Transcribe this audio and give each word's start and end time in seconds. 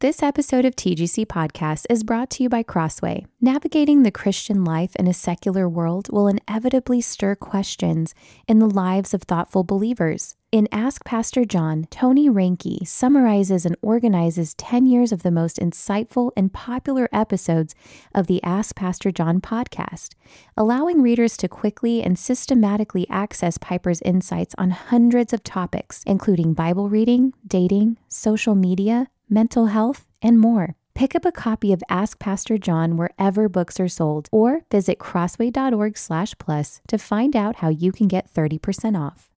This 0.00 0.22
episode 0.22 0.66
of 0.66 0.76
TGC 0.76 1.24
Podcast 1.24 1.86
is 1.88 2.04
brought 2.04 2.28
to 2.32 2.42
you 2.42 2.50
by 2.50 2.62
Crossway. 2.62 3.24
Navigating 3.40 4.02
the 4.02 4.10
Christian 4.10 4.62
life 4.62 4.94
in 4.96 5.06
a 5.06 5.14
secular 5.14 5.66
world 5.70 6.10
will 6.12 6.28
inevitably 6.28 7.00
stir 7.00 7.34
questions 7.34 8.14
in 8.46 8.58
the 8.58 8.68
lives 8.68 9.14
of 9.14 9.22
thoughtful 9.22 9.64
believers. 9.64 10.36
In 10.52 10.68
Ask 10.70 11.02
Pastor 11.06 11.46
John, 11.46 11.86
Tony 11.90 12.28
Reinke 12.28 12.86
summarizes 12.86 13.64
and 13.64 13.74
organizes 13.80 14.52
10 14.56 14.84
years 14.84 15.12
of 15.12 15.22
the 15.22 15.30
most 15.30 15.56
insightful 15.56 16.30
and 16.36 16.52
popular 16.52 17.08
episodes 17.10 17.74
of 18.14 18.26
the 18.26 18.42
Ask 18.44 18.76
Pastor 18.76 19.10
John 19.10 19.40
podcast, 19.40 20.10
allowing 20.58 21.00
readers 21.00 21.38
to 21.38 21.48
quickly 21.48 22.02
and 22.02 22.18
systematically 22.18 23.06
access 23.08 23.56
Piper's 23.56 24.02
insights 24.02 24.54
on 24.58 24.72
hundreds 24.72 25.32
of 25.32 25.42
topics, 25.42 26.02
including 26.06 26.52
Bible 26.52 26.90
reading, 26.90 27.32
dating, 27.46 27.96
social 28.10 28.54
media, 28.54 29.08
mental 29.28 29.66
health, 29.66 30.06
and 30.22 30.38
more. 30.40 30.76
Pick 30.94 31.14
up 31.14 31.24
a 31.24 31.32
copy 31.32 31.72
of 31.72 31.82
Ask 31.88 32.18
Pastor 32.18 32.56
John 32.56 32.96
wherever 32.96 33.48
books 33.48 33.78
are 33.78 33.88
sold 33.88 34.28
or 34.32 34.62
visit 34.70 34.98
crossway.org/plus 34.98 36.80
to 36.88 36.98
find 36.98 37.36
out 37.36 37.56
how 37.56 37.68
you 37.68 37.92
can 37.92 38.08
get 38.08 38.30
30% 38.30 38.96
off. 38.96 39.30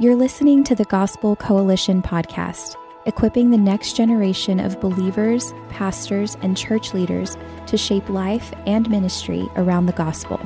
You're 0.00 0.16
listening 0.16 0.64
to 0.64 0.74
the 0.74 0.84
Gospel 0.86 1.36
Coalition 1.36 2.02
podcast, 2.02 2.76
equipping 3.06 3.50
the 3.50 3.58
next 3.58 3.94
generation 3.94 4.58
of 4.58 4.80
believers, 4.80 5.54
pastors, 5.68 6.36
and 6.42 6.56
church 6.56 6.92
leaders 6.92 7.36
to 7.66 7.76
shape 7.76 8.08
life 8.08 8.52
and 8.66 8.90
ministry 8.90 9.46
around 9.54 9.86
the 9.86 9.92
gospel. 9.92 10.40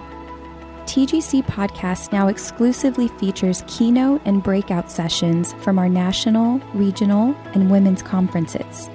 TGC 0.87 1.45
podcast 1.47 2.13
now 2.13 2.29
exclusively 2.29 3.09
features 3.09 3.65
keynote 3.67 4.23
and 4.25 4.41
breakout 4.41 4.89
sessions 4.89 5.53
from 5.55 5.81
our 5.81 5.89
national, 5.89 6.61
regional, 6.75 7.35
and 7.55 7.73
women's 7.73 8.03
conferences. 8.03 8.89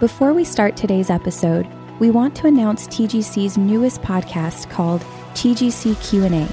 Before 0.00 0.32
we 0.32 0.42
start 0.42 0.74
today's 0.74 1.10
episode, 1.10 1.68
we 1.98 2.10
want 2.10 2.34
to 2.36 2.46
announce 2.46 2.88
TGC's 2.88 3.58
newest 3.58 4.00
podcast 4.00 4.70
called 4.70 5.02
TGC 5.34 6.02
Q&A. 6.08 6.48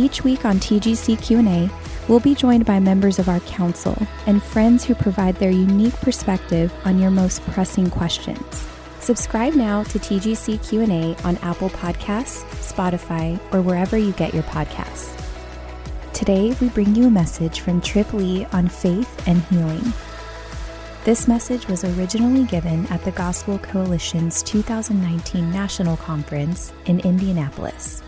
Each 0.00 0.24
week 0.24 0.46
on 0.46 0.58
TGC 0.58 1.22
Q&A, 1.22 1.68
we'll 2.08 2.18
be 2.18 2.34
joined 2.34 2.64
by 2.64 2.80
members 2.80 3.18
of 3.18 3.28
our 3.28 3.40
council 3.40 3.96
and 4.26 4.42
friends 4.42 4.84
who 4.84 4.94
provide 4.94 5.36
their 5.36 5.50
unique 5.50 5.96
perspective 5.96 6.72
on 6.86 6.98
your 6.98 7.10
most 7.10 7.42
pressing 7.48 7.90
questions. 7.90 8.66
Subscribe 9.00 9.54
now 9.54 9.82
to 9.84 9.98
TGC 9.98 10.68
Q&A 10.68 11.16
on 11.24 11.38
Apple 11.38 11.70
Podcasts, 11.70 12.44
Spotify, 12.60 13.40
or 13.50 13.62
wherever 13.62 13.96
you 13.96 14.12
get 14.12 14.34
your 14.34 14.42
podcasts. 14.42 15.16
Today, 16.12 16.54
we 16.60 16.68
bring 16.68 16.94
you 16.94 17.06
a 17.06 17.10
message 17.10 17.60
from 17.60 17.80
Trip 17.80 18.12
Lee 18.12 18.44
on 18.52 18.68
faith 18.68 19.26
and 19.26 19.40
healing. 19.44 19.94
This 21.04 21.26
message 21.26 21.66
was 21.66 21.82
originally 21.82 22.44
given 22.44 22.86
at 22.88 23.02
the 23.02 23.12
Gospel 23.12 23.58
Coalition's 23.60 24.42
2019 24.42 25.50
National 25.50 25.96
Conference 25.96 26.74
in 26.84 27.00
Indianapolis. 27.00 28.02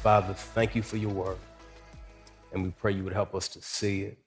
Father, 0.00 0.32
thank 0.32 0.76
you 0.76 0.82
for 0.82 0.96
your 0.96 1.10
word. 1.10 1.38
And 2.52 2.62
we 2.62 2.70
pray 2.70 2.92
you 2.92 3.02
would 3.02 3.12
help 3.12 3.34
us 3.34 3.48
to 3.48 3.60
see 3.60 4.02
it, 4.02 4.18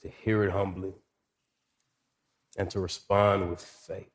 to 0.00 0.08
hear 0.08 0.44
it 0.44 0.50
humbly, 0.50 0.94
and 2.56 2.70
to 2.70 2.80
respond 2.80 3.50
with 3.50 3.62
faith. 3.62 4.10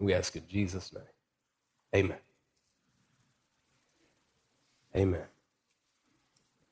We 0.00 0.14
ask 0.14 0.34
in 0.36 0.42
Jesus' 0.48 0.92
name. 0.92 1.04
Amen. 1.94 2.18
Amen. 4.96 5.24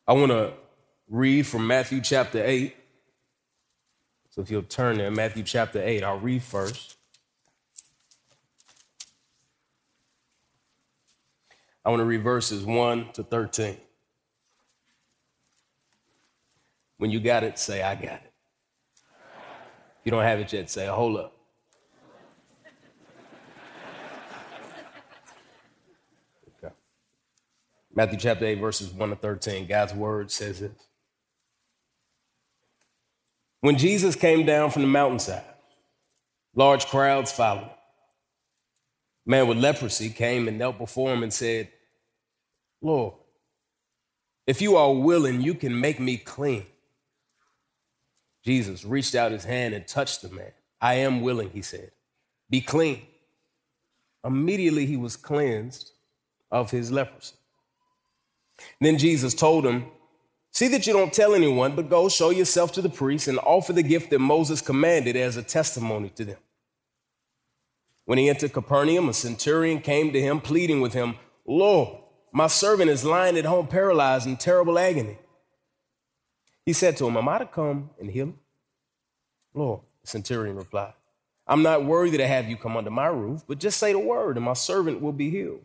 I 0.06 0.12
want 0.12 0.32
to 0.32 0.53
read 1.09 1.47
from 1.47 1.66
Matthew 1.66 2.00
chapter 2.00 2.43
8. 2.44 2.76
So 4.31 4.43
if 4.43 4.50
you'll 4.50 4.62
turn 4.62 4.98
there, 4.98 5.10
Matthew 5.10 5.43
chapter 5.43 5.82
8, 5.82 6.03
I'll 6.03 6.19
read 6.19 6.43
first. 6.43 6.97
I 11.84 11.91
want 11.91 12.00
to 12.00 12.04
read 12.04 12.22
verses 12.22 12.64
1 12.64 13.12
to 13.12 13.22
13. 13.22 13.76
When 16.99 17.10
you 17.10 17.20
got 17.20 17.43
it, 17.43 17.59
say, 17.59 17.82
I 17.82 17.94
got 17.94 18.22
it 18.25 18.31
you 20.04 20.10
don't 20.10 20.22
have 20.22 20.40
it 20.40 20.52
yet, 20.52 20.68
say, 20.68 20.86
hold 20.86 21.16
up. 21.16 21.36
Okay. 26.62 26.74
Matthew 27.94 28.18
chapter 28.18 28.44
8, 28.44 28.54
verses 28.56 28.90
1 28.90 29.10
to 29.10 29.16
13, 29.16 29.66
God's 29.66 29.94
word 29.94 30.30
says 30.30 30.60
this. 30.60 30.72
When 33.60 33.78
Jesus 33.78 34.16
came 34.16 34.44
down 34.44 34.70
from 34.70 34.82
the 34.82 34.88
mountainside, 34.88 35.44
large 36.54 36.86
crowds 36.86 37.30
followed. 37.30 37.70
A 39.24 39.30
man 39.30 39.46
with 39.46 39.58
leprosy 39.58 40.10
came 40.10 40.48
and 40.48 40.58
knelt 40.58 40.78
before 40.78 41.12
him 41.12 41.22
and 41.22 41.32
said, 41.32 41.69
Lord, 42.80 43.14
if 44.48 44.60
you 44.60 44.76
are 44.76 44.92
willing, 44.92 45.40
you 45.40 45.54
can 45.54 45.78
make 45.78 46.00
me 46.00 46.16
clean. 46.16 46.66
Jesus 48.44 48.84
reached 48.84 49.14
out 49.14 49.32
his 49.32 49.44
hand 49.44 49.75
and 49.75 49.86
touched 49.86 50.22
the 50.22 50.28
man. 50.28 50.53
I 50.80 50.94
am 50.94 51.20
willing, 51.20 51.50
he 51.50 51.62
said. 51.62 51.92
Be 52.50 52.60
clean. 52.60 53.03
Immediately 54.25 54.86
he 54.86 54.97
was 54.97 55.16
cleansed 55.16 55.92
of 56.50 56.70
his 56.70 56.91
leprosy. 56.91 57.34
Then 58.81 58.98
Jesus 58.98 59.34
told 59.34 59.64
him, 59.64 59.86
See 60.50 60.69
that 60.69 60.86
you 60.86 60.92
don't 60.92 61.12
tell 61.12 61.34
anyone, 61.34 61.75
but 61.75 61.88
go 61.88 62.10
show 62.10 62.28
yourself 62.28 62.72
to 62.72 62.82
the 62.82 62.91
priest 62.91 63.26
and 63.26 63.38
offer 63.38 63.72
the 63.72 63.82
gift 63.82 64.10
that 64.10 64.19
Moses 64.19 64.60
commanded 64.60 65.16
as 65.16 65.38
a 65.38 65.42
testimony 65.42 66.10
to 66.10 66.26
them. 66.26 66.36
When 68.04 68.19
he 68.19 68.28
entered 68.28 68.52
Capernaum, 68.52 69.08
a 69.08 69.14
centurion 69.14 69.81
came 69.81 70.12
to 70.12 70.20
him, 70.20 70.41
pleading 70.41 70.82
with 70.82 70.92
him, 70.92 71.14
Lord, 71.47 71.97
my 72.32 72.48
servant 72.48 72.91
is 72.91 73.04
lying 73.04 73.38
at 73.38 73.47
home 73.47 73.66
paralyzed 73.66 74.26
in 74.26 74.36
terrible 74.36 74.78
agony. 74.78 75.16
He 76.64 76.72
said 76.72 76.96
to 76.98 77.06
him, 77.06 77.16
Am 77.16 77.28
I 77.28 77.38
to 77.38 77.46
come 77.46 77.90
and 78.00 78.10
heal 78.10 78.26
him? 78.26 78.38
Lord, 79.54 79.80
the 80.00 80.08
centurion 80.08 80.56
replied, 80.56 80.94
I'm 81.46 81.62
not 81.62 81.84
worthy 81.84 82.16
to 82.18 82.26
have 82.26 82.48
you 82.48 82.56
come 82.56 82.76
under 82.76 82.90
my 82.90 83.06
roof, 83.06 83.42
but 83.46 83.58
just 83.58 83.78
say 83.78 83.92
the 83.92 83.98
word, 83.98 84.36
and 84.36 84.46
my 84.46 84.52
servant 84.52 85.00
will 85.00 85.12
be 85.12 85.30
healed. 85.30 85.64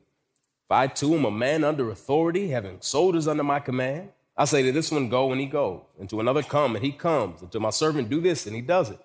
If 0.66 0.72
I 0.72 0.88
too 0.88 1.16
am 1.16 1.25
a 1.25 1.31
man 1.31 1.63
under 1.63 1.89
authority, 1.92 2.50
having 2.50 2.81
soldiers 2.81 3.27
under 3.27 3.44
my 3.44 3.60
command, 3.60 4.10
I 4.36 4.45
say 4.45 4.63
to 4.63 4.72
this 4.72 4.92
one, 4.92 5.10
go, 5.10 5.31
and 5.31 5.39
he 5.39 5.48
goes, 5.48 5.81
and 6.00 6.10
to 6.10 6.19
another, 6.19 6.44
come, 6.44 6.75
and 6.75 6.83
he 6.83 6.92
comes, 6.92 7.42
and 7.42 7.51
to 7.51 7.60
my 7.60 7.69
servant, 7.69 8.10
do 8.10 8.19
this, 8.19 8.45
and 8.45 8.56
he 8.56 8.62
does 8.62 8.89
it. 8.89 9.00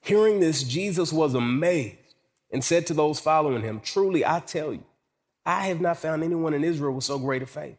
Hearing 0.00 0.38
this, 0.38 0.62
Jesus 0.62 1.12
was 1.12 1.34
amazed 1.34 2.14
and 2.50 2.62
said 2.62 2.86
to 2.86 2.94
those 2.94 3.18
following 3.18 3.62
him, 3.62 3.80
Truly, 3.80 4.24
I 4.24 4.40
tell 4.40 4.72
you, 4.72 4.84
I 5.44 5.66
have 5.66 5.80
not 5.80 5.98
found 5.98 6.22
anyone 6.22 6.54
in 6.54 6.62
Israel 6.62 6.92
with 6.92 7.04
so 7.04 7.18
great 7.18 7.42
a 7.42 7.46
faith. 7.46 7.76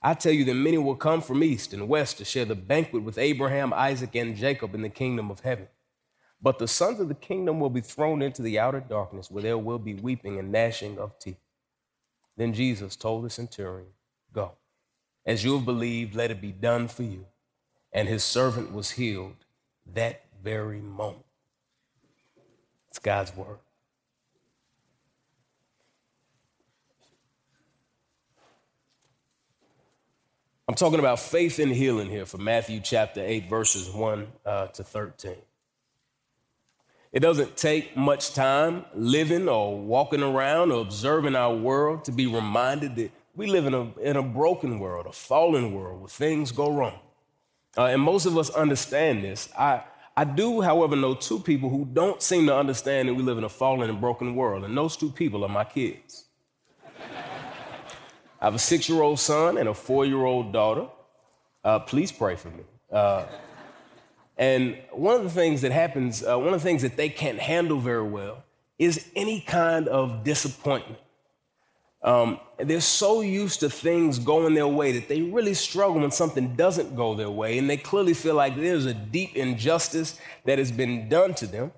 I 0.00 0.14
tell 0.14 0.32
you 0.32 0.44
that 0.44 0.54
many 0.54 0.78
will 0.78 0.94
come 0.94 1.20
from 1.20 1.42
east 1.42 1.72
and 1.72 1.88
west 1.88 2.18
to 2.18 2.24
share 2.24 2.44
the 2.44 2.54
banquet 2.54 3.02
with 3.02 3.18
Abraham, 3.18 3.72
Isaac, 3.72 4.14
and 4.14 4.36
Jacob 4.36 4.74
in 4.74 4.82
the 4.82 4.88
kingdom 4.88 5.30
of 5.30 5.40
heaven. 5.40 5.68
But 6.40 6.58
the 6.58 6.68
sons 6.68 7.00
of 7.00 7.08
the 7.08 7.14
kingdom 7.14 7.58
will 7.58 7.70
be 7.70 7.80
thrown 7.80 8.22
into 8.22 8.42
the 8.42 8.60
outer 8.60 8.80
darkness, 8.80 9.30
where 9.30 9.42
there 9.42 9.58
will 9.58 9.78
be 9.80 9.94
weeping 9.94 10.38
and 10.38 10.52
gnashing 10.52 10.98
of 10.98 11.18
teeth. 11.18 11.40
Then 12.36 12.52
Jesus 12.52 12.94
told 12.94 13.24
the 13.24 13.30
centurion, 13.30 13.88
Go. 14.32 14.52
As 15.26 15.44
you 15.44 15.56
have 15.56 15.64
believed, 15.64 16.14
let 16.14 16.30
it 16.30 16.40
be 16.40 16.52
done 16.52 16.86
for 16.86 17.02
you. 17.02 17.26
And 17.92 18.08
his 18.08 18.22
servant 18.22 18.72
was 18.72 18.92
healed 18.92 19.34
that 19.94 20.22
very 20.42 20.80
moment. 20.80 21.24
It's 22.88 23.00
God's 23.00 23.34
word. 23.34 23.58
Talking 30.74 30.98
about 30.98 31.18
faith 31.18 31.58
and 31.58 31.72
healing 31.72 32.10
here 32.10 32.26
from 32.26 32.44
Matthew 32.44 32.80
chapter 32.80 33.22
8, 33.24 33.48
verses 33.48 33.88
1 33.88 34.26
uh, 34.44 34.66
to 34.66 34.84
13. 34.84 35.34
It 37.10 37.20
doesn't 37.20 37.56
take 37.56 37.96
much 37.96 38.34
time 38.34 38.84
living 38.94 39.48
or 39.48 39.80
walking 39.80 40.22
around 40.22 40.72
or 40.72 40.82
observing 40.82 41.36
our 41.36 41.54
world 41.54 42.04
to 42.04 42.12
be 42.12 42.26
reminded 42.26 42.96
that 42.96 43.12
we 43.34 43.46
live 43.46 43.64
in 43.66 43.72
a, 43.72 43.98
in 44.00 44.16
a 44.16 44.22
broken 44.22 44.78
world, 44.78 45.06
a 45.06 45.12
fallen 45.12 45.72
world 45.72 46.00
where 46.00 46.08
things 46.08 46.52
go 46.52 46.70
wrong. 46.70 46.98
Uh, 47.76 47.84
and 47.86 48.02
most 48.02 48.26
of 48.26 48.36
us 48.36 48.50
understand 48.50 49.24
this. 49.24 49.48
I, 49.58 49.84
I 50.16 50.24
do, 50.24 50.60
however, 50.60 50.96
know 50.96 51.14
two 51.14 51.38
people 51.38 51.70
who 51.70 51.86
don't 51.86 52.20
seem 52.20 52.46
to 52.48 52.56
understand 52.56 53.08
that 53.08 53.14
we 53.14 53.22
live 53.22 53.38
in 53.38 53.44
a 53.44 53.48
fallen 53.48 53.88
and 53.88 54.00
broken 54.00 54.34
world, 54.34 54.64
and 54.64 54.76
those 54.76 54.96
two 54.96 55.10
people 55.10 55.44
are 55.44 55.48
my 55.48 55.64
kids. 55.64 56.24
I 58.40 58.44
have 58.44 58.54
a 58.54 58.58
six 58.58 58.88
year 58.88 59.02
old 59.02 59.18
son 59.18 59.58
and 59.58 59.68
a 59.68 59.74
four 59.74 60.06
year 60.06 60.24
old 60.24 60.52
daughter. 60.52 60.86
Uh, 61.64 61.80
please 61.80 62.12
pray 62.12 62.36
for 62.36 62.50
me. 62.50 62.62
Uh, 62.90 63.26
and 64.36 64.78
one 64.92 65.16
of 65.16 65.24
the 65.24 65.30
things 65.30 65.62
that 65.62 65.72
happens, 65.72 66.24
uh, 66.24 66.38
one 66.38 66.54
of 66.54 66.60
the 66.60 66.60
things 66.60 66.82
that 66.82 66.96
they 66.96 67.08
can't 67.08 67.40
handle 67.40 67.78
very 67.78 68.06
well 68.06 68.44
is 68.78 69.08
any 69.16 69.40
kind 69.40 69.88
of 69.88 70.22
disappointment. 70.22 71.00
Um, 72.00 72.38
they're 72.58 72.80
so 72.80 73.22
used 73.22 73.58
to 73.60 73.70
things 73.70 74.20
going 74.20 74.54
their 74.54 74.68
way 74.68 74.92
that 74.92 75.08
they 75.08 75.20
really 75.20 75.54
struggle 75.54 76.00
when 76.00 76.12
something 76.12 76.54
doesn't 76.54 76.94
go 76.94 77.14
their 77.14 77.30
way. 77.30 77.58
And 77.58 77.68
they 77.68 77.76
clearly 77.76 78.14
feel 78.14 78.36
like 78.36 78.54
there's 78.54 78.86
a 78.86 78.94
deep 78.94 79.34
injustice 79.34 80.16
that 80.44 80.58
has 80.58 80.70
been 80.70 81.08
done 81.08 81.34
to 81.34 81.46
them. 81.48 81.72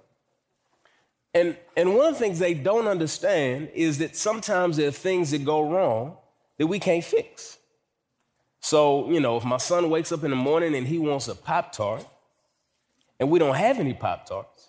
And, 1.33 1.57
and 1.75 1.95
one 1.97 2.09
of 2.09 2.15
the 2.15 2.21
things 2.21 2.39
they 2.39 2.53
don't 2.53 2.87
understand 2.87 3.71
is 3.73 3.97
that 3.99 4.15
sometimes 4.15 4.77
there 4.77 4.89
are 4.89 4.93
things 4.93 5.31
that 5.31 5.45
go 5.45 5.71
wrong 5.71 6.17
that 6.61 6.67
we 6.67 6.79
can't 6.79 7.03
fix. 7.03 7.57
So, 8.61 9.11
you 9.11 9.19
know, 9.19 9.39
if 9.39 9.47
my 9.47 9.57
son 9.57 9.89
wakes 9.89 10.13
up 10.13 10.25
in 10.25 10.31
the 10.31 10.37
morning 10.37 10.75
and 10.75 10.87
he 10.87 10.99
wants 10.99 11.27
a 11.27 11.35
Pop 11.35 11.73
Tart, 11.73 12.07
and 13.19 13.31
we 13.31 13.39
don't 13.39 13.55
have 13.55 13.79
any 13.79 13.95
Pop 13.95 14.27
Tarts, 14.27 14.69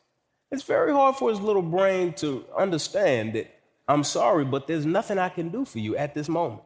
it's 0.49 0.63
very 0.63 0.93
hard 0.93 1.17
for 1.17 1.29
his 1.29 1.41
little 1.41 1.61
brain 1.61 2.13
to 2.13 2.45
understand 2.57 3.33
that 3.33 3.53
I'm 3.89 4.05
sorry, 4.05 4.45
but 4.45 4.67
there's 4.67 4.85
nothing 4.85 5.19
I 5.19 5.27
can 5.27 5.49
do 5.49 5.65
for 5.65 5.79
you 5.79 5.97
at 5.97 6.13
this 6.13 6.29
moment. 6.29 6.61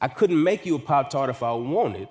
I 0.00 0.08
couldn't 0.08 0.42
make 0.42 0.66
you 0.66 0.74
a 0.74 0.80
Pop 0.80 1.10
Tart 1.10 1.30
if 1.30 1.44
I 1.44 1.52
wanted 1.52 2.08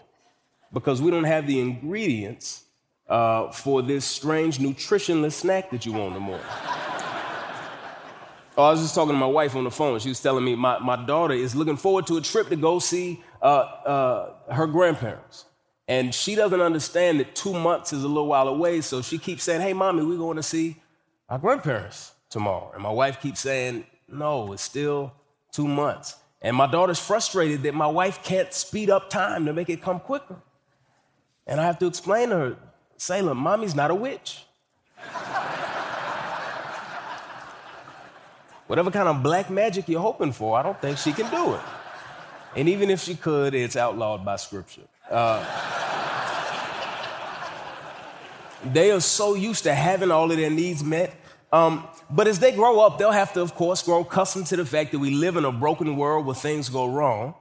because 0.72 1.02
we 1.02 1.12
don't 1.12 1.26
have 1.26 1.48
the 1.48 1.60
ingredients 1.60 2.64
uh, 3.10 3.52
for 3.52 3.82
this 3.82 4.06
strange 4.06 4.58
nutritionless 4.58 5.34
snack 5.34 5.70
that 5.72 5.86
you 5.86 5.92
want 5.92 6.08
in 6.08 6.14
the 6.14 6.20
morning. 6.22 6.46
Oh, 8.58 8.66
I 8.66 8.72
was 8.72 8.82
just 8.82 8.96
talking 8.96 9.14
to 9.14 9.18
my 9.18 9.26
wife 9.26 9.56
on 9.56 9.64
the 9.64 9.72
phone. 9.72 10.00
She 10.00 10.10
was 10.10 10.22
telling 10.22 10.44
me 10.44 10.56
my, 10.56 10.78
my 10.80 10.98
daughter 11.06 11.34
is 11.34 11.56
looking 11.56 11.78
forward 11.78 12.06
to 12.08 12.18
a 12.18 12.22
trip 12.22 12.50
to 12.50 12.58
go 12.58 12.80
see 12.80 13.24
uh, 13.42 13.46
uh, 13.46 14.54
her 14.54 14.68
grandparents. 14.68 15.46
And 15.88 16.14
she 16.14 16.36
doesn't 16.36 16.60
understand 16.60 17.20
that 17.22 17.34
two 17.36 17.54
months 17.54 17.94
is 17.94 18.04
a 18.04 18.08
little 18.08 18.28
while 18.28 18.48
away. 18.48 18.82
So 18.82 19.02
she 19.02 19.18
keeps 19.18 19.44
saying, 19.44 19.62
Hey, 19.62 19.74
mommy, 19.74 20.04
we're 20.04 20.18
going 20.18 20.38
to 20.38 20.44
see 20.44 20.82
our 21.30 21.38
grandparents 21.40 22.14
tomorrow. 22.30 22.72
And 22.74 22.84
my 22.84 22.92
wife 22.92 23.22
keeps 23.22 23.40
saying, 23.40 23.86
No, 24.08 24.52
it's 24.52 24.64
still 24.64 25.14
two 25.52 25.68
months. 25.68 26.18
And 26.42 26.56
my 26.56 26.68
daughter's 26.68 27.00
frustrated 27.00 27.64
that 27.64 27.74
my 27.74 27.88
wife 27.88 28.24
can't 28.24 28.54
speed 28.54 28.90
up 28.90 29.10
time 29.10 29.46
to 29.46 29.54
make 29.54 29.70
it 29.70 29.82
come 29.82 30.00
quicker. 30.00 30.42
And 31.48 31.60
I 31.60 31.66
have 31.66 31.80
to 31.80 31.88
explain 31.88 32.30
to 32.30 32.36
her, 32.36 32.58
Salem, 32.98 33.38
mommy's 33.38 33.76
not 33.76 33.92
a 33.92 33.96
witch. 33.96 34.44
Whatever 38.72 38.90
kind 38.90 39.10
of 39.10 39.22
black 39.22 39.50
magic 39.50 39.90
you're 39.90 40.00
hoping 40.00 40.32
for, 40.32 40.58
I 40.58 40.64
don't 40.64 40.80
think 40.80 40.98
she 40.98 41.12
can 41.12 41.30
do 41.30 41.56
it. 41.56 41.62
And 42.56 42.70
even 42.70 42.90
if 42.90 43.02
she 43.02 43.16
could, 43.16 43.54
it's 43.54 43.76
outlawed 43.76 44.24
by 44.24 44.38
scripture. 44.38 44.84
Uh, 45.10 45.46
they 48.64 48.92
are 48.92 49.02
so 49.02 49.36
used 49.36 49.66
to 49.66 49.74
having 49.74 50.10
all 50.10 50.32
of 50.32 50.38
their 50.38 50.50
needs 50.50 50.86
met. 50.86 51.14
Um, 51.52 51.86
but 52.10 52.30
as 52.30 52.40
they 52.40 52.54
grow 52.54 52.80
up, 52.80 52.98
they'll 52.98 53.12
have 53.12 53.34
to, 53.34 53.42
of 53.42 53.56
course, 53.56 53.84
grow 53.84 54.04
accustomed 54.04 54.48
to 54.48 54.56
the 54.56 54.66
fact 54.66 54.94
that 54.94 55.00
we 55.00 55.10
live 55.10 55.36
in 55.36 55.44
a 55.44 55.52
broken 55.52 55.98
world 55.98 56.26
where 56.26 56.34
things 56.34 56.70
go 56.70 56.88
wrong. 56.88 57.36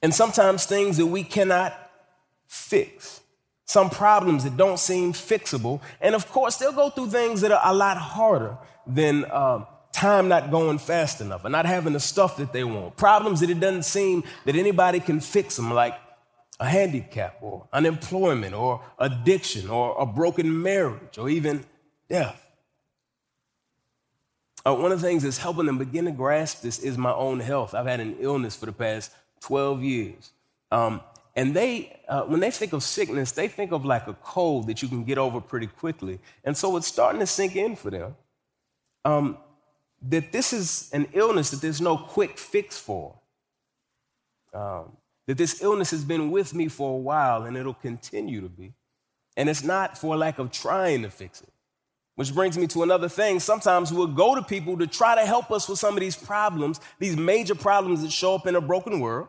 And 0.00 0.14
sometimes 0.14 0.64
things 0.64 0.96
that 0.98 1.06
we 1.06 1.24
cannot 1.24 1.76
fix, 2.46 3.20
some 3.66 3.90
problems 3.90 4.44
that 4.44 4.56
don't 4.56 4.78
seem 4.78 5.12
fixable. 5.12 5.80
And 6.00 6.14
of 6.14 6.30
course, 6.30 6.56
they'll 6.56 6.72
go 6.72 6.88
through 6.88 7.10
things 7.10 7.40
that 7.42 7.52
are 7.52 7.60
a 7.62 7.74
lot 7.74 7.98
harder 7.98 8.56
than 8.86 9.24
uh, 9.24 9.64
time 9.92 10.28
not 10.28 10.50
going 10.50 10.78
fast 10.78 11.20
enough 11.20 11.44
or 11.44 11.48
not 11.48 11.66
having 11.66 11.92
the 11.92 12.00
stuff 12.00 12.36
that 12.36 12.52
they 12.52 12.62
want. 12.62 12.96
Problems 12.96 13.40
that 13.40 13.50
it 13.50 13.58
doesn't 13.58 13.84
seem 13.84 14.22
that 14.44 14.54
anybody 14.54 15.00
can 15.00 15.20
fix 15.20 15.56
them, 15.56 15.74
like 15.74 15.98
a 16.60 16.66
handicap 16.66 17.38
or 17.42 17.66
unemployment 17.72 18.54
or 18.54 18.82
addiction 18.98 19.68
or 19.68 19.96
a 19.98 20.06
broken 20.06 20.62
marriage 20.62 21.18
or 21.18 21.28
even 21.28 21.64
death. 22.08 22.42
Uh, 24.64 24.74
one 24.74 24.90
of 24.92 25.00
the 25.00 25.06
things 25.06 25.22
that's 25.22 25.38
helping 25.38 25.66
them 25.66 25.78
begin 25.78 26.04
to 26.04 26.10
grasp 26.10 26.62
this 26.62 26.78
is 26.78 26.96
my 26.96 27.12
own 27.12 27.40
health. 27.40 27.74
I've 27.74 27.86
had 27.86 28.00
an 28.00 28.16
illness 28.20 28.56
for 28.56 28.66
the 28.66 28.72
past 28.72 29.12
12 29.40 29.82
years. 29.82 30.30
Um, 30.70 31.00
and 31.36 31.52
they, 31.52 32.00
uh, 32.08 32.22
when 32.22 32.40
they 32.40 32.50
think 32.50 32.72
of 32.72 32.82
sickness, 32.82 33.32
they 33.32 33.46
think 33.46 33.70
of 33.70 33.84
like 33.84 34.06
a 34.06 34.14
cold 34.14 34.66
that 34.68 34.80
you 34.80 34.88
can 34.88 35.04
get 35.04 35.18
over 35.18 35.38
pretty 35.38 35.66
quickly. 35.66 36.18
And 36.44 36.56
so 36.56 36.76
it's 36.78 36.86
starting 36.86 37.20
to 37.20 37.26
sink 37.26 37.54
in 37.54 37.76
for 37.76 37.90
them 37.90 38.16
um, 39.04 39.36
that 40.08 40.32
this 40.32 40.54
is 40.54 40.88
an 40.94 41.06
illness 41.12 41.50
that 41.50 41.60
there's 41.60 41.80
no 41.80 41.98
quick 41.98 42.38
fix 42.38 42.78
for. 42.78 43.14
Um, 44.54 44.96
that 45.26 45.36
this 45.36 45.62
illness 45.62 45.90
has 45.90 46.04
been 46.04 46.30
with 46.30 46.54
me 46.54 46.68
for 46.68 46.94
a 46.94 46.96
while 46.96 47.42
and 47.42 47.54
it'll 47.54 47.74
continue 47.74 48.40
to 48.40 48.48
be. 48.48 48.72
And 49.36 49.50
it's 49.50 49.62
not 49.62 49.98
for 49.98 50.16
lack 50.16 50.38
of 50.38 50.50
trying 50.50 51.02
to 51.02 51.10
fix 51.10 51.42
it. 51.42 51.52
Which 52.14 52.32
brings 52.32 52.56
me 52.56 52.66
to 52.68 52.82
another 52.82 53.10
thing. 53.10 53.40
Sometimes 53.40 53.92
we'll 53.92 54.06
go 54.06 54.34
to 54.34 54.40
people 54.40 54.78
to 54.78 54.86
try 54.86 55.14
to 55.14 55.26
help 55.26 55.50
us 55.50 55.68
with 55.68 55.78
some 55.78 55.92
of 55.92 56.00
these 56.00 56.16
problems, 56.16 56.80
these 56.98 57.14
major 57.14 57.54
problems 57.54 58.00
that 58.02 58.10
show 58.10 58.36
up 58.36 58.46
in 58.46 58.56
a 58.56 58.60
broken 58.62 59.00
world, 59.00 59.28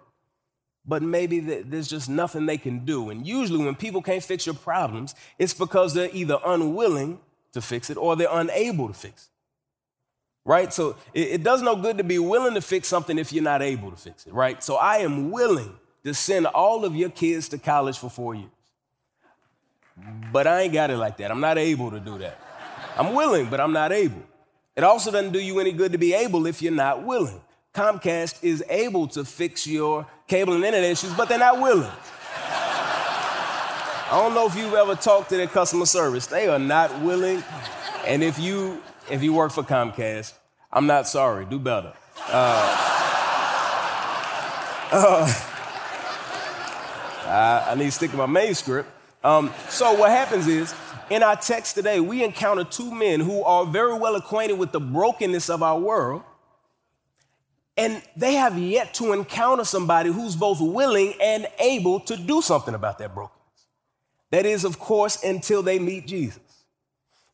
but 0.87 1.01
maybe 1.03 1.39
there's 1.39 1.87
just 1.87 2.09
nothing 2.09 2.45
they 2.45 2.57
can 2.57 2.85
do. 2.85 3.09
And 3.09 3.27
usually, 3.27 3.63
when 3.63 3.75
people 3.75 4.01
can't 4.01 4.23
fix 4.23 4.45
your 4.45 4.55
problems, 4.55 5.15
it's 5.37 5.53
because 5.53 5.93
they're 5.93 6.09
either 6.13 6.39
unwilling 6.45 7.19
to 7.53 7.61
fix 7.61 7.89
it 7.89 7.97
or 7.97 8.15
they're 8.15 8.27
unable 8.31 8.87
to 8.87 8.93
fix 8.93 9.23
it 9.23 9.37
right? 10.47 10.73
So 10.73 10.95
it, 11.13 11.43
does 11.43 11.61
no 11.61 11.75
good 11.75 11.97
to 11.97 12.03
be 12.05 12.17
willing 12.17 12.53
to 12.53 12.61
fix 12.61 12.87
something 12.87 13.19
if 13.19 13.33
you're 13.33 13.43
not 13.43 13.61
able 13.61 13.91
to 13.91 13.97
fix 13.97 14.25
it, 14.25 14.33
right? 14.33 14.63
So 14.63 14.77
I 14.77 14.99
am 14.99 15.29
willing 15.29 15.75
to 16.05 16.13
send 16.13 16.47
all 16.47 16.85
of 16.85 16.95
your 16.95 17.09
kids 17.09 17.49
to 17.49 17.57
college 17.57 17.97
for 17.97 18.09
four 18.09 18.33
years. 18.33 18.49
But 20.31 20.47
I 20.47 20.61
ain't 20.61 20.73
got 20.73 20.89
it 20.89 20.97
like 20.97 21.17
that. 21.17 21.31
I'm 21.31 21.41
not 21.41 21.57
able 21.57 21.91
to 21.91 21.99
do 21.99 22.17
that. 22.19 22.39
I'm 22.97 23.13
willing, 23.13 23.49
but 23.49 23.59
I'm 23.59 23.73
not 23.73 23.91
able. 23.91 24.23
It 24.75 24.83
also 24.83 25.11
doesn't 25.11 25.33
do 25.33 25.39
you 25.39 25.59
any 25.59 25.73
good 25.73 25.91
to 25.91 25.97
be 25.97 26.13
able 26.13 26.47
if 26.47 26.61
you're 26.61 26.71
not 26.71 27.03
willing. 27.03 27.41
Comcast 27.77 28.39
is 28.41 28.63
able 28.69 29.07
to 29.09 29.23
fix 29.23 29.67
your 29.67 30.07
cable 30.27 30.53
and 30.53 30.65
internet 30.65 30.89
issues, 30.89 31.13
but 31.13 31.29
they're 31.29 31.37
not 31.37 31.61
willing. 31.61 31.91
I 34.09 34.13
don't 34.13 34.33
know 34.33 34.47
if 34.47 34.55
you've 34.55 34.73
ever 34.73 34.95
talked 34.95 35.29
to 35.29 35.37
their 35.37 35.45
customer 35.45 35.85
service. 35.85 36.25
They 36.25 36.47
are 36.47 36.57
not 36.57 37.01
willing. 37.01 37.43
And 38.07 38.23
if 38.23 38.39
you 38.39 38.81
if 39.11 39.21
you 39.21 39.31
work 39.31 39.51
for 39.51 39.61
Comcast, 39.61 40.33
I'm 40.73 40.87
not 40.87 41.07
sorry. 41.07 41.45
Do 41.45 41.59
better. 41.59 41.93
Uh, 42.17 42.29
uh, 44.91 45.33
I, 47.27 47.67
I, 47.69 47.75
need 47.75 47.85
to 47.85 47.91
stick 47.91 48.09
to 48.09 48.17
my 48.17 48.25
main 48.25 48.55
script. 48.55 48.89
Um, 49.23 49.53
so 49.69 49.93
what 49.93 50.09
happens 50.09 50.47
is, 50.47 50.73
in 51.11 51.21
our 51.21 51.35
text 51.35 51.75
today, 51.75 51.99
we 51.99 52.23
encounter 52.23 52.63
two 52.63 52.91
men 52.91 53.19
who 53.19 53.43
are 53.43 53.67
very 53.67 53.93
well 53.93 54.15
acquainted 54.15 54.57
with 54.57 54.71
the 54.71 54.79
brokenness 54.79 55.47
of 55.47 55.61
our 55.61 55.79
world, 55.79 56.23
and 57.77 58.01
they 58.15 58.33
have 58.33 58.57
yet 58.57 58.93
to 58.95 59.13
encounter 59.13 59.63
somebody 59.63 60.11
who's 60.11 60.35
both 60.35 60.59
willing 60.59 61.13
and 61.21 61.47
able 61.59 61.99
to 62.01 62.17
do 62.17 62.41
something 62.41 62.73
about 62.73 62.97
that 62.97 63.13
brokenness. 63.13 63.37
That 64.31 64.45
is, 64.45 64.65
of 64.65 64.79
course, 64.79 65.23
until 65.23 65.61
they 65.61 65.77
meet 65.79 66.07
Jesus. 66.07 66.41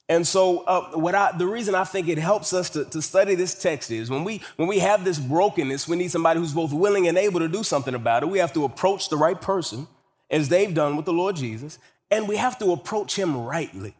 And 0.09 0.27
so, 0.27 0.59
uh, 0.65 0.91
what 0.91 1.15
I, 1.15 1.31
the 1.37 1.47
reason 1.47 1.75
I 1.75 1.85
think 1.85 2.09
it 2.09 2.17
helps 2.17 2.51
us 2.51 2.69
to, 2.71 2.83
to 2.85 3.01
study 3.01 3.35
this 3.35 3.55
text 3.55 3.89
is 3.89 4.09
when 4.09 4.25
we, 4.25 4.41
when 4.57 4.67
we 4.67 4.79
have 4.79 5.05
this 5.05 5.17
brokenness, 5.17 5.87
we 5.87 5.95
need 5.95 6.11
somebody 6.11 6.41
who's 6.41 6.53
both 6.53 6.73
willing 6.73 7.07
and 7.07 7.17
able 7.17 7.39
to 7.39 7.47
do 7.47 7.63
something 7.63 7.95
about 7.95 8.21
it. 8.21 8.29
We 8.29 8.39
have 8.39 8.53
to 8.53 8.65
approach 8.65 9.07
the 9.07 9.15
right 9.15 9.39
person, 9.39 9.87
as 10.29 10.49
they've 10.49 10.73
done 10.73 10.97
with 10.97 11.05
the 11.05 11.13
Lord 11.13 11.37
Jesus, 11.37 11.79
and 12.11 12.27
we 12.27 12.35
have 12.35 12.59
to 12.59 12.73
approach 12.73 13.15
him 13.17 13.37
rightly. 13.37 13.95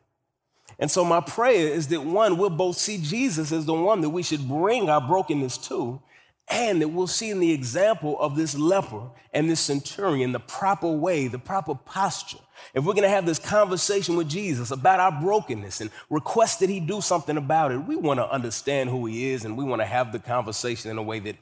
And 0.78 0.92
so, 0.92 1.06
my 1.06 1.22
prayer 1.22 1.70
is 1.70 1.88
that 1.88 2.04
one, 2.04 2.38
we'll 2.38 2.50
both 2.50 2.78
see 2.78 2.98
Jesus 2.98 3.54
as 3.54 3.66
the 3.66 3.74
one 3.74 4.02
that 4.02 4.10
we 4.10 4.24
should 4.24 4.46
bring 4.46 4.90
our 4.90 5.02
brokenness 5.02 5.58
to, 5.70 6.02
and 6.50 6.82
that 6.82 6.90
we'll 6.90 7.08
see 7.08 7.30
in 7.30 7.40
the 7.40 7.52
example 7.52 8.20
of 8.20 8.36
this 8.36 8.56
leper 8.56 9.10
and 9.34 9.50
this 9.50 9.60
centurion 9.60 10.32
the 10.32 10.40
proper 10.40 10.92
way, 10.92 11.28
the 11.28 11.40
proper 11.40 11.76
posture 11.76 12.40
if 12.74 12.84
we're 12.84 12.94
going 12.94 13.04
to 13.04 13.10
have 13.10 13.26
this 13.26 13.40
conversation 13.40 14.16
with 14.16 14.30
Jesus 14.30 14.72
about 14.72 15.00
our 15.00 15.12
brokenness 15.12 15.82
and 15.82 15.90
request 16.10 16.60
that 16.60 16.70
he 16.70 16.80
do 16.80 17.02
something 17.02 17.38
about 17.38 17.72
it, 17.72 17.78
we 17.78 17.96
want 17.96 18.20
to 18.20 18.30
understand 18.30 18.90
who 18.90 19.06
he 19.06 19.32
is 19.32 19.46
and 19.46 19.58
we 19.58 19.64
want 19.64 19.82
to 19.82 19.86
have 19.86 20.12
the 20.12 20.20
conversation 20.20 20.90
in 20.90 20.98
a 20.98 21.04
way 21.04 21.20
that 21.20 21.36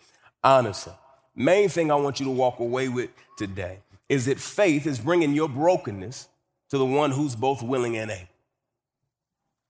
honors 0.44 0.86
him. 0.86 0.94
main 1.36 1.70
thing 1.70 1.92
I 1.92 1.96
want 1.96 2.20
you 2.20 2.26
to 2.26 2.32
walk 2.32 2.60
away 2.60 2.90
with 2.90 3.10
today 3.38 3.80
is 4.10 4.26
that 4.26 4.40
faith 4.40 4.86
is 4.86 5.00
bringing 5.00 5.34
your 5.34 5.48
brokenness 5.48 6.28
to 6.70 6.78
the 6.78 6.86
one 6.86 7.12
who's 7.12 7.36
both 7.36 7.62
willing 7.62 7.98
and 7.98 8.12
able. 8.12 8.28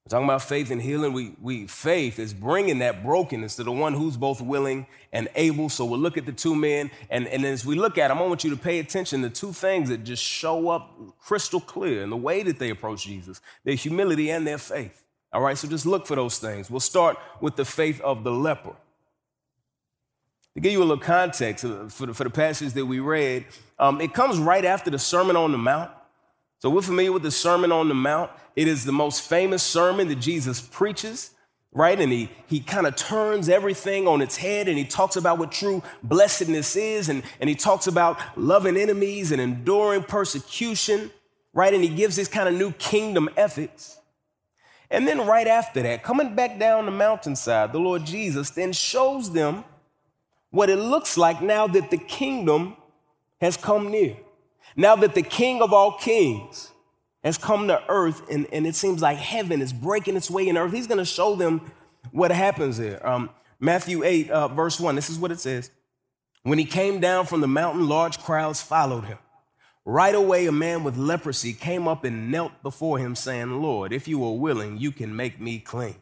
We're 0.04 0.10
talking 0.10 0.28
about 0.28 0.42
faith 0.42 0.72
and 0.72 0.82
healing. 0.82 1.12
We, 1.12 1.36
we 1.40 1.66
faith 1.68 2.18
is 2.18 2.34
bringing 2.34 2.80
that 2.80 3.04
brokenness 3.04 3.54
to 3.56 3.64
the 3.64 3.70
one 3.70 3.94
who's 3.94 4.16
both 4.16 4.40
willing 4.40 4.86
and 5.12 5.28
able. 5.36 5.68
So 5.68 5.84
we'll 5.84 6.00
look 6.00 6.16
at 6.18 6.26
the 6.26 6.32
two 6.32 6.56
men, 6.56 6.90
and, 7.08 7.28
and 7.28 7.44
as 7.44 7.64
we 7.64 7.76
look 7.76 7.98
at 7.98 8.08
them, 8.08 8.18
I 8.18 8.22
want 8.22 8.42
you 8.42 8.50
to 8.50 8.56
pay 8.56 8.80
attention 8.80 9.22
to 9.22 9.30
two 9.30 9.52
things 9.52 9.90
that 9.90 10.02
just 10.02 10.22
show 10.22 10.70
up 10.70 10.92
crystal 11.20 11.60
clear 11.60 12.02
in 12.02 12.10
the 12.10 12.16
way 12.16 12.42
that 12.42 12.58
they 12.58 12.70
approach 12.70 13.04
Jesus: 13.04 13.40
their 13.62 13.76
humility 13.76 14.30
and 14.30 14.44
their 14.44 14.58
faith. 14.58 15.04
All 15.32 15.40
right, 15.40 15.56
so 15.56 15.68
just 15.68 15.86
look 15.86 16.06
for 16.06 16.16
those 16.16 16.38
things. 16.38 16.68
We'll 16.68 16.80
start 16.80 17.16
with 17.40 17.54
the 17.54 17.64
faith 17.64 18.00
of 18.00 18.24
the 18.24 18.32
leper. 18.32 18.74
To 20.54 20.60
give 20.60 20.72
you 20.72 20.80
a 20.80 20.84
little 20.84 20.98
context 20.98 21.64
for 21.64 22.06
the, 22.06 22.12
for 22.12 22.24
the 22.24 22.30
passage 22.30 22.72
that 22.74 22.84
we 22.84 22.98
read, 22.98 23.46
um, 23.78 24.00
it 24.00 24.12
comes 24.12 24.36
right 24.36 24.64
after 24.64 24.90
the 24.90 24.98
Sermon 24.98 25.36
on 25.36 25.52
the 25.52 25.58
Mount. 25.58 25.90
So 26.62 26.70
we're 26.70 26.82
familiar 26.82 27.10
with 27.10 27.24
the 27.24 27.32
Sermon 27.32 27.72
on 27.72 27.88
the 27.88 27.94
Mount. 27.94 28.30
It 28.54 28.68
is 28.68 28.84
the 28.84 28.92
most 28.92 29.22
famous 29.22 29.64
sermon 29.64 30.06
that 30.06 30.20
Jesus 30.20 30.60
preaches, 30.60 31.32
right? 31.72 32.00
And 32.00 32.12
he, 32.12 32.30
he 32.46 32.60
kind 32.60 32.86
of 32.86 32.94
turns 32.94 33.48
everything 33.48 34.06
on 34.06 34.22
its 34.22 34.36
head 34.36 34.68
and 34.68 34.78
he 34.78 34.84
talks 34.84 35.16
about 35.16 35.38
what 35.38 35.50
true 35.50 35.82
blessedness 36.04 36.76
is 36.76 37.08
and, 37.08 37.24
and 37.40 37.50
he 37.50 37.56
talks 37.56 37.88
about 37.88 38.16
loving 38.36 38.76
enemies 38.76 39.32
and 39.32 39.40
enduring 39.40 40.04
persecution, 40.04 41.10
right? 41.52 41.74
And 41.74 41.82
he 41.82 41.88
gives 41.88 42.14
this 42.14 42.28
kind 42.28 42.48
of 42.48 42.54
new 42.54 42.70
kingdom 42.74 43.28
ethics. 43.36 43.98
And 44.88 45.08
then 45.08 45.26
right 45.26 45.48
after 45.48 45.82
that, 45.82 46.04
coming 46.04 46.36
back 46.36 46.60
down 46.60 46.84
the 46.84 46.92
mountainside, 46.92 47.72
the 47.72 47.80
Lord 47.80 48.04
Jesus 48.04 48.50
then 48.50 48.72
shows 48.72 49.32
them 49.32 49.64
what 50.50 50.70
it 50.70 50.76
looks 50.76 51.18
like 51.18 51.42
now 51.42 51.66
that 51.66 51.90
the 51.90 51.98
kingdom 51.98 52.76
has 53.40 53.56
come 53.56 53.90
near. 53.90 54.16
Now 54.76 54.96
that 54.96 55.14
the 55.14 55.22
King 55.22 55.62
of 55.62 55.72
all 55.72 55.92
kings 55.92 56.70
has 57.22 57.38
come 57.38 57.68
to 57.68 57.82
earth 57.88 58.28
and, 58.30 58.46
and 58.52 58.66
it 58.66 58.74
seems 58.74 59.00
like 59.00 59.18
heaven 59.18 59.60
is 59.60 59.72
breaking 59.72 60.16
its 60.16 60.30
way 60.30 60.48
in 60.48 60.56
earth, 60.56 60.72
he's 60.72 60.86
going 60.86 60.98
to 60.98 61.04
show 61.04 61.36
them 61.36 61.72
what 62.10 62.30
happens 62.30 62.78
there. 62.78 63.06
Um, 63.06 63.30
Matthew 63.60 64.02
8, 64.02 64.30
uh, 64.30 64.48
verse 64.48 64.80
1, 64.80 64.96
this 64.96 65.08
is 65.08 65.18
what 65.18 65.30
it 65.30 65.38
says. 65.38 65.70
When 66.42 66.58
he 66.58 66.64
came 66.64 66.98
down 66.98 67.26
from 67.26 67.40
the 67.40 67.46
mountain, 67.46 67.88
large 67.88 68.18
crowds 68.18 68.60
followed 68.60 69.04
him. 69.04 69.18
Right 69.84 70.14
away, 70.14 70.46
a 70.46 70.52
man 70.52 70.84
with 70.84 70.96
leprosy 70.96 71.52
came 71.52 71.86
up 71.86 72.04
and 72.04 72.30
knelt 72.30 72.62
before 72.62 72.98
him, 72.98 73.14
saying, 73.14 73.62
Lord, 73.62 73.92
if 73.92 74.06
you 74.06 74.24
are 74.24 74.32
willing, 74.32 74.78
you 74.78 74.92
can 74.92 75.14
make 75.14 75.40
me 75.40 75.58
clean. 75.58 75.96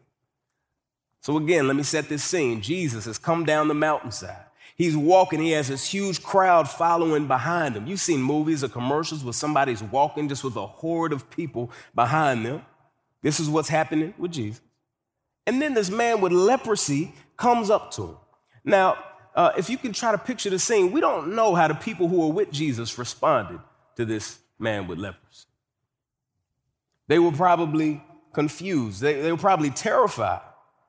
So, 1.22 1.36
again, 1.36 1.66
let 1.66 1.76
me 1.76 1.82
set 1.82 2.08
this 2.08 2.24
scene. 2.24 2.62
Jesus 2.62 3.04
has 3.06 3.18
come 3.18 3.44
down 3.44 3.68
the 3.68 3.74
mountainside. 3.74 4.46
He's 4.80 4.96
walking, 4.96 5.40
he 5.40 5.50
has 5.50 5.68
this 5.68 5.84
huge 5.84 6.22
crowd 6.22 6.66
following 6.66 7.26
behind 7.26 7.76
him. 7.76 7.87
You've 7.87 8.00
seen 8.00 8.22
movies 8.22 8.64
or 8.64 8.68
commercials 8.68 9.22
where 9.22 9.34
somebody's 9.34 9.82
walking 9.82 10.26
just 10.26 10.42
with 10.42 10.56
a 10.56 10.66
horde 10.66 11.12
of 11.12 11.28
people 11.28 11.70
behind 11.94 12.46
them. 12.46 12.62
This 13.20 13.40
is 13.40 13.50
what's 13.50 13.68
happening 13.68 14.14
with 14.16 14.32
Jesus. 14.32 14.62
And 15.46 15.60
then 15.60 15.75
this 15.75 15.90
man 15.90 16.22
with 16.22 16.32
leprosy 16.32 17.12
comes 17.37 17.68
up 17.68 17.90
to 17.90 18.04
him. 18.04 18.16
Now, 18.64 18.96
uh, 19.34 19.52
if 19.58 19.68
you 19.68 19.76
can 19.76 19.92
try 19.92 20.12
to 20.12 20.18
picture 20.18 20.49
the 20.49 20.58
scene, 20.58 20.92
we 20.92 21.02
don't 21.02 21.34
know 21.34 21.54
how 21.54 21.68
the 21.68 21.75
people 21.75 22.08
who 22.08 22.20
were 22.20 22.32
with 22.32 22.50
Jesus 22.50 22.96
responded 22.96 23.60
to 23.96 24.06
this 24.06 24.38
man 24.58 24.87
with 24.87 24.99
leprosy. 24.99 25.44
They 27.06 27.18
were 27.18 27.32
probably 27.32 28.02
confused, 28.32 29.02
they, 29.02 29.20
they 29.20 29.30
were 29.30 29.37
probably 29.37 29.68
terrified, 29.68 30.40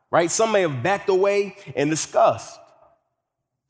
right? 0.09 0.31
Some 0.31 0.53
may 0.53 0.61
have 0.61 0.81
backed 0.81 1.09
away 1.09 1.57
in 1.75 1.89
disgust. 1.89 2.57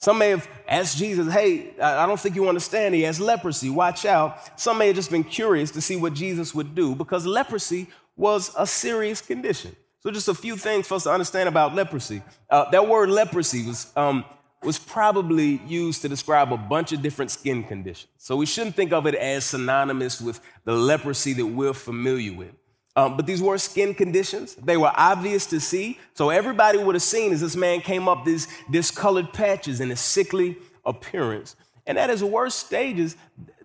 Some 0.02 0.18
may 0.18 0.30
have 0.30 0.48
asked 0.68 0.98
Jesus, 0.98 1.32
Hey, 1.32 1.74
I 1.80 2.08
don't 2.08 2.20
think 2.20 2.36
you 2.36 2.50
understand. 2.50 2.96
He 2.96 3.04
has 3.04 3.20
leprosy. 3.20 3.70
Watch 3.70 4.04
out. 4.06 4.60
Some 4.60 4.80
may 4.80 4.88
have 4.88 4.96
just 4.96 5.12
been 5.12 5.24
curious 5.24 5.70
to 5.72 5.82
see 5.82 5.96
what 5.96 6.16
Jesus 6.16 6.56
would 6.56 6.74
do 6.74 6.96
because 6.96 7.26
leprosy 7.26 7.88
was 8.18 8.52
a 8.58 8.66
serious 8.66 9.22
condition. 9.22 9.76
So, 10.00 10.10
just 10.10 10.28
a 10.28 10.34
few 10.34 10.58
things 10.58 10.88
for 10.88 10.96
us 10.96 11.04
to 11.04 11.12
understand 11.12 11.48
about 11.48 11.76
leprosy. 11.76 12.24
Uh, 12.50 12.70
that 12.72 12.88
word 12.88 13.10
leprosy 13.10 13.68
was, 13.68 13.92
um, 13.96 14.26
was 14.64 14.80
probably 14.80 15.62
used 15.68 16.02
to 16.02 16.10
describe 16.10 16.52
a 16.52 16.58
bunch 16.58 16.92
of 16.92 17.04
different 17.04 17.30
skin 17.30 17.64
conditions. 17.64 18.10
So, 18.18 18.36
we 18.36 18.48
shouldn't 18.48 18.76
think 18.76 18.94
of 18.94 19.06
it 19.06 19.14
as 19.14 19.46
synonymous 19.46 20.20
with 20.20 20.42
the 20.64 20.74
leprosy 20.74 21.34
that 21.34 21.46
we're 21.46 21.74
familiar 21.74 22.34
with. 22.34 22.56
Um, 22.96 23.16
but 23.16 23.26
these 23.26 23.42
were 23.42 23.58
skin 23.58 23.94
conditions. 23.94 24.56
They 24.56 24.78
were 24.78 24.92
obvious 24.96 25.46
to 25.48 25.60
see. 25.60 25.98
So 26.14 26.30
everybody 26.30 26.78
would 26.78 26.96
have 26.96 27.02
seen 27.02 27.32
as 27.32 27.42
this 27.42 27.56
man 27.56 27.80
came 27.80 28.10
up 28.10 28.26
these 28.26 28.48
discolored 28.70 29.32
patches 29.32 29.80
and 29.80 29.92
his 29.92 30.02
sickly 30.02 30.58
appearance. 30.86 31.56
And 31.86 31.98
at 31.98 32.10
his 32.10 32.24
worst 32.24 32.60
stages, 32.60 33.16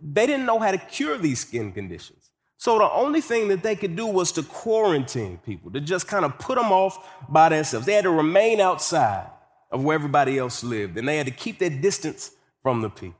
they 0.01 0.27
didn't 0.27 0.47
know 0.47 0.59
how 0.59 0.71
to 0.71 0.79
cure 0.79 1.19
these 1.19 1.41
skin 1.41 1.73
conditions. 1.73 2.31
So 2.59 2.79
the 2.79 2.91
only 2.91 3.21
thing 3.21 3.49
that 3.49 3.63
they 3.63 3.77
could 3.77 3.97
do 3.97 4.07
was 4.07 4.33
to 4.33 4.43
quarantine 4.43 5.39
people, 5.45 5.71
to 5.73 5.81
just 5.81 6.07
kind 6.07 6.25
of 6.25 6.39
put 6.39 6.57
them 6.57 6.73
off 6.73 7.07
by 7.29 7.51
themselves. 7.51 7.85
They 7.85 7.93
had 7.93 8.05
to 8.05 8.11
remain 8.11 8.61
outside 8.61 9.29
of 9.71 9.85
where 9.85 9.95
everybody 9.95 10.39
else 10.39 10.65
lived, 10.65 10.97
and 10.97 11.07
they 11.07 11.19
had 11.19 11.27
to 11.27 11.33
keep 11.33 11.59
their 11.59 11.71
distance 11.71 12.31
from 12.63 12.81
the 12.81 12.89
people. 12.89 13.19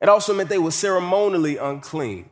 It 0.00 0.08
also 0.08 0.34
meant 0.34 0.48
they 0.48 0.58
were 0.58 0.70
ceremonially 0.70 1.56
unclean. 1.56 2.30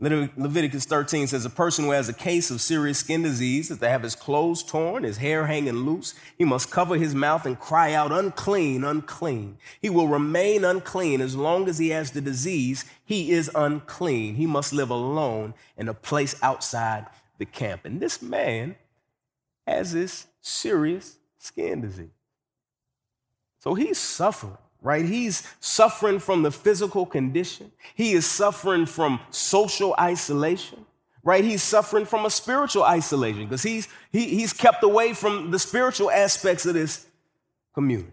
Leviticus 0.00 0.86
13 0.86 1.28
says 1.28 1.44
a 1.44 1.50
person 1.50 1.84
who 1.84 1.92
has 1.92 2.08
a 2.08 2.12
case 2.12 2.50
of 2.50 2.60
serious 2.60 2.98
skin 2.98 3.22
disease, 3.22 3.70
if 3.70 3.78
they 3.78 3.88
have 3.88 4.02
his 4.02 4.16
clothes 4.16 4.62
torn, 4.62 5.04
his 5.04 5.18
hair 5.18 5.46
hanging 5.46 5.76
loose, 5.76 6.14
he 6.36 6.44
must 6.44 6.70
cover 6.70 6.96
his 6.96 7.14
mouth 7.14 7.46
and 7.46 7.60
cry 7.60 7.92
out, 7.92 8.10
unclean, 8.10 8.82
unclean. 8.82 9.56
He 9.80 9.88
will 9.88 10.08
remain 10.08 10.64
unclean 10.64 11.20
as 11.20 11.36
long 11.36 11.68
as 11.68 11.78
he 11.78 11.90
has 11.90 12.10
the 12.10 12.20
disease. 12.20 12.84
He 13.04 13.30
is 13.30 13.50
unclean. 13.54 14.34
He 14.34 14.46
must 14.46 14.72
live 14.72 14.90
alone 14.90 15.54
in 15.76 15.88
a 15.88 15.94
place 15.94 16.34
outside 16.42 17.06
the 17.38 17.46
camp. 17.46 17.84
And 17.84 18.00
this 18.00 18.20
man 18.20 18.74
has 19.64 19.92
this 19.92 20.26
serious 20.40 21.18
skin 21.38 21.80
disease. 21.80 22.10
So 23.60 23.74
he's 23.74 23.98
suffering 23.98 24.58
right? 24.84 25.06
He's 25.06 25.42
suffering 25.60 26.18
from 26.20 26.42
the 26.42 26.50
physical 26.52 27.06
condition. 27.06 27.72
He 27.94 28.12
is 28.12 28.26
suffering 28.26 28.84
from 28.84 29.18
social 29.30 29.96
isolation, 29.98 30.84
right? 31.24 31.42
He's 31.42 31.62
suffering 31.62 32.04
from 32.04 32.26
a 32.26 32.30
spiritual 32.30 32.84
isolation 32.84 33.44
because 33.44 33.62
he's, 33.62 33.88
he, 34.12 34.28
he's 34.28 34.52
kept 34.52 34.84
away 34.84 35.14
from 35.14 35.50
the 35.50 35.58
spiritual 35.58 36.10
aspects 36.10 36.66
of 36.66 36.74
this 36.74 37.06
community. 37.72 38.12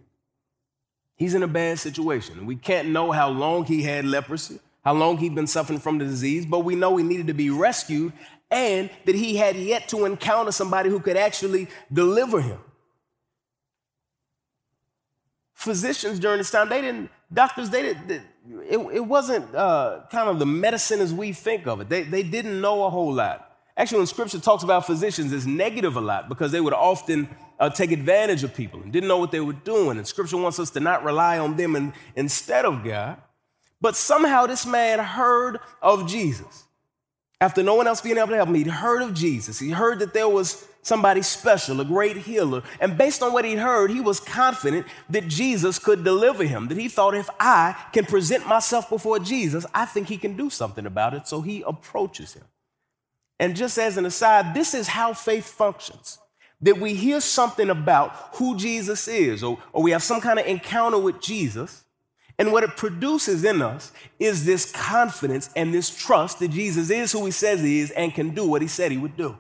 He's 1.18 1.34
in 1.34 1.44
a 1.44 1.48
bad 1.48 1.78
situation. 1.78 2.46
We 2.46 2.56
can't 2.56 2.88
know 2.88 3.12
how 3.12 3.30
long 3.30 3.66
he 3.66 3.84
had 3.84 4.06
leprosy, 4.06 4.60
how 4.86 4.94
long 4.94 5.18
he'd 5.18 5.36
been 5.36 5.48
suffering 5.48 5.78
from 5.78 5.98
the 5.98 6.06
disease, 6.06 6.46
but 6.46 6.60
we 6.60 6.76
know 6.76 6.96
he 6.96 7.04
needed 7.04 7.28
to 7.28 7.34
be 7.34 7.50
rescued 7.50 8.14
and 8.50 8.90
that 9.06 9.16
he 9.16 9.36
had 9.36 9.58
yet 9.58 9.90
to 9.90 10.06
encounter 10.06 10.54
somebody 10.54 10.90
who 10.90 11.02
could 11.02 11.18
actually 11.18 11.68
deliver 11.92 12.40
him 12.40 12.60
physicians 15.62 16.20
during 16.20 16.40
this 16.40 16.52
time, 16.52 16.70
they 16.70 16.82
didn't, 16.82 17.10
doctors, 17.32 17.70
they 17.70 17.84
didn't, 17.84 18.10
it, 18.10 18.78
it 18.78 19.06
wasn't 19.06 19.54
uh, 19.54 20.02
kind 20.12 20.30
of 20.30 20.40
the 20.40 20.46
medicine 20.46 21.00
as 21.00 21.14
we 21.14 21.32
think 21.32 21.68
of 21.68 21.82
it. 21.82 21.90
They, 21.90 22.04
they 22.04 22.24
didn't 22.24 22.60
know 22.60 22.86
a 22.86 22.90
whole 22.90 23.14
lot. 23.14 23.48
Actually, 23.78 24.00
when 24.00 24.08
scripture 24.08 24.40
talks 24.40 24.64
about 24.64 24.86
physicians, 24.86 25.32
it's 25.32 25.46
negative 25.46 25.96
a 25.96 26.02
lot 26.02 26.28
because 26.28 26.52
they 26.52 26.60
would 26.60 26.74
often 26.74 27.30
uh, 27.60 27.70
take 27.70 27.92
advantage 27.92 28.44
of 28.44 28.54
people 28.54 28.82
and 28.82 28.92
didn't 28.92 29.08
know 29.08 29.18
what 29.18 29.32
they 29.32 29.40
were 29.40 29.54
doing. 29.54 29.98
And 29.98 30.08
scripture 30.08 30.38
wants 30.38 30.60
us 30.60 30.72
to 30.72 30.80
not 30.80 31.04
rely 31.04 31.40
on 31.40 31.56
them 31.56 31.76
in, 31.76 31.94
instead 32.16 32.66
of 32.66 32.84
God. 32.84 33.18
But 33.80 33.96
somehow 33.96 34.46
this 34.46 34.66
man 34.66 35.00
heard 35.00 35.60
of 35.82 36.08
Jesus. 36.08 36.66
After 37.42 37.64
no 37.64 37.74
one 37.74 37.88
else 37.88 38.02
being 38.02 38.18
able 38.18 38.30
to 38.30 38.36
help 38.36 38.50
him, 38.50 38.56
he'd 38.56 38.68
heard 38.68 39.02
of 39.02 39.16
Jesus. 39.16 39.58
He 39.58 39.72
heard 39.72 39.98
that 40.00 40.14
there 40.14 40.30
was 40.30 40.68
somebody 40.84 41.24
special, 41.24 41.82
a 41.82 41.86
great 41.86 42.18
healer. 42.18 42.62
And 42.80 42.98
based 42.98 43.24
on 43.24 43.34
what 43.34 43.46
he'd 43.46 43.58
heard, 43.58 43.90
he 43.90 44.00
was 44.00 44.20
confident 44.20 44.86
that 45.10 45.28
Jesus 45.28 45.80
could 45.80 46.04
deliver 46.04 46.44
him. 46.44 46.68
That 46.68 46.78
he 46.78 46.88
thought, 46.88 47.16
if 47.16 47.30
I 47.40 47.76
can 47.94 48.06
present 48.06 48.48
myself 48.48 48.90
before 48.90 49.18
Jesus, 49.18 49.66
I 49.74 49.86
think 49.86 50.08
he 50.08 50.18
can 50.18 50.38
do 50.38 50.52
something 50.52 50.86
about 50.86 51.16
it. 51.16 51.28
So 51.28 51.42
he 51.42 51.64
approaches 51.66 52.36
him. 52.36 52.44
And 53.40 53.56
just 53.56 53.80
as 53.80 53.98
an 53.98 54.06
aside, 54.06 54.54
this 54.54 54.76
is 54.76 54.88
how 54.88 55.14
faith 55.14 55.50
functions 55.50 56.20
that 56.62 56.78
we 56.78 56.94
hear 56.94 57.20
something 57.20 57.72
about 57.72 58.12
who 58.36 58.56
Jesus 58.56 59.08
is, 59.08 59.44
or, 59.44 59.58
or 59.74 59.82
we 59.82 59.90
have 59.92 60.04
some 60.04 60.22
kind 60.22 60.38
of 60.38 60.46
encounter 60.46 61.00
with 61.00 61.20
Jesus. 61.20 61.84
And 62.40 62.52
what 62.52 62.64
it 62.64 62.78
produces 62.78 63.44
in 63.44 63.62
us 63.62 63.92
is 64.20 64.46
this 64.46 64.72
confidence 64.72 65.50
and 65.56 65.74
this 65.74 65.90
trust 65.90 66.40
that 66.40 66.50
Jesus 66.50 66.90
is 66.90 67.12
who 67.12 67.26
he 67.26 67.32
says 67.32 67.62
he 67.62 67.80
is 67.80 67.92
and 67.92 68.14
can 68.14 68.34
do 68.34 68.48
what 68.48 68.62
he 68.62 68.68
said 68.68 68.92
he 68.92 68.98
would 68.98 69.18
do. 69.18 69.38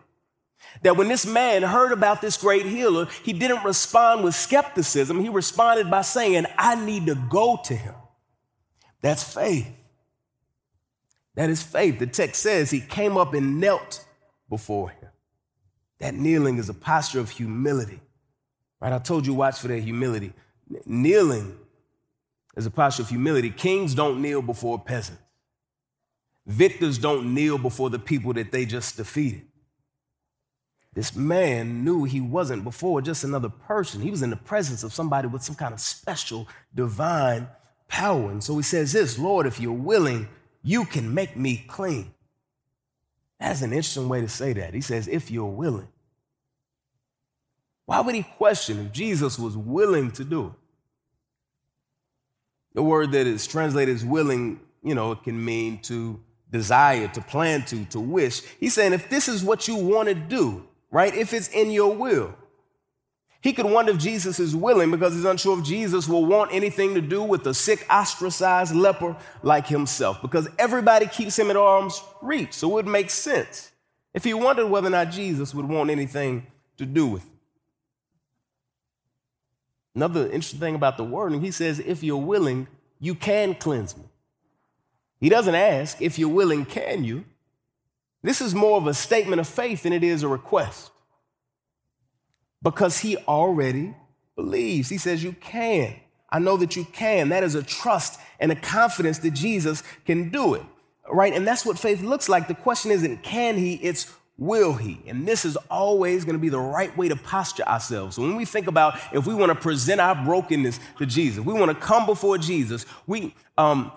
That 0.83 0.97
when 0.97 1.07
this 1.07 1.25
man 1.25 1.63
heard 1.63 1.91
about 1.91 2.21
this 2.21 2.37
great 2.37 2.65
healer, 2.65 3.07
he 3.23 3.33
didn't 3.33 3.63
respond 3.63 4.23
with 4.23 4.35
skepticism. 4.35 5.19
He 5.19 5.29
responded 5.29 5.89
by 5.89 6.01
saying, 6.01 6.45
I 6.57 6.75
need 6.75 7.07
to 7.07 7.15
go 7.15 7.59
to 7.65 7.75
him. 7.75 7.95
That's 9.01 9.23
faith. 9.23 9.67
That 11.35 11.49
is 11.49 11.63
faith. 11.63 11.99
The 11.99 12.07
text 12.07 12.41
says 12.41 12.71
he 12.71 12.81
came 12.81 13.17
up 13.17 13.33
and 13.33 13.59
knelt 13.59 14.05
before 14.49 14.89
him. 14.89 15.09
That 15.99 16.13
kneeling 16.13 16.57
is 16.57 16.69
a 16.69 16.73
posture 16.73 17.19
of 17.19 17.29
humility. 17.29 17.99
Right? 18.79 18.93
I 18.93 18.99
told 18.99 19.25
you, 19.25 19.33
watch 19.33 19.59
for 19.59 19.67
that 19.67 19.79
humility. 19.79 20.33
Kneeling 20.85 21.57
as 22.55 22.65
a 22.65 22.71
posture 22.71 23.03
of 23.03 23.09
humility. 23.09 23.49
Kings 23.49 23.95
don't 23.95 24.21
kneel 24.21 24.41
before 24.41 24.79
peasants. 24.79 25.21
Victors 26.45 26.97
don't 26.97 27.33
kneel 27.33 27.57
before 27.57 27.89
the 27.89 27.99
people 27.99 28.33
that 28.33 28.51
they 28.51 28.65
just 28.65 28.97
defeated. 28.97 29.43
This 30.93 31.15
man 31.15 31.85
knew 31.85 32.03
he 32.03 32.19
wasn't 32.19 32.63
before 32.63 33.01
just 33.01 33.23
another 33.23 33.47
person. 33.49 34.01
He 34.01 34.11
was 34.11 34.21
in 34.21 34.29
the 34.29 34.35
presence 34.35 34.83
of 34.83 34.93
somebody 34.93 35.27
with 35.27 35.43
some 35.43 35.55
kind 35.55 35.73
of 35.73 35.79
special 35.79 36.47
divine 36.75 37.47
power. 37.87 38.29
And 38.29 38.43
so 38.43 38.57
he 38.57 38.63
says 38.63 38.91
this 38.91 39.17
Lord, 39.17 39.45
if 39.45 39.59
you're 39.59 39.71
willing, 39.71 40.27
you 40.63 40.85
can 40.85 41.13
make 41.13 41.37
me 41.37 41.63
clean. 41.67 42.13
That's 43.39 43.61
an 43.61 43.71
interesting 43.71 44.09
way 44.09 44.21
to 44.21 44.29
say 44.29 44.53
that. 44.53 44.73
He 44.73 44.81
says, 44.81 45.07
if 45.07 45.31
you're 45.31 45.45
willing. 45.45 45.87
Why 47.85 47.99
would 48.01 48.13
he 48.13 48.23
question 48.23 48.85
if 48.85 48.91
Jesus 48.91 49.39
was 49.39 49.57
willing 49.57 50.11
to 50.11 50.23
do 50.23 50.47
it? 50.47 50.53
The 52.73 52.83
word 52.83 53.11
that 53.11 53.27
is 53.27 53.47
translated 53.47 53.95
as 53.95 54.05
willing, 54.05 54.59
you 54.83 54.95
know, 54.95 55.11
it 55.11 55.23
can 55.23 55.43
mean 55.43 55.79
to 55.83 56.19
desire, 56.51 57.07
to 57.09 57.21
plan 57.21 57.63
to, 57.65 57.85
to 57.85 57.99
wish. 57.99 58.41
He's 58.59 58.73
saying 58.73 58.93
if 58.93 59.09
this 59.09 59.27
is 59.27 59.43
what 59.43 59.67
you 59.67 59.75
want 59.75 60.09
to 60.09 60.15
do, 60.15 60.67
right? 60.89 61.13
If 61.13 61.33
it's 61.33 61.47
in 61.49 61.71
your 61.71 61.95
will. 61.95 62.35
He 63.41 63.53
could 63.53 63.65
wonder 63.65 63.91
if 63.91 63.97
Jesus 63.97 64.39
is 64.39 64.55
willing 64.55 64.91
because 64.91 65.15
he's 65.15 65.25
unsure 65.25 65.57
if 65.57 65.65
Jesus 65.65 66.07
will 66.07 66.25
want 66.25 66.53
anything 66.53 66.93
to 66.93 67.01
do 67.01 67.23
with 67.23 67.47
a 67.47 67.55
sick, 67.55 67.85
ostracized 67.89 68.75
leper 68.75 69.17
like 69.41 69.65
himself 69.65 70.21
because 70.21 70.47
everybody 70.59 71.07
keeps 71.07 71.39
him 71.39 71.49
at 71.49 71.57
arm's 71.57 72.03
reach. 72.21 72.53
So 72.53 72.69
it 72.69 72.73
would 72.73 72.87
make 72.87 73.09
sense 73.09 73.71
if 74.13 74.23
he 74.23 74.35
wondered 74.35 74.67
whether 74.67 74.87
or 74.87 74.91
not 74.91 75.09
Jesus 75.09 75.55
would 75.55 75.67
want 75.67 75.89
anything 75.89 76.45
to 76.77 76.85
do 76.85 77.07
with 77.07 77.25
it. 77.25 77.31
Another 79.95 80.25
interesting 80.25 80.59
thing 80.59 80.75
about 80.75 80.97
the 80.97 81.03
wording, 81.03 81.41
he 81.41 81.51
says, 81.51 81.79
if 81.79 82.01
you're 82.03 82.17
willing, 82.17 82.67
you 82.99 83.15
can 83.15 83.55
cleanse 83.55 83.97
me. 83.97 84.03
He 85.19 85.29
doesn't 85.29 85.55
ask, 85.55 86.01
if 86.01 86.17
you're 86.17 86.29
willing, 86.29 86.65
can 86.65 87.03
you? 87.03 87.25
This 88.23 88.41
is 88.41 88.53
more 88.53 88.77
of 88.77 88.87
a 88.87 88.93
statement 88.93 89.39
of 89.39 89.47
faith 89.47 89.83
than 89.83 89.93
it 89.93 90.03
is 90.03 90.23
a 90.23 90.27
request. 90.27 90.91
Because 92.61 92.99
he 92.99 93.17
already 93.17 93.95
believes. 94.35 94.89
He 94.89 94.97
says, 94.97 95.23
You 95.23 95.33
can. 95.33 95.95
I 96.29 96.39
know 96.39 96.57
that 96.57 96.75
you 96.75 96.85
can. 96.85 97.29
That 97.29 97.43
is 97.43 97.55
a 97.55 97.63
trust 97.63 98.19
and 98.39 98.51
a 98.51 98.55
confidence 98.55 99.17
that 99.19 99.31
Jesus 99.31 99.83
can 100.05 100.29
do 100.29 100.53
it. 100.53 100.63
Right? 101.09 101.33
And 101.33 101.45
that's 101.45 101.65
what 101.65 101.79
faith 101.79 102.01
looks 102.01 102.29
like. 102.29 102.47
The 102.47 102.55
question 102.55 102.91
isn't 102.91 103.23
can 103.23 103.57
he, 103.57 103.75
it's 103.75 104.13
will 104.41 104.73
he? 104.73 104.99
And 105.05 105.27
this 105.27 105.45
is 105.45 105.55
always 105.69 106.25
going 106.25 106.33
to 106.35 106.41
be 106.41 106.49
the 106.49 106.59
right 106.59 106.95
way 106.97 107.07
to 107.07 107.15
posture 107.15 107.61
ourselves. 107.63 108.15
So 108.15 108.23
when 108.23 108.35
we 108.35 108.43
think 108.43 108.65
about 108.65 108.99
if 109.13 109.27
we 109.27 109.35
want 109.35 109.51
to 109.51 109.55
present 109.55 110.01
our 110.01 110.15
brokenness 110.15 110.79
to 110.97 111.05
Jesus, 111.05 111.45
we 111.45 111.53
want 111.53 111.69
to 111.69 111.75
come 111.75 112.07
before 112.07 112.39
Jesus, 112.39 112.87
we 113.05 113.35
um, 113.55 113.91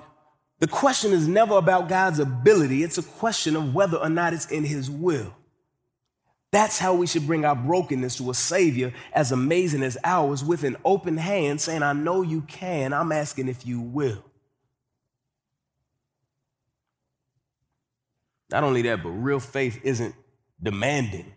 the 0.58 0.68
question 0.68 1.12
is 1.12 1.26
never 1.26 1.56
about 1.56 1.88
God's 1.88 2.18
ability, 2.18 2.82
it's 2.82 2.98
a 2.98 3.02
question 3.02 3.56
of 3.56 3.74
whether 3.74 3.96
or 3.96 4.10
not 4.10 4.34
it's 4.34 4.46
in 4.46 4.64
His 4.64 4.90
will. 4.90 5.34
That's 6.50 6.78
how 6.78 6.94
we 6.94 7.06
should 7.06 7.26
bring 7.26 7.46
our 7.46 7.56
brokenness 7.56 8.16
to 8.16 8.30
a 8.30 8.34
Savior 8.34 8.92
as 9.14 9.32
amazing 9.32 9.82
as 9.82 9.96
ours 10.04 10.44
with 10.44 10.62
an 10.62 10.76
open 10.84 11.16
hand, 11.16 11.62
saying, 11.62 11.82
I 11.82 11.94
know 11.94 12.20
you 12.20 12.42
can. 12.42 12.92
I'm 12.92 13.12
asking 13.12 13.48
if 13.48 13.66
you 13.66 13.80
will. 13.80 14.22
Not 18.50 18.62
only 18.62 18.82
that, 18.82 19.02
but 19.02 19.08
real 19.08 19.40
faith 19.40 19.80
isn't 19.82 20.14
demanding. 20.62 21.32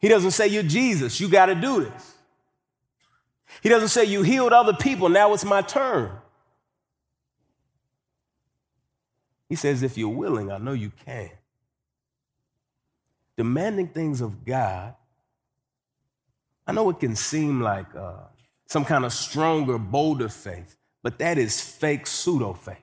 He 0.00 0.08
doesn't 0.08 0.32
say, 0.32 0.48
You're 0.48 0.62
Jesus, 0.62 1.20
you 1.20 1.28
got 1.28 1.46
to 1.46 1.54
do 1.54 1.84
this. 1.84 2.14
He 3.62 3.68
doesn't 3.68 3.88
say, 3.88 4.04
You 4.04 4.22
healed 4.22 4.52
other 4.52 4.74
people, 4.74 5.08
now 5.08 5.32
it's 5.34 5.44
my 5.44 5.62
turn. 5.62 6.10
He 9.52 9.56
says, 9.56 9.82
if 9.82 9.98
you're 9.98 10.08
willing, 10.08 10.50
I 10.50 10.56
know 10.56 10.72
you 10.72 10.90
can. 11.04 11.28
Demanding 13.36 13.88
things 13.88 14.22
of 14.22 14.46
God, 14.46 14.94
I 16.66 16.72
know 16.72 16.88
it 16.88 16.98
can 16.98 17.14
seem 17.14 17.60
like 17.60 17.94
uh, 17.94 18.14
some 18.66 18.86
kind 18.86 19.04
of 19.04 19.12
stronger, 19.12 19.76
bolder 19.76 20.30
faith, 20.30 20.74
but 21.02 21.18
that 21.18 21.36
is 21.36 21.60
fake 21.60 22.06
pseudo 22.06 22.54
faith. 22.54 22.78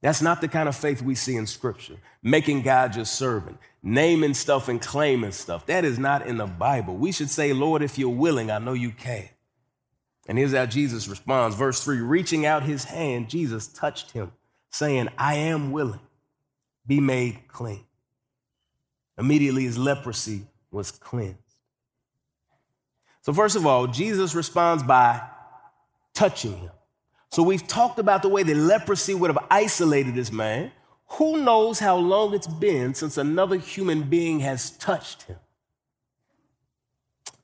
That's 0.00 0.22
not 0.22 0.40
the 0.40 0.48
kind 0.48 0.68
of 0.68 0.76
faith 0.76 1.02
we 1.02 1.14
see 1.14 1.36
in 1.36 1.46
Scripture. 1.46 1.96
Making 2.22 2.62
God 2.62 2.94
your 2.94 3.04
servant, 3.04 3.58
naming 3.82 4.34
stuff 4.34 4.68
and 4.68 4.80
claiming 4.80 5.32
stuff. 5.32 5.66
That 5.66 5.84
is 5.84 5.98
not 5.98 6.26
in 6.26 6.36
the 6.36 6.46
Bible. 6.46 6.96
We 6.96 7.10
should 7.10 7.30
say, 7.30 7.52
Lord, 7.52 7.82
if 7.82 7.98
you're 7.98 8.08
willing, 8.08 8.50
I 8.50 8.58
know 8.58 8.74
you 8.74 8.92
can. 8.92 9.28
And 10.28 10.38
here's 10.38 10.52
how 10.52 10.66
Jesus 10.66 11.08
responds. 11.08 11.56
Verse 11.56 11.82
3 11.82 12.00
Reaching 12.00 12.46
out 12.46 12.62
his 12.62 12.84
hand, 12.84 13.28
Jesus 13.28 13.66
touched 13.66 14.12
him 14.12 14.32
saying, 14.70 15.08
I 15.16 15.34
am 15.34 15.72
willing, 15.72 16.00
be 16.86 17.00
made 17.00 17.48
clean. 17.48 17.84
Immediately 19.16 19.64
his 19.64 19.78
leprosy 19.78 20.42
was 20.70 20.90
cleansed. 20.92 21.38
So, 23.22 23.32
first 23.32 23.56
of 23.56 23.66
all, 23.66 23.88
Jesus 23.88 24.34
responds 24.34 24.82
by 24.82 25.22
touching 26.14 26.56
him. 26.56 26.70
So, 27.30 27.42
we've 27.42 27.66
talked 27.66 27.98
about 27.98 28.22
the 28.22 28.28
way 28.28 28.42
that 28.42 28.56
leprosy 28.56 29.14
would 29.14 29.30
have 29.30 29.44
isolated 29.50 30.14
this 30.14 30.32
man. 30.32 30.72
Who 31.12 31.42
knows 31.42 31.78
how 31.78 31.96
long 31.96 32.34
it's 32.34 32.46
been 32.46 32.94
since 32.94 33.16
another 33.16 33.56
human 33.56 34.02
being 34.02 34.40
has 34.40 34.70
touched 34.70 35.24
him? 35.24 35.36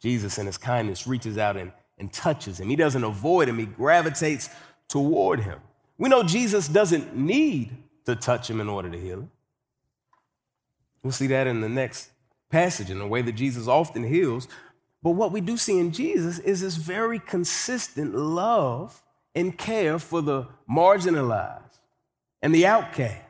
Jesus, 0.00 0.38
in 0.38 0.46
his 0.46 0.58
kindness, 0.58 1.06
reaches 1.06 1.38
out 1.38 1.56
and, 1.56 1.72
and 1.98 2.12
touches 2.12 2.60
him. 2.60 2.68
He 2.68 2.76
doesn't 2.76 3.04
avoid 3.04 3.48
him, 3.48 3.58
he 3.58 3.66
gravitates 3.66 4.50
toward 4.88 5.40
him. 5.40 5.60
We 5.96 6.08
know 6.08 6.22
Jesus 6.22 6.68
doesn't 6.68 7.16
need 7.16 7.74
to 8.04 8.16
touch 8.16 8.50
him 8.50 8.60
in 8.60 8.68
order 8.68 8.90
to 8.90 9.00
heal 9.00 9.20
him. 9.20 9.30
We'll 11.02 11.12
see 11.12 11.26
that 11.28 11.46
in 11.46 11.60
the 11.60 11.68
next 11.68 12.10
passage 12.50 12.90
in 12.90 12.98
the 12.98 13.06
way 13.06 13.22
that 13.22 13.32
Jesus 13.32 13.66
often 13.66 14.04
heals. 14.04 14.48
But 15.02 15.12
what 15.12 15.32
we 15.32 15.40
do 15.40 15.56
see 15.56 15.78
in 15.78 15.92
Jesus 15.92 16.38
is 16.38 16.60
this 16.60 16.76
very 16.76 17.18
consistent 17.18 18.14
love 18.14 19.02
and 19.34 19.56
care 19.56 19.98
for 19.98 20.22
the 20.22 20.46
marginalized 20.70 21.78
and 22.42 22.54
the 22.54 22.66
outcast. 22.66 23.20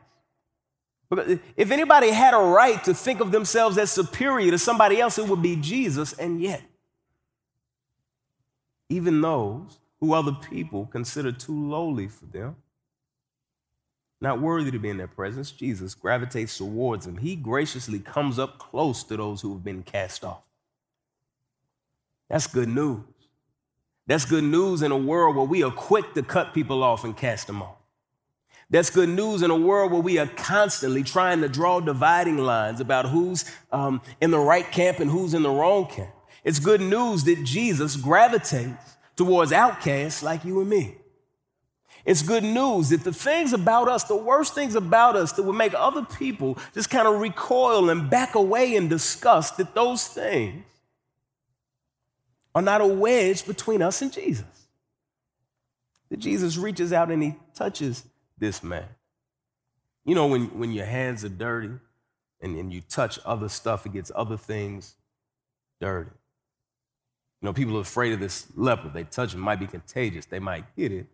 If 1.56 1.70
anybody 1.70 2.10
had 2.10 2.34
a 2.34 2.38
right 2.38 2.82
to 2.84 2.94
think 2.94 3.20
of 3.20 3.30
themselves 3.30 3.78
as 3.78 3.92
superior 3.92 4.50
to 4.50 4.58
somebody 4.58 5.00
else, 5.00 5.18
it 5.18 5.28
would 5.28 5.42
be 5.42 5.56
Jesus. 5.56 6.12
And 6.12 6.40
yet, 6.40 6.62
even 8.88 9.20
those 9.20 9.78
who 10.00 10.12
other 10.12 10.32
people 10.32 10.86
consider 10.86 11.32
too 11.32 11.68
lowly 11.68 12.08
for 12.08 12.26
them. 12.26 12.56
Not 14.20 14.40
worthy 14.40 14.70
to 14.70 14.78
be 14.78 14.88
in 14.88 14.96
their 14.96 15.06
presence, 15.06 15.50
Jesus 15.50 15.94
gravitates 15.94 16.56
towards 16.56 17.04
them. 17.06 17.18
He 17.18 17.36
graciously 17.36 17.98
comes 17.98 18.38
up 18.38 18.58
close 18.58 19.02
to 19.04 19.16
those 19.16 19.40
who 19.40 19.52
have 19.52 19.64
been 19.64 19.82
cast 19.82 20.24
off. 20.24 20.42
That's 22.28 22.46
good 22.46 22.68
news. 22.68 23.00
That's 24.06 24.24
good 24.24 24.44
news 24.44 24.82
in 24.82 24.92
a 24.92 24.96
world 24.96 25.36
where 25.36 25.46
we 25.46 25.62
are 25.62 25.70
quick 25.70 26.14
to 26.14 26.22
cut 26.22 26.52
people 26.52 26.82
off 26.82 27.04
and 27.04 27.16
cast 27.16 27.46
them 27.46 27.62
off. 27.62 27.76
That's 28.70 28.90
good 28.90 29.08
news 29.08 29.42
in 29.42 29.50
a 29.50 29.56
world 29.56 29.92
where 29.92 30.00
we 30.00 30.18
are 30.18 30.26
constantly 30.26 31.02
trying 31.02 31.40
to 31.42 31.48
draw 31.48 31.80
dividing 31.80 32.38
lines 32.38 32.80
about 32.80 33.06
who's 33.06 33.44
um, 33.72 34.00
in 34.20 34.30
the 34.30 34.38
right 34.38 34.70
camp 34.70 35.00
and 35.00 35.10
who's 35.10 35.34
in 35.34 35.42
the 35.42 35.50
wrong 35.50 35.86
camp. 35.86 36.10
It's 36.42 36.58
good 36.58 36.80
news 36.80 37.24
that 37.24 37.44
Jesus 37.44 37.96
gravitates 37.96 38.96
towards 39.16 39.52
outcasts 39.52 40.22
like 40.22 40.44
you 40.44 40.60
and 40.60 40.68
me. 40.68 40.96
It's 42.04 42.20
good 42.20 42.44
news 42.44 42.90
that 42.90 43.04
the 43.04 43.12
things 43.12 43.54
about 43.54 43.88
us, 43.88 44.04
the 44.04 44.16
worst 44.16 44.54
things 44.54 44.74
about 44.74 45.16
us 45.16 45.32
that 45.32 45.42
would 45.42 45.56
make 45.56 45.72
other 45.74 46.04
people 46.04 46.58
just 46.74 46.90
kind 46.90 47.08
of 47.08 47.20
recoil 47.20 47.88
and 47.88 48.10
back 48.10 48.34
away 48.34 48.74
in 48.74 48.88
disgust, 48.88 49.56
that 49.56 49.74
those 49.74 50.06
things 50.06 50.64
are 52.54 52.62
not 52.62 52.80
a 52.80 52.86
wedge 52.86 53.46
between 53.46 53.82
us 53.82 54.00
and 54.02 54.12
Jesus. 54.12 54.44
That 56.10 56.18
Jesus 56.18 56.56
reaches 56.56 56.92
out 56.92 57.10
and 57.10 57.22
he 57.22 57.34
touches 57.54 58.04
this 58.38 58.62
man. 58.62 58.86
You 60.04 60.14
know, 60.14 60.26
when, 60.26 60.58
when 60.58 60.72
your 60.72 60.84
hands 60.84 61.24
are 61.24 61.30
dirty 61.30 61.70
and, 62.40 62.56
and 62.56 62.72
you 62.72 62.82
touch 62.82 63.18
other 63.24 63.48
stuff, 63.48 63.86
it 63.86 63.92
gets 63.92 64.12
other 64.14 64.36
things 64.36 64.94
dirty. 65.80 66.10
You 67.40 67.46
know, 67.46 67.52
people 67.52 67.76
are 67.76 67.82
afraid 67.82 68.12
of 68.12 68.20
this 68.20 68.46
leper. 68.54 68.88
They 68.88 69.04
touch 69.04 69.34
it, 69.34 69.38
might 69.38 69.60
be 69.60 69.66
contagious. 69.66 70.26
They 70.26 70.38
might 70.38 70.76
get 70.76 70.92
it. 70.92 71.06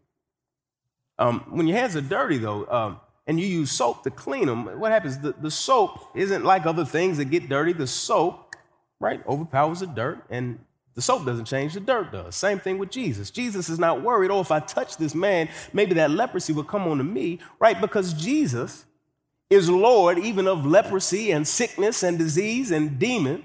Um, 1.18 1.40
when 1.50 1.66
your 1.66 1.76
hands 1.76 1.96
are 1.96 2.00
dirty, 2.00 2.38
though, 2.38 2.66
um, 2.66 3.00
and 3.26 3.38
you 3.38 3.46
use 3.46 3.70
soap 3.70 4.02
to 4.04 4.10
clean 4.10 4.46
them, 4.46 4.80
what 4.80 4.90
happens? 4.90 5.18
The, 5.18 5.32
the 5.32 5.50
soap 5.50 6.00
isn't 6.14 6.44
like 6.44 6.66
other 6.66 6.84
things 6.84 7.18
that 7.18 7.26
get 7.26 7.48
dirty. 7.48 7.72
The 7.72 7.86
soap, 7.86 8.54
right, 8.98 9.24
overpowers 9.26 9.80
the 9.80 9.86
dirt, 9.86 10.24
and 10.30 10.58
the 10.94 11.02
soap 11.02 11.24
doesn't 11.24 11.44
change, 11.44 11.74
the 11.74 11.80
dirt 11.80 12.12
does. 12.12 12.34
Same 12.36 12.58
thing 12.58 12.78
with 12.78 12.90
Jesus. 12.90 13.30
Jesus 13.30 13.68
is 13.68 13.78
not 13.78 14.02
worried, 14.02 14.30
oh, 14.30 14.40
if 14.40 14.50
I 14.50 14.60
touch 14.60 14.96
this 14.96 15.14
man, 15.14 15.48
maybe 15.72 15.94
that 15.94 16.10
leprosy 16.10 16.52
will 16.52 16.64
come 16.64 16.86
onto 16.86 17.04
me, 17.04 17.38
right? 17.58 17.80
Because 17.80 18.12
Jesus 18.12 18.84
is 19.48 19.68
Lord 19.68 20.18
even 20.18 20.46
of 20.46 20.64
leprosy 20.64 21.32
and 21.32 21.46
sickness 21.46 22.02
and 22.02 22.18
disease 22.18 22.70
and 22.70 22.98
demons. 22.98 23.44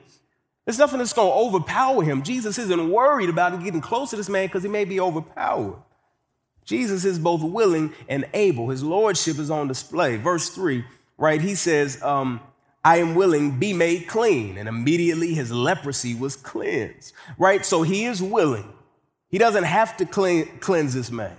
There's 0.65 0.79
nothing 0.79 0.97
that's 0.97 1.13
going 1.13 1.29
to 1.29 1.35
overpower 1.35 2.03
him. 2.03 2.23
Jesus 2.23 2.57
isn't 2.57 2.89
worried 2.89 3.29
about 3.29 3.63
getting 3.63 3.81
close 3.81 4.09
to 4.11 4.15
this 4.15 4.29
man 4.29 4.47
because 4.47 4.63
he 4.63 4.69
may 4.69 4.85
be 4.85 4.99
overpowered. 4.99 5.77
Jesus 6.63 7.05
is 7.05 7.19
both 7.19 7.43
willing 7.43 7.93
and 8.09 8.27
able. 8.33 8.69
His 8.69 8.83
lordship 8.83 9.37
is 9.37 9.51
on 9.51 9.67
display. 9.67 10.17
Verse 10.17 10.49
3, 10.49 10.83
right? 11.17 11.39
He 11.39 11.53
says, 11.53 12.01
um, 12.01 12.39
I 12.85 12.97
am 12.97 13.15
willing, 13.15 13.59
be 13.59 13.73
made 13.73 14.07
clean. 14.07 14.57
And 14.57 14.69
immediately 14.69 15.33
his 15.33 15.51
leprosy 15.51 16.15
was 16.15 16.37
cleansed, 16.37 17.13
right? 17.37 17.65
So 17.65 17.81
he 17.81 18.05
is 18.05 18.21
willing. 18.21 18.71
He 19.29 19.39
doesn't 19.39 19.65
have 19.65 19.97
to 19.97 20.05
clean, 20.05 20.59
cleanse 20.59 20.93
this 20.93 21.11
man 21.11 21.35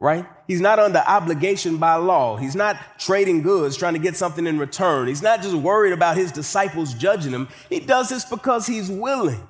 right? 0.00 0.26
He's 0.48 0.62
not 0.62 0.78
under 0.78 1.00
obligation 1.06 1.76
by 1.76 1.96
law. 1.96 2.36
He's 2.36 2.56
not 2.56 2.76
trading 2.98 3.42
goods, 3.42 3.76
trying 3.76 3.92
to 3.92 3.98
get 3.98 4.16
something 4.16 4.46
in 4.46 4.58
return. 4.58 5.06
He's 5.06 5.22
not 5.22 5.42
just 5.42 5.54
worried 5.54 5.92
about 5.92 6.16
his 6.16 6.32
disciples 6.32 6.94
judging 6.94 7.32
him. 7.32 7.48
He 7.68 7.80
does 7.80 8.08
this 8.08 8.24
because 8.24 8.66
he's 8.66 8.88
willing. 8.90 9.46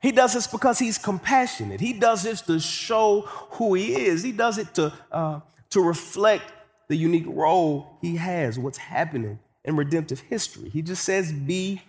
He 0.00 0.10
does 0.10 0.32
this 0.32 0.46
because 0.46 0.78
he's 0.78 0.98
compassionate. 0.98 1.80
He 1.80 1.92
does 1.92 2.22
this 2.22 2.40
to 2.42 2.58
show 2.58 3.20
who 3.20 3.74
he 3.74 3.94
is. 3.94 4.22
He 4.22 4.32
does 4.32 4.56
it 4.56 4.74
to, 4.74 4.92
uh, 5.12 5.40
to 5.70 5.80
reflect 5.82 6.50
the 6.88 6.96
unique 6.96 7.26
role 7.28 7.98
he 8.00 8.16
has, 8.16 8.58
what's 8.58 8.78
happening 8.78 9.38
in 9.64 9.76
redemptive 9.76 10.20
history. 10.20 10.68
He 10.68 10.82
just 10.82 11.04
says, 11.04 11.32
Be 11.32 11.82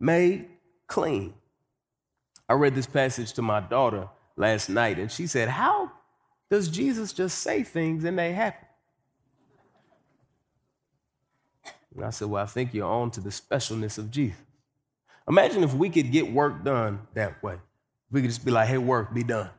made 0.00 0.46
clean. 0.86 1.34
I 2.48 2.54
read 2.54 2.74
this 2.74 2.86
passage 2.86 3.32
to 3.34 3.42
my 3.42 3.60
daughter 3.60 4.08
last 4.36 4.68
night, 4.68 4.98
and 4.98 5.10
she 5.10 5.26
said, 5.26 5.48
How 5.48 5.92
does 6.50 6.68
Jesus 6.68 7.12
just 7.12 7.38
say 7.38 7.62
things 7.62 8.04
and 8.04 8.18
they 8.18 8.32
happen? 8.32 8.66
And 11.94 12.04
I 12.04 12.10
said, 12.10 12.28
Well, 12.28 12.42
I 12.42 12.46
think 12.46 12.74
you're 12.74 12.88
on 12.88 13.10
to 13.12 13.20
the 13.20 13.30
specialness 13.30 13.98
of 13.98 14.10
Jesus. 14.10 14.40
Imagine 15.28 15.62
if 15.62 15.74
we 15.74 15.90
could 15.90 16.10
get 16.10 16.32
work 16.32 16.64
done 16.64 17.00
that 17.12 17.42
way. 17.42 17.56
We 18.10 18.22
could 18.22 18.30
just 18.30 18.44
be 18.46 18.50
like, 18.50 18.68
hey, 18.68 18.78
work, 18.78 19.12
be 19.12 19.22
done. 19.22 19.50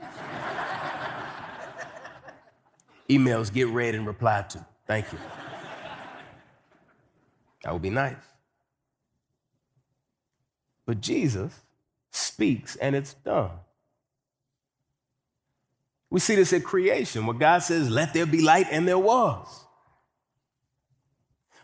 Emails 3.10 3.52
get 3.52 3.66
read 3.68 3.96
and 3.96 4.06
replied 4.06 4.50
to. 4.50 4.64
Thank 4.86 5.12
you. 5.12 5.18
That 7.66 7.72
would 7.72 7.82
be 7.82 7.90
nice. 7.90 8.14
But 10.86 11.00
Jesus 11.00 11.52
speaks 12.12 12.76
and 12.76 12.94
it's 12.94 13.14
done. 13.14 13.50
We 16.08 16.20
see 16.20 16.36
this 16.36 16.52
at 16.52 16.62
creation, 16.62 17.26
where 17.26 17.36
God 17.36 17.58
says, 17.64 17.90
Let 17.90 18.14
there 18.14 18.24
be 18.24 18.40
light, 18.40 18.68
and 18.70 18.86
there 18.86 19.00
was. 19.00 19.48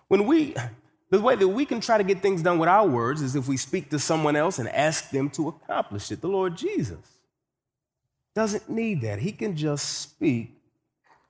When 0.08 0.26
we, 0.26 0.56
the 1.10 1.20
way 1.20 1.36
that 1.36 1.46
we 1.46 1.64
can 1.64 1.80
try 1.80 1.98
to 1.98 2.04
get 2.04 2.20
things 2.20 2.42
done 2.42 2.58
with 2.58 2.68
our 2.68 2.88
words 2.88 3.22
is 3.22 3.36
if 3.36 3.46
we 3.46 3.56
speak 3.56 3.90
to 3.90 4.00
someone 4.00 4.34
else 4.34 4.58
and 4.58 4.68
ask 4.70 5.10
them 5.10 5.30
to 5.30 5.50
accomplish 5.50 6.10
it. 6.10 6.20
The 6.20 6.26
Lord 6.26 6.56
Jesus 6.56 6.98
doesn't 8.34 8.68
need 8.68 9.02
that. 9.02 9.20
He 9.20 9.30
can 9.30 9.56
just 9.56 10.00
speak 10.00 10.56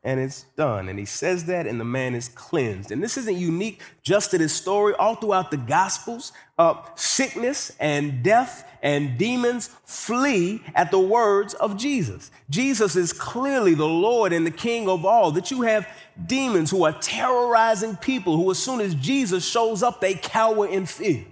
and 0.04 0.18
it's 0.18 0.44
done. 0.56 0.88
And 0.88 0.98
he 0.98 1.04
says 1.04 1.44
that, 1.46 1.66
and 1.66 1.78
the 1.78 1.84
man 1.84 2.14
is 2.14 2.28
cleansed. 2.28 2.90
And 2.90 3.02
this 3.02 3.16
isn't 3.16 3.36
unique 3.36 3.80
just 4.02 4.32
to 4.32 4.38
this 4.38 4.52
story. 4.52 4.94
All 4.94 5.14
throughout 5.14 5.50
the 5.50 5.56
Gospels, 5.56 6.32
uh, 6.58 6.74
sickness 6.96 7.72
and 7.78 8.22
death 8.22 8.68
and 8.82 9.16
demons 9.16 9.68
flee 9.84 10.62
at 10.74 10.90
the 10.90 10.98
words 10.98 11.54
of 11.54 11.76
Jesus. 11.76 12.32
Jesus 12.50 12.96
is 12.96 13.12
clearly 13.12 13.74
the 13.74 13.86
Lord 13.86 14.32
and 14.32 14.44
the 14.44 14.50
King 14.50 14.88
of 14.88 15.04
all. 15.04 15.30
That 15.30 15.52
you 15.52 15.62
have 15.62 15.86
demons 16.26 16.70
who 16.70 16.84
are 16.84 16.92
terrorizing 16.92 17.96
people 17.96 18.36
who, 18.36 18.50
as 18.50 18.58
soon 18.58 18.80
as 18.80 18.96
Jesus 18.96 19.48
shows 19.48 19.84
up, 19.84 20.00
they 20.00 20.14
cower 20.14 20.66
in 20.66 20.86
fear 20.86 21.24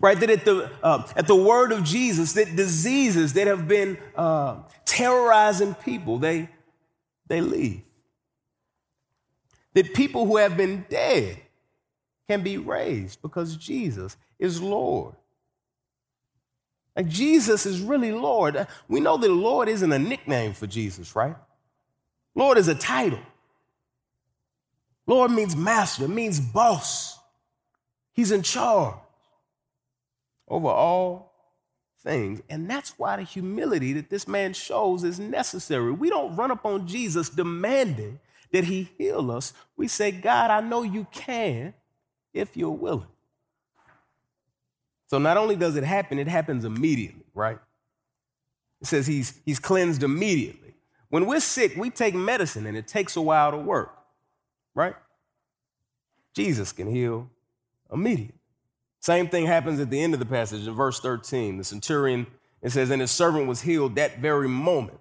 right? 0.00 0.18
That 0.18 0.30
at 0.30 0.44
the, 0.44 0.70
uh, 0.82 1.06
at 1.16 1.26
the 1.26 1.36
word 1.36 1.72
of 1.72 1.84
Jesus, 1.84 2.32
that 2.34 2.56
diseases 2.56 3.32
that 3.34 3.46
have 3.46 3.68
been 3.68 3.98
uh, 4.14 4.56
terrorizing 4.84 5.74
people, 5.74 6.18
they, 6.18 6.48
they 7.26 7.40
leave. 7.40 7.82
That 9.74 9.94
people 9.94 10.26
who 10.26 10.36
have 10.36 10.56
been 10.56 10.86
dead 10.88 11.38
can 12.28 12.42
be 12.42 12.58
raised 12.58 13.20
because 13.22 13.56
Jesus 13.56 14.16
is 14.38 14.60
Lord. 14.60 15.14
Like 16.96 17.08
Jesus 17.08 17.66
is 17.66 17.80
really 17.80 18.10
Lord. 18.10 18.66
We 18.88 19.00
know 19.00 19.18
that 19.18 19.30
Lord 19.30 19.68
isn't 19.68 19.92
a 19.92 19.98
nickname 19.98 20.54
for 20.54 20.66
Jesus, 20.66 21.14
right? 21.14 21.36
Lord 22.34 22.56
is 22.56 22.68
a 22.68 22.74
title. 22.74 23.20
Lord 25.06 25.30
means 25.30 25.54
master, 25.54 26.08
means 26.08 26.40
boss. 26.40 27.18
He's 28.12 28.32
in 28.32 28.42
charge 28.42 28.96
over 30.48 30.68
all 30.68 31.32
things. 32.00 32.40
And 32.48 32.70
that's 32.70 32.98
why 32.98 33.16
the 33.16 33.22
humility 33.22 33.92
that 33.94 34.10
this 34.10 34.28
man 34.28 34.52
shows 34.52 35.04
is 35.04 35.18
necessary. 35.18 35.90
We 35.90 36.08
don't 36.08 36.36
run 36.36 36.50
up 36.50 36.64
on 36.64 36.86
Jesus 36.86 37.28
demanding 37.28 38.20
that 38.52 38.64
he 38.64 38.90
heal 38.96 39.30
us. 39.30 39.52
We 39.76 39.88
say, 39.88 40.12
God, 40.12 40.50
I 40.50 40.60
know 40.60 40.82
you 40.82 41.06
can 41.10 41.74
if 42.32 42.56
you're 42.56 42.70
willing. 42.70 43.08
So 45.08 45.18
not 45.18 45.36
only 45.36 45.56
does 45.56 45.76
it 45.76 45.84
happen, 45.84 46.18
it 46.18 46.28
happens 46.28 46.64
immediately, 46.64 47.24
right? 47.34 47.58
It 48.80 48.86
says 48.86 49.06
he's, 49.06 49.40
he's 49.44 49.58
cleansed 49.58 50.02
immediately. 50.02 50.74
When 51.08 51.26
we're 51.26 51.40
sick, 51.40 51.76
we 51.76 51.90
take 51.90 52.14
medicine 52.14 52.66
and 52.66 52.76
it 52.76 52.88
takes 52.88 53.16
a 53.16 53.20
while 53.20 53.52
to 53.52 53.56
work, 53.56 53.96
right? 54.74 54.94
Jesus 56.34 56.72
can 56.72 56.90
heal 56.90 57.30
immediately. 57.92 58.35
Same 59.06 59.28
thing 59.28 59.46
happens 59.46 59.78
at 59.78 59.88
the 59.88 60.02
end 60.02 60.14
of 60.14 60.18
the 60.18 60.26
passage 60.26 60.66
in 60.66 60.74
verse 60.74 60.98
13. 60.98 61.58
The 61.58 61.62
centurion, 61.62 62.26
it 62.60 62.70
says, 62.70 62.90
and 62.90 63.00
his 63.00 63.12
servant 63.12 63.46
was 63.46 63.62
healed 63.62 63.94
that 63.94 64.18
very 64.18 64.48
moment. 64.48 64.98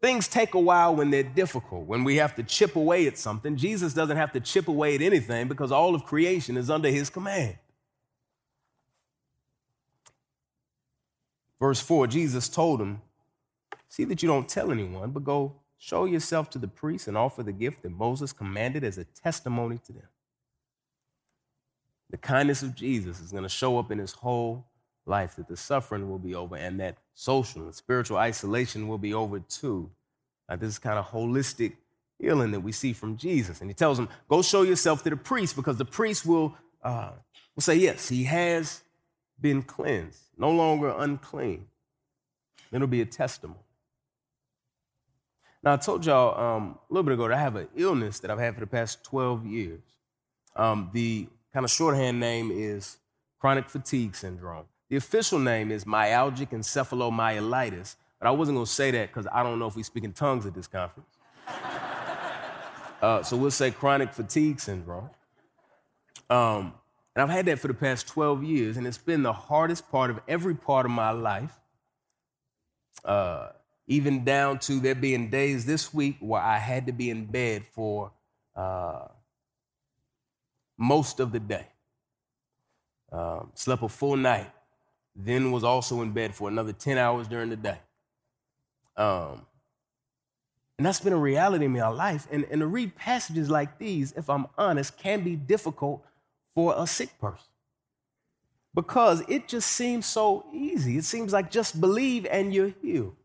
Things 0.00 0.28
take 0.28 0.54
a 0.54 0.60
while 0.60 0.94
when 0.94 1.10
they're 1.10 1.24
difficult, 1.24 1.84
when 1.84 2.04
we 2.04 2.18
have 2.18 2.36
to 2.36 2.44
chip 2.44 2.76
away 2.76 3.08
at 3.08 3.18
something. 3.18 3.56
Jesus 3.56 3.94
doesn't 3.94 4.16
have 4.16 4.30
to 4.34 4.38
chip 4.38 4.68
away 4.68 4.94
at 4.94 5.02
anything 5.02 5.48
because 5.48 5.72
all 5.72 5.96
of 5.96 6.04
creation 6.04 6.56
is 6.56 6.70
under 6.70 6.88
his 6.88 7.10
command. 7.10 7.58
Verse 11.58 11.80
4 11.80 12.06
Jesus 12.06 12.48
told 12.48 12.80
him, 12.80 13.02
See 13.88 14.04
that 14.04 14.22
you 14.22 14.28
don't 14.28 14.48
tell 14.48 14.70
anyone, 14.70 15.10
but 15.10 15.24
go 15.24 15.56
show 15.78 16.04
yourself 16.04 16.48
to 16.50 16.60
the 16.60 16.68
priest 16.68 17.08
and 17.08 17.16
offer 17.16 17.42
the 17.42 17.50
gift 17.50 17.82
that 17.82 17.90
Moses 17.90 18.32
commanded 18.32 18.84
as 18.84 18.98
a 18.98 19.04
testimony 19.04 19.78
to 19.78 19.92
them 19.92 20.08
the 22.10 22.16
kindness 22.16 22.62
of 22.62 22.74
Jesus 22.74 23.20
is 23.20 23.30
going 23.30 23.42
to 23.42 23.48
show 23.48 23.78
up 23.78 23.90
in 23.90 23.98
his 23.98 24.12
whole 24.12 24.66
life, 25.06 25.36
that 25.36 25.48
the 25.48 25.56
suffering 25.56 26.08
will 26.08 26.18
be 26.18 26.34
over 26.34 26.56
and 26.56 26.80
that 26.80 26.96
social 27.14 27.62
and 27.62 27.74
spiritual 27.74 28.16
isolation 28.16 28.88
will 28.88 28.98
be 28.98 29.14
over 29.14 29.40
too. 29.40 29.90
Like 30.48 30.60
this 30.60 30.70
is 30.70 30.78
kind 30.78 30.98
of 30.98 31.06
holistic 31.06 31.74
healing 32.18 32.50
that 32.52 32.60
we 32.60 32.72
see 32.72 32.92
from 32.92 33.16
Jesus. 33.16 33.60
And 33.60 33.70
he 33.70 33.74
tells 33.74 33.98
him, 33.98 34.08
go 34.28 34.42
show 34.42 34.62
yourself 34.62 35.02
to 35.04 35.10
the 35.10 35.16
priest 35.16 35.56
because 35.56 35.76
the 35.76 35.84
priest 35.84 36.26
will, 36.26 36.56
uh, 36.82 37.10
will 37.54 37.62
say, 37.62 37.76
yes, 37.76 38.08
he 38.08 38.24
has 38.24 38.82
been 39.40 39.62
cleansed, 39.62 40.20
no 40.36 40.50
longer 40.50 40.94
unclean. 40.96 41.66
It'll 42.72 42.86
be 42.86 43.00
a 43.00 43.06
testimony. 43.06 43.60
Now, 45.62 45.74
I 45.74 45.76
told 45.76 46.06
y'all 46.06 46.38
um, 46.40 46.78
a 46.88 46.92
little 46.92 47.02
bit 47.02 47.14
ago 47.14 47.28
that 47.28 47.36
I 47.36 47.40
have 47.40 47.56
an 47.56 47.68
illness 47.76 48.20
that 48.20 48.30
I've 48.30 48.38
had 48.38 48.54
for 48.54 48.60
the 48.60 48.66
past 48.66 49.04
12 49.04 49.46
years. 49.46 49.80
Um, 50.54 50.90
the 50.92 51.28
kind 51.52 51.64
of 51.64 51.70
shorthand 51.70 52.20
name 52.20 52.50
is 52.52 52.98
chronic 53.38 53.68
fatigue 53.68 54.14
syndrome. 54.14 54.66
The 54.90 54.96
official 54.96 55.38
name 55.38 55.70
is 55.70 55.84
myalgic 55.84 56.50
encephalomyelitis, 56.50 57.96
but 58.18 58.28
I 58.28 58.30
wasn't 58.30 58.56
going 58.56 58.66
to 58.66 58.72
say 58.72 58.90
that 58.90 59.08
because 59.08 59.26
I 59.32 59.42
don't 59.42 59.58
know 59.58 59.66
if 59.66 59.76
we 59.76 59.82
speak 59.82 60.04
in 60.04 60.12
tongues 60.12 60.46
at 60.46 60.54
this 60.54 60.66
conference. 60.66 61.16
uh, 63.02 63.22
so 63.22 63.36
we'll 63.36 63.50
say 63.50 63.70
chronic 63.70 64.12
fatigue 64.12 64.60
syndrome. 64.60 65.10
Um, 66.30 66.74
and 67.14 67.22
I've 67.22 67.30
had 67.30 67.46
that 67.46 67.58
for 67.58 67.68
the 67.68 67.74
past 67.74 68.06
12 68.08 68.44
years, 68.44 68.76
and 68.76 68.86
it's 68.86 68.98
been 68.98 69.22
the 69.22 69.32
hardest 69.32 69.90
part 69.90 70.10
of 70.10 70.20
every 70.28 70.54
part 70.54 70.86
of 70.86 70.92
my 70.92 71.10
life, 71.10 71.58
uh, 73.04 73.48
even 73.86 74.24
down 74.24 74.58
to 74.60 74.80
there 74.80 74.94
being 74.94 75.28
days 75.28 75.66
this 75.66 75.92
week 75.92 76.16
where 76.20 76.40
I 76.40 76.58
had 76.58 76.86
to 76.86 76.92
be 76.92 77.10
in 77.10 77.26
bed 77.26 77.64
for 77.72 78.12
uh, 78.54 79.08
most 80.78 81.20
of 81.20 81.32
the 81.32 81.40
day. 81.40 81.66
Um, 83.12 83.50
slept 83.54 83.82
a 83.82 83.88
full 83.88 84.16
night, 84.16 84.50
then 85.16 85.50
was 85.50 85.64
also 85.64 86.00
in 86.02 86.12
bed 86.12 86.34
for 86.34 86.48
another 86.48 86.72
10 86.72 86.96
hours 86.96 87.26
during 87.26 87.50
the 87.50 87.56
day. 87.56 87.78
Um, 88.96 89.46
and 90.78 90.86
that's 90.86 91.00
been 91.00 91.12
a 91.12 91.18
reality 91.18 91.64
in 91.64 91.72
my 91.72 91.88
life. 91.88 92.26
And, 92.30 92.46
and 92.50 92.60
to 92.60 92.66
read 92.66 92.94
passages 92.94 93.50
like 93.50 93.78
these, 93.78 94.12
if 94.12 94.30
I'm 94.30 94.46
honest, 94.56 94.96
can 94.96 95.22
be 95.22 95.34
difficult 95.34 96.04
for 96.54 96.74
a 96.76 96.86
sick 96.86 97.18
person 97.20 97.44
because 98.74 99.22
it 99.28 99.48
just 99.48 99.72
seems 99.72 100.06
so 100.06 100.46
easy. 100.52 100.98
It 100.98 101.04
seems 101.04 101.32
like 101.32 101.50
just 101.50 101.80
believe 101.80 102.26
and 102.26 102.54
you're 102.54 102.74
healed. 102.80 103.16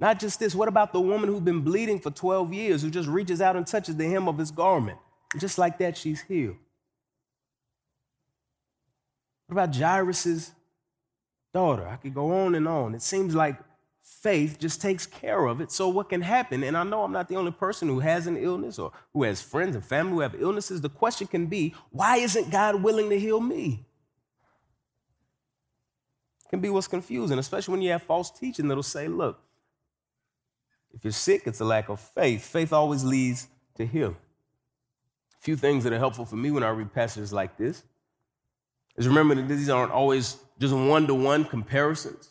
Not 0.00 0.18
just 0.18 0.40
this, 0.40 0.54
what 0.54 0.66
about 0.66 0.94
the 0.94 1.00
woman 1.00 1.28
who's 1.28 1.40
been 1.40 1.60
bleeding 1.60 2.00
for 2.00 2.10
12 2.10 2.54
years 2.54 2.82
who 2.82 2.90
just 2.90 3.08
reaches 3.08 3.42
out 3.42 3.54
and 3.54 3.66
touches 3.66 3.96
the 3.96 4.08
hem 4.08 4.28
of 4.28 4.38
his 4.38 4.50
garment? 4.50 4.98
Just 5.38 5.58
like 5.58 5.78
that, 5.78 5.96
she's 5.96 6.22
healed. 6.22 6.56
What 9.46 9.64
about 9.64 9.76
Jairus' 9.76 10.52
daughter? 11.52 11.86
I 11.86 11.96
could 11.96 12.14
go 12.14 12.32
on 12.44 12.54
and 12.54 12.68
on. 12.68 12.94
It 12.94 13.02
seems 13.02 13.34
like 13.34 13.56
faith 14.02 14.58
just 14.58 14.80
takes 14.80 15.06
care 15.06 15.46
of 15.46 15.60
it. 15.60 15.70
So, 15.70 15.88
what 15.88 16.08
can 16.08 16.22
happen? 16.22 16.62
And 16.62 16.76
I 16.76 16.84
know 16.84 17.02
I'm 17.02 17.12
not 17.12 17.28
the 17.28 17.36
only 17.36 17.52
person 17.52 17.88
who 17.88 18.00
has 18.00 18.26
an 18.26 18.36
illness 18.36 18.78
or 18.78 18.92
who 19.12 19.22
has 19.24 19.40
friends 19.40 19.74
and 19.74 19.84
family 19.84 20.12
who 20.12 20.20
have 20.20 20.34
illnesses. 20.40 20.80
The 20.80 20.88
question 20.88 21.26
can 21.26 21.46
be 21.46 21.74
why 21.90 22.16
isn't 22.18 22.50
God 22.50 22.82
willing 22.82 23.10
to 23.10 23.18
heal 23.18 23.40
me? 23.40 23.86
Can 26.50 26.60
be 26.60 26.68
what's 26.68 26.88
confusing, 26.88 27.38
especially 27.38 27.72
when 27.72 27.82
you 27.82 27.90
have 27.92 28.02
false 28.02 28.30
teaching 28.30 28.68
that'll 28.68 28.82
say, 28.82 29.08
look, 29.08 29.40
if 30.92 31.02
you're 31.02 31.12
sick, 31.12 31.42
it's 31.46 31.60
a 31.60 31.64
lack 31.64 31.88
of 31.88 31.98
faith. 31.98 32.44
Faith 32.44 32.72
always 32.72 33.04
leads 33.04 33.48
to 33.76 33.86
healing. 33.86 34.16
Few 35.42 35.56
things 35.56 35.82
that 35.82 35.92
are 35.92 35.98
helpful 35.98 36.24
for 36.24 36.36
me 36.36 36.52
when 36.52 36.62
I 36.62 36.68
read 36.68 36.94
passages 36.94 37.32
like 37.32 37.56
this 37.56 37.82
is 38.96 39.08
remember 39.08 39.34
that 39.34 39.48
these 39.48 39.68
aren't 39.68 39.90
always 39.90 40.36
just 40.60 40.72
one 40.72 41.08
to 41.08 41.14
one 41.14 41.44
comparisons. 41.44 42.28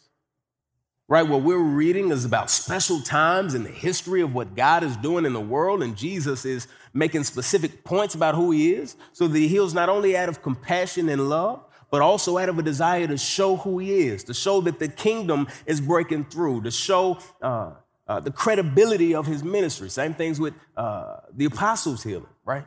Right? 1.10 1.28
What 1.28 1.42
we're 1.42 1.58
reading 1.58 2.12
is 2.12 2.24
about 2.24 2.50
special 2.50 3.02
times 3.02 3.54
in 3.54 3.64
the 3.64 3.70
history 3.70 4.22
of 4.22 4.34
what 4.34 4.56
God 4.56 4.82
is 4.82 4.96
doing 4.96 5.26
in 5.26 5.34
the 5.34 5.42
world, 5.42 5.84
and 5.84 5.98
Jesus 5.98 6.46
is 6.46 6.70
making 6.94 7.26
specific 7.26 7.84
points 7.84 8.16
about 8.16 8.34
who 8.34 8.52
he 8.52 8.72
is. 8.72 8.96
So 9.12 9.28
that 9.28 9.38
he 9.38 9.50
heals 9.50 9.74
not 9.74 9.90
only 9.90 10.16
out 10.16 10.30
of 10.30 10.42
compassion 10.42 11.10
and 11.10 11.28
love, 11.28 11.66
but 11.90 12.02
also 12.02 12.38
out 12.38 12.48
of 12.48 12.58
a 12.60 12.64
desire 12.64 13.08
to 13.08 13.18
show 13.18 13.58
who 13.58 13.80
he 13.80 14.08
is, 14.08 14.24
to 14.24 14.34
show 14.34 14.62
that 14.62 14.80
the 14.80 14.88
kingdom 14.88 15.50
is 15.66 15.82
breaking 15.82 16.24
through, 16.26 16.62
to 16.62 16.72
show 16.72 17.20
uh, 17.42 17.74
uh, 18.08 18.22
the 18.22 18.32
credibility 18.32 19.14
of 19.14 19.26
his 19.26 19.44
ministry. 19.44 19.90
Same 19.90 20.14
things 20.14 20.40
with 20.40 20.54
uh, 20.78 21.18
the 21.34 21.44
apostles' 21.44 22.04
healing, 22.04 22.26
right? 22.46 22.66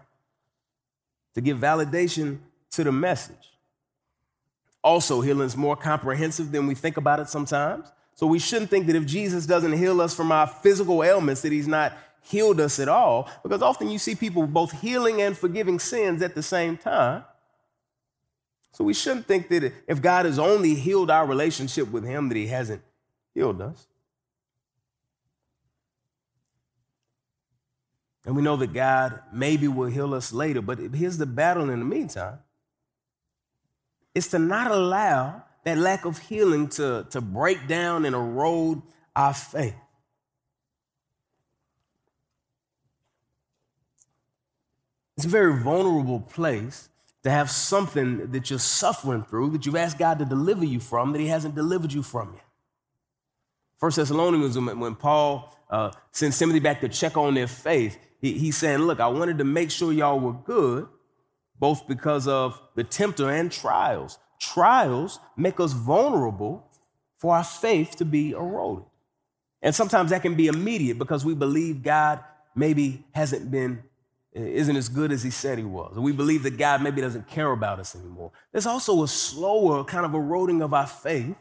To 1.34 1.40
give 1.40 1.58
validation 1.58 2.38
to 2.72 2.84
the 2.84 2.92
message. 2.92 3.52
Also, 4.82 5.20
healing 5.20 5.46
is 5.46 5.56
more 5.56 5.76
comprehensive 5.76 6.52
than 6.52 6.66
we 6.66 6.74
think 6.74 6.96
about 6.96 7.20
it 7.20 7.28
sometimes. 7.28 7.90
So 8.14 8.26
we 8.26 8.38
shouldn't 8.38 8.70
think 8.70 8.86
that 8.86 8.96
if 8.96 9.06
Jesus 9.06 9.46
doesn't 9.46 9.72
heal 9.72 10.00
us 10.00 10.14
from 10.14 10.30
our 10.30 10.46
physical 10.46 11.02
ailments, 11.02 11.40
that 11.42 11.52
he's 11.52 11.66
not 11.66 11.96
healed 12.22 12.60
us 12.60 12.78
at 12.78 12.88
all. 12.88 13.28
Because 13.42 13.62
often 13.62 13.90
you 13.90 13.98
see 13.98 14.14
people 14.14 14.46
both 14.46 14.72
healing 14.80 15.22
and 15.22 15.36
forgiving 15.36 15.78
sins 15.78 16.22
at 16.22 16.34
the 16.34 16.42
same 16.42 16.76
time. 16.76 17.24
So 18.72 18.84
we 18.84 18.94
shouldn't 18.94 19.26
think 19.26 19.48
that 19.48 19.72
if 19.86 20.02
God 20.02 20.26
has 20.26 20.38
only 20.38 20.74
healed 20.74 21.10
our 21.10 21.26
relationship 21.26 21.90
with 21.90 22.04
him, 22.04 22.28
that 22.28 22.36
he 22.36 22.48
hasn't 22.48 22.82
healed 23.32 23.60
us. 23.60 23.86
And 28.24 28.34
we 28.34 28.42
know 28.42 28.56
that 28.56 28.72
God 28.72 29.20
maybe 29.32 29.68
will 29.68 29.90
heal 29.90 30.14
us 30.14 30.32
later, 30.32 30.62
but 30.62 30.78
here's 30.78 31.18
the 31.18 31.26
battle 31.26 31.68
in 31.70 31.78
the 31.78 31.84
meantime 31.84 32.38
is 34.14 34.28
to 34.28 34.38
not 34.38 34.70
allow 34.70 35.42
that 35.64 35.76
lack 35.76 36.04
of 36.04 36.18
healing 36.18 36.68
to, 36.68 37.06
to 37.10 37.20
break 37.20 37.66
down 37.66 38.04
and 38.04 38.14
erode 38.14 38.80
our 39.16 39.34
faith. 39.34 39.74
It's 45.16 45.26
a 45.26 45.28
very 45.28 45.60
vulnerable 45.62 46.20
place 46.20 46.88
to 47.22 47.30
have 47.30 47.50
something 47.50 48.30
that 48.32 48.50
you're 48.50 48.58
suffering 48.58 49.22
through 49.22 49.50
that 49.50 49.64
you've 49.64 49.76
asked 49.76 49.98
God 49.98 50.18
to 50.18 50.24
deliver 50.24 50.64
you 50.64 50.80
from 50.80 51.12
that 51.12 51.20
He 51.20 51.28
hasn't 51.28 51.54
delivered 51.54 51.92
you 51.92 52.02
from 52.02 52.34
yet. 52.34 52.44
First 53.78 53.96
Thessalonians, 53.96 54.58
when 54.58 54.94
Paul 54.94 55.56
uh, 55.70 55.92
sends 56.12 56.38
Timothy 56.38 56.60
back 56.60 56.80
to 56.80 56.88
check 56.88 57.16
on 57.16 57.34
their 57.34 57.46
faith, 57.46 57.98
he, 58.24 58.38
he's 58.38 58.56
saying, 58.56 58.78
Look, 58.78 59.00
I 59.00 59.08
wanted 59.08 59.36
to 59.36 59.44
make 59.44 59.70
sure 59.70 59.92
y'all 59.92 60.18
were 60.18 60.32
good 60.32 60.88
both 61.58 61.86
because 61.86 62.26
of 62.26 62.58
the 62.74 62.82
tempter 62.82 63.28
and 63.28 63.52
trials. 63.52 64.18
Trials 64.40 65.20
make 65.36 65.60
us 65.60 65.74
vulnerable 65.74 66.66
for 67.18 67.36
our 67.36 67.44
faith 67.44 67.96
to 67.96 68.04
be 68.06 68.30
eroded. 68.30 68.86
And 69.60 69.74
sometimes 69.74 70.10
that 70.10 70.22
can 70.22 70.36
be 70.36 70.46
immediate 70.46 70.98
because 70.98 71.22
we 71.22 71.34
believe 71.34 71.82
God 71.82 72.20
maybe 72.54 73.04
hasn't 73.12 73.50
been, 73.50 73.82
isn't 74.32 74.76
as 74.76 74.88
good 74.88 75.12
as 75.12 75.22
he 75.22 75.30
said 75.30 75.58
he 75.58 75.64
was. 75.64 75.94
We 75.98 76.12
believe 76.12 76.44
that 76.44 76.56
God 76.56 76.82
maybe 76.82 77.02
doesn't 77.02 77.28
care 77.28 77.52
about 77.52 77.78
us 77.78 77.94
anymore. 77.94 78.32
There's 78.52 78.66
also 78.66 79.02
a 79.02 79.08
slower 79.08 79.84
kind 79.84 80.06
of 80.06 80.14
eroding 80.14 80.62
of 80.62 80.72
our 80.72 80.86
faith, 80.86 81.36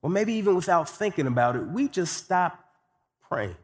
or 0.00 0.08
maybe 0.08 0.32
even 0.32 0.56
without 0.56 0.88
thinking 0.88 1.26
about 1.26 1.56
it, 1.56 1.66
we 1.66 1.88
just 1.88 2.16
stop 2.16 2.58
praying. 3.28 3.56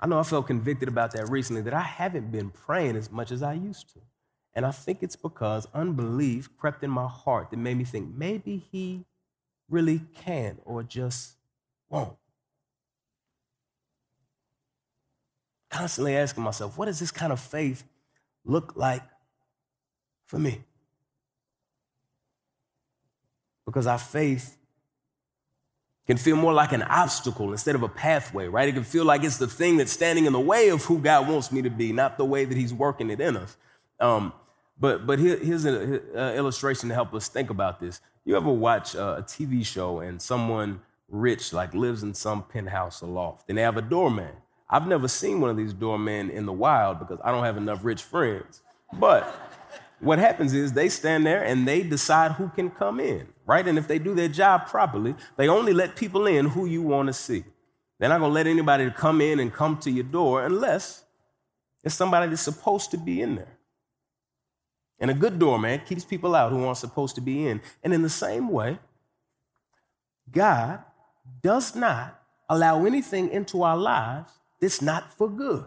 I 0.00 0.06
know 0.06 0.18
I 0.18 0.22
felt 0.22 0.46
convicted 0.46 0.88
about 0.88 1.12
that 1.12 1.30
recently, 1.30 1.62
that 1.62 1.74
I 1.74 1.82
haven't 1.82 2.30
been 2.30 2.50
praying 2.50 2.96
as 2.96 3.10
much 3.10 3.30
as 3.30 3.42
I 3.42 3.54
used 3.54 3.92
to. 3.94 4.00
And 4.54 4.64
I 4.64 4.70
think 4.70 5.02
it's 5.02 5.16
because 5.16 5.66
unbelief 5.74 6.48
crept 6.56 6.84
in 6.84 6.90
my 6.90 7.08
heart 7.08 7.50
that 7.50 7.56
made 7.56 7.76
me 7.76 7.84
think 7.84 8.14
maybe 8.14 8.64
he 8.70 9.04
really 9.68 10.02
can 10.14 10.58
or 10.64 10.82
just 10.82 11.36
won't. 11.88 12.16
Constantly 15.70 16.16
asking 16.16 16.44
myself, 16.44 16.78
what 16.78 16.86
does 16.86 17.00
this 17.00 17.10
kind 17.10 17.32
of 17.32 17.40
faith 17.40 17.84
look 18.44 18.74
like 18.76 19.02
for 20.26 20.38
me? 20.38 20.62
Because 23.66 23.86
our 23.86 23.98
faith 23.98 24.56
can 26.06 26.16
feel 26.16 26.36
more 26.36 26.52
like 26.52 26.72
an 26.72 26.82
obstacle 26.82 27.52
instead 27.52 27.74
of 27.74 27.82
a 27.82 27.88
pathway, 27.88 28.46
right? 28.46 28.68
It 28.68 28.72
can 28.72 28.84
feel 28.84 29.04
like 29.04 29.24
it's 29.24 29.38
the 29.38 29.46
thing 29.46 29.78
that's 29.78 29.92
standing 29.92 30.26
in 30.26 30.32
the 30.32 30.40
way 30.40 30.68
of 30.68 30.84
who 30.84 30.98
God 30.98 31.28
wants 31.28 31.50
me 31.50 31.62
to 31.62 31.70
be, 31.70 31.92
not 31.92 32.18
the 32.18 32.24
way 32.24 32.44
that 32.44 32.56
He's 32.56 32.74
working 32.74 33.10
it 33.10 33.20
in 33.20 33.36
us. 33.36 33.56
Um, 34.00 34.32
but 34.78 35.06
but 35.06 35.18
here, 35.18 35.38
here's 35.38 35.64
an 35.64 35.94
illustration 36.14 36.88
to 36.88 36.94
help 36.94 37.14
us 37.14 37.28
think 37.28 37.50
about 37.50 37.80
this. 37.80 38.00
You 38.24 38.36
ever 38.36 38.50
watch 38.50 38.94
a 38.94 39.24
TV 39.26 39.64
show 39.64 40.00
and 40.00 40.20
someone 40.20 40.80
rich 41.08 41.52
like 41.52 41.74
lives 41.74 42.02
in 42.02 42.14
some 42.14 42.42
penthouse 42.42 43.02
or 43.02 43.08
loft, 43.08 43.48
and 43.48 43.56
they 43.56 43.62
have 43.62 43.76
a 43.76 43.82
doorman? 43.82 44.32
I've 44.68 44.86
never 44.88 45.08
seen 45.08 45.40
one 45.40 45.50
of 45.50 45.56
these 45.56 45.72
doormen 45.72 46.30
in 46.30 46.46
the 46.46 46.52
wild 46.52 46.98
because 46.98 47.18
I 47.22 47.30
don't 47.30 47.44
have 47.44 47.56
enough 47.56 47.84
rich 47.84 48.02
friends. 48.02 48.62
But 48.94 49.24
what 50.00 50.18
happens 50.18 50.52
is 50.52 50.72
they 50.72 50.88
stand 50.88 51.26
there 51.26 51.42
and 51.42 51.66
they 51.66 51.82
decide 51.82 52.32
who 52.32 52.48
can 52.48 52.70
come 52.70 52.98
in, 53.00 53.28
right? 53.46 53.66
And 53.66 53.78
if 53.78 53.88
they 53.88 53.98
do 53.98 54.14
their 54.14 54.28
job 54.28 54.66
properly, 54.66 55.14
they 55.36 55.48
only 55.48 55.72
let 55.72 55.96
people 55.96 56.26
in 56.26 56.46
who 56.46 56.66
you 56.66 56.82
want 56.82 57.08
to 57.08 57.12
see. 57.12 57.44
They're 57.98 58.08
not 58.08 58.18
going 58.18 58.30
to 58.30 58.34
let 58.34 58.46
anybody 58.46 58.90
come 58.90 59.20
in 59.20 59.40
and 59.40 59.52
come 59.52 59.78
to 59.78 59.90
your 59.90 60.04
door 60.04 60.44
unless 60.44 61.04
it's 61.82 61.94
somebody 61.94 62.28
that's 62.28 62.42
supposed 62.42 62.90
to 62.92 62.98
be 62.98 63.20
in 63.22 63.36
there. 63.36 63.58
And 64.98 65.10
a 65.10 65.14
good 65.14 65.38
doorman 65.38 65.80
keeps 65.86 66.04
people 66.04 66.34
out 66.34 66.52
who 66.52 66.64
aren't 66.64 66.78
supposed 66.78 67.14
to 67.16 67.20
be 67.20 67.46
in. 67.46 67.60
And 67.82 67.92
in 67.92 68.02
the 68.02 68.08
same 68.08 68.48
way, 68.48 68.78
God 70.30 70.82
does 71.42 71.74
not 71.74 72.20
allow 72.48 72.84
anything 72.84 73.30
into 73.30 73.62
our 73.62 73.76
lives 73.76 74.32
that's 74.60 74.80
not 74.80 75.12
for 75.12 75.28
good. 75.28 75.64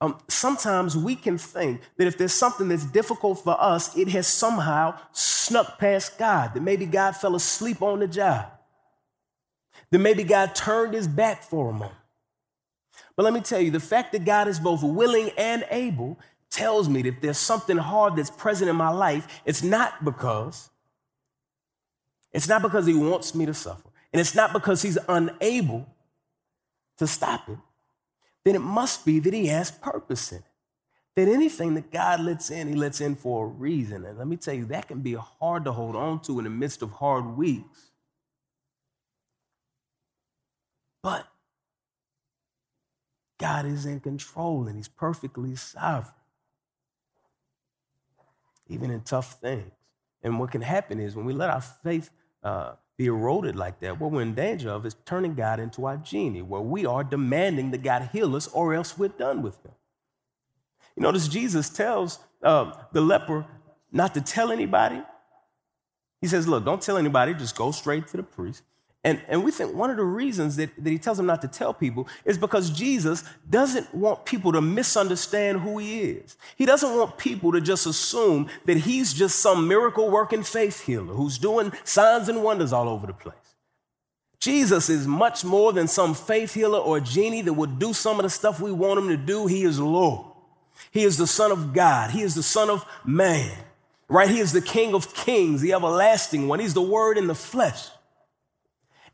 Um, 0.00 0.18
sometimes 0.28 0.96
we 0.96 1.14
can 1.14 1.36
think 1.36 1.82
that 1.98 2.06
if 2.06 2.16
there's 2.16 2.32
something 2.32 2.68
that's 2.68 2.86
difficult 2.86 3.44
for 3.44 3.60
us, 3.60 3.94
it 3.96 4.08
has 4.08 4.26
somehow 4.26 4.98
snuck 5.12 5.78
past 5.78 6.18
God, 6.18 6.54
that 6.54 6.62
maybe 6.62 6.86
God 6.86 7.16
fell 7.16 7.34
asleep 7.34 7.82
on 7.82 8.00
the 8.00 8.08
job, 8.08 8.46
that 9.90 9.98
maybe 9.98 10.24
God 10.24 10.54
turned 10.54 10.94
his 10.94 11.06
back 11.06 11.42
for 11.42 11.68
a 11.70 11.72
moment. 11.72 11.92
But 13.14 13.24
let 13.24 13.34
me 13.34 13.40
tell 13.40 13.60
you, 13.60 13.70
the 13.70 13.80
fact 13.80 14.12
that 14.12 14.24
God 14.24 14.48
is 14.48 14.58
both 14.58 14.82
willing 14.82 15.30
and 15.36 15.66
able 15.70 16.18
tells 16.50 16.88
me 16.88 17.02
that 17.02 17.08
if 17.08 17.20
there's 17.20 17.38
something 17.38 17.76
hard 17.76 18.16
that's 18.16 18.30
present 18.30 18.70
in 18.70 18.76
my 18.76 18.90
life, 18.90 19.42
it's 19.44 19.62
not 19.62 20.02
because 20.04 20.70
it's 22.32 22.48
not 22.48 22.62
because 22.62 22.86
he 22.86 22.94
wants 22.94 23.34
me 23.34 23.46
to 23.46 23.54
suffer. 23.54 23.88
And 24.12 24.20
it's 24.20 24.34
not 24.34 24.52
because 24.52 24.82
he's 24.82 24.98
unable 25.08 25.86
to 26.98 27.06
stop 27.06 27.48
it. 27.48 27.58
Then 28.44 28.54
it 28.54 28.60
must 28.60 29.04
be 29.04 29.18
that 29.20 29.34
he 29.34 29.46
has 29.46 29.70
purpose 29.70 30.32
in 30.32 30.38
it. 30.38 30.44
That 31.16 31.28
anything 31.28 31.74
that 31.74 31.90
God 31.90 32.20
lets 32.20 32.50
in, 32.50 32.68
he 32.68 32.74
lets 32.74 33.00
in 33.00 33.16
for 33.16 33.44
a 33.44 33.48
reason. 33.48 34.04
And 34.04 34.16
let 34.16 34.26
me 34.26 34.36
tell 34.36 34.54
you, 34.54 34.64
that 34.66 34.88
can 34.88 35.00
be 35.00 35.14
hard 35.14 35.64
to 35.64 35.72
hold 35.72 35.96
on 35.96 36.20
to 36.20 36.38
in 36.38 36.44
the 36.44 36.50
midst 36.50 36.82
of 36.82 36.92
hard 36.92 37.36
weeks. 37.36 37.90
But 41.02 41.26
God 43.38 43.66
is 43.66 43.86
in 43.86 44.00
control 44.00 44.66
and 44.66 44.76
he's 44.76 44.88
perfectly 44.88 45.56
sovereign 45.56 46.14
even 48.70 48.90
in 48.90 49.00
tough 49.02 49.40
things. 49.40 49.72
And 50.22 50.38
what 50.38 50.52
can 50.52 50.62
happen 50.62 51.00
is 51.00 51.16
when 51.16 51.26
we 51.26 51.32
let 51.32 51.50
our 51.50 51.60
faith 51.60 52.10
uh, 52.42 52.72
be 53.00 53.06
eroded 53.06 53.56
like 53.56 53.80
that, 53.80 53.98
what 53.98 54.10
we're 54.10 54.20
in 54.20 54.34
danger 54.34 54.68
of 54.68 54.84
is 54.84 54.94
turning 55.06 55.34
God 55.34 55.58
into 55.58 55.86
our 55.86 55.96
genie, 55.96 56.42
where 56.42 56.60
we 56.60 56.84
are 56.84 57.02
demanding 57.02 57.70
that 57.70 57.82
God 57.82 58.10
heal 58.12 58.36
us 58.36 58.46
or 58.48 58.74
else 58.74 58.98
we're 58.98 59.08
done 59.08 59.40
with 59.40 59.56
him. 59.64 59.72
You 60.94 61.04
notice 61.04 61.26
Jesus 61.26 61.70
tells 61.70 62.18
uh, 62.42 62.72
the 62.92 63.00
leper 63.00 63.46
not 63.90 64.12
to 64.12 64.20
tell 64.20 64.52
anybody. 64.52 65.00
He 66.20 66.28
says, 66.28 66.46
Look, 66.46 66.66
don't 66.66 66.82
tell 66.82 66.98
anybody, 66.98 67.32
just 67.32 67.56
go 67.56 67.70
straight 67.70 68.06
to 68.08 68.18
the 68.18 68.22
priest. 68.22 68.64
And, 69.02 69.20
and 69.28 69.42
we 69.42 69.50
think 69.50 69.74
one 69.74 69.90
of 69.90 69.96
the 69.96 70.04
reasons 70.04 70.56
that, 70.56 70.70
that 70.76 70.90
he 70.90 70.98
tells 70.98 71.16
them 71.16 71.24
not 71.24 71.40
to 71.40 71.48
tell 71.48 71.72
people 71.72 72.06
is 72.26 72.36
because 72.36 72.68
Jesus 72.68 73.24
doesn't 73.48 73.94
want 73.94 74.26
people 74.26 74.52
to 74.52 74.60
misunderstand 74.60 75.60
who 75.60 75.78
he 75.78 76.02
is. 76.02 76.36
He 76.56 76.66
doesn't 76.66 76.94
want 76.94 77.16
people 77.16 77.52
to 77.52 77.62
just 77.62 77.86
assume 77.86 78.48
that 78.66 78.76
he's 78.76 79.14
just 79.14 79.38
some 79.38 79.66
miracle 79.66 80.10
working 80.10 80.42
faith 80.42 80.84
healer 80.84 81.14
who's 81.14 81.38
doing 81.38 81.72
signs 81.84 82.28
and 82.28 82.42
wonders 82.42 82.74
all 82.74 82.90
over 82.90 83.06
the 83.06 83.14
place. 83.14 83.36
Jesus 84.38 84.90
is 84.90 85.06
much 85.06 85.44
more 85.44 85.72
than 85.72 85.86
some 85.86 86.14
faith 86.14 86.52
healer 86.52 86.78
or 86.78 87.00
genie 87.00 87.42
that 87.42 87.52
would 87.54 87.78
do 87.78 87.94
some 87.94 88.18
of 88.18 88.24
the 88.24 88.30
stuff 88.30 88.60
we 88.60 88.72
want 88.72 88.98
him 88.98 89.08
to 89.08 89.16
do. 89.16 89.46
He 89.46 89.62
is 89.62 89.78
Lord. 89.78 90.26
He 90.90 91.04
is 91.04 91.16
the 91.16 91.26
Son 91.26 91.52
of 91.52 91.72
God. 91.72 92.10
He 92.10 92.22
is 92.22 92.34
the 92.34 92.42
Son 92.42 92.68
of 92.68 92.84
man, 93.04 93.56
right? 94.08 94.28
He 94.28 94.40
is 94.40 94.52
the 94.52 94.62
King 94.62 94.94
of 94.94 95.14
kings, 95.14 95.60
the 95.60 95.72
everlasting 95.72 96.48
one. 96.48 96.58
He's 96.58 96.74
the 96.74 96.82
Word 96.82 97.16
in 97.16 97.26
the 97.26 97.34
flesh. 97.34 97.88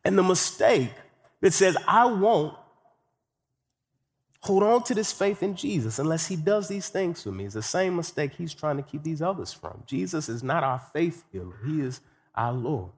And 0.07 0.17
the 0.17 0.23
mistake 0.23 0.93
that 1.41 1.53
says, 1.53 1.77
I 1.85 2.05
won't 2.05 2.55
hold 4.39 4.63
on 4.63 4.85
to 4.85 4.95
this 4.95 5.11
faith 5.11 5.43
in 5.43 5.57
Jesus 5.57 5.99
unless 5.99 6.29
he 6.29 6.37
does 6.37 6.69
these 6.69 6.89
things 6.89 7.25
for 7.25 7.33
me 7.33 7.45
is 7.45 7.55
the 7.55 7.63
same 7.63 7.97
mistake 7.97 8.35
he's 8.35 8.55
trying 8.55 8.77
to 8.77 8.85
keep 8.85 9.03
these 9.03 9.21
others 9.21 9.53
from. 9.53 9.83
Jesus 9.85 10.29
is 10.29 10.45
not 10.45 10.63
our 10.63 10.79
faith 10.93 11.25
healer, 11.33 11.59
he 11.67 11.81
is 11.81 12.03
our 12.37 12.53
Lord. 12.53 12.93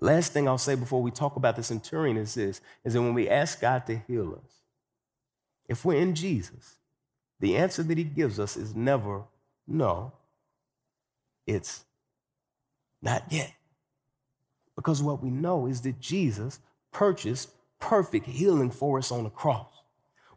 Last 0.00 0.32
thing 0.32 0.46
I'll 0.46 0.56
say 0.56 0.76
before 0.76 1.02
we 1.02 1.10
talk 1.10 1.34
about 1.34 1.56
the 1.56 1.64
centurion 1.64 2.16
is 2.16 2.34
this 2.34 2.60
is 2.84 2.94
that 2.94 3.02
when 3.02 3.14
we 3.14 3.28
ask 3.28 3.60
God 3.60 3.84
to 3.86 3.96
heal 3.96 4.40
us, 4.40 4.52
if 5.68 5.84
we're 5.84 6.00
in 6.00 6.14
Jesus, 6.14 6.76
the 7.40 7.56
answer 7.56 7.82
that 7.82 7.98
he 7.98 8.04
gives 8.04 8.38
us 8.38 8.56
is 8.56 8.72
never 8.72 9.24
no. 9.66 10.12
It's 11.44 11.82
not 13.02 13.24
yet. 13.32 13.52
Because 14.80 15.02
what 15.02 15.22
we 15.22 15.28
know 15.28 15.66
is 15.66 15.82
that 15.82 16.00
Jesus 16.00 16.58
purchased 16.90 17.50
perfect 17.80 18.24
healing 18.24 18.70
for 18.70 18.96
us 18.96 19.12
on 19.12 19.24
the 19.24 19.28
cross. 19.30 19.66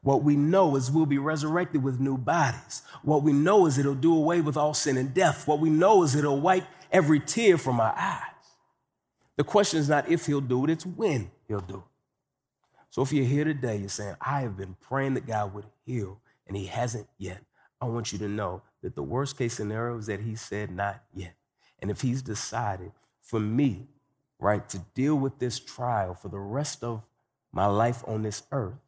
What 0.01 0.21
we 0.21 0.35
know 0.35 0.75
is 0.75 0.91
we'll 0.91 1.05
be 1.05 1.17
resurrected 1.17 1.81
with 1.81 2.01
new 2.01 2.17
bodies. 2.17 2.81
What 3.03 3.23
we 3.23 3.31
know 3.31 3.67
is 3.67 3.77
it'll 3.77 3.95
do 3.95 4.13
away 4.13 4.41
with 4.41 4.57
all 4.57 4.73
sin 4.73 4.97
and 4.97 5.13
death. 5.13 5.47
What 5.47 5.61
we 5.61 5.69
know 5.69 6.03
is 6.03 6.13
it'll 6.13 6.41
wipe 6.41 6.65
every 6.91 7.21
tear 7.21 7.57
from 7.57 7.79
our 7.79 7.95
eyes. 7.97 8.19
The 9.37 9.45
question 9.45 9.79
is 9.79 9.87
not 9.87 10.11
if 10.11 10.25
he'll 10.25 10.41
do 10.41 10.65
it, 10.65 10.71
it's 10.71 10.85
when 10.85 11.31
he'll 11.47 11.61
do 11.61 11.77
it. 11.77 11.83
So 12.89 13.01
if 13.01 13.13
you're 13.13 13.23
here 13.23 13.45
today, 13.45 13.77
you're 13.77 13.87
saying, 13.87 14.17
I 14.19 14.41
have 14.41 14.57
been 14.57 14.75
praying 14.81 15.13
that 15.13 15.25
God 15.25 15.53
would 15.53 15.67
heal, 15.85 16.19
and 16.47 16.57
he 16.57 16.65
hasn't 16.65 17.07
yet. 17.17 17.39
I 17.79 17.85
want 17.85 18.11
you 18.11 18.19
to 18.19 18.27
know 18.27 18.61
that 18.81 18.95
the 18.95 19.03
worst 19.03 19.37
case 19.37 19.53
scenario 19.53 19.97
is 19.99 20.07
that 20.07 20.19
he 20.19 20.35
said, 20.35 20.69
not 20.69 21.01
yet. 21.15 21.35
And 21.79 21.89
if 21.89 22.01
he's 22.01 22.21
decided 22.21 22.91
for 23.21 23.39
me 23.39 23.87
right, 24.43 24.67
to 24.69 24.79
deal 24.93 25.15
with 25.15 25.39
this 25.39 25.59
trial 25.59 26.13
for 26.13 26.27
the 26.27 26.39
rest 26.39 26.83
of 26.83 27.01
my 27.51 27.65
life 27.65 28.03
on 28.05 28.23
this 28.23 28.43
earth, 28.51 28.79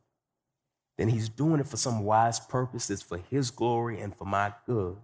then 0.98 1.10
he's 1.10 1.30
doing 1.30 1.60
it 1.60 1.68
for 1.68 1.78
some 1.78 2.04
wise 2.04 2.40
purpose 2.40 2.88
that's 2.88 3.02
for 3.02 3.18
his 3.18 3.52
glory 3.52 4.00
and 4.00 4.16
for 4.16 4.26
my 4.26 4.54
good. 4.66 4.98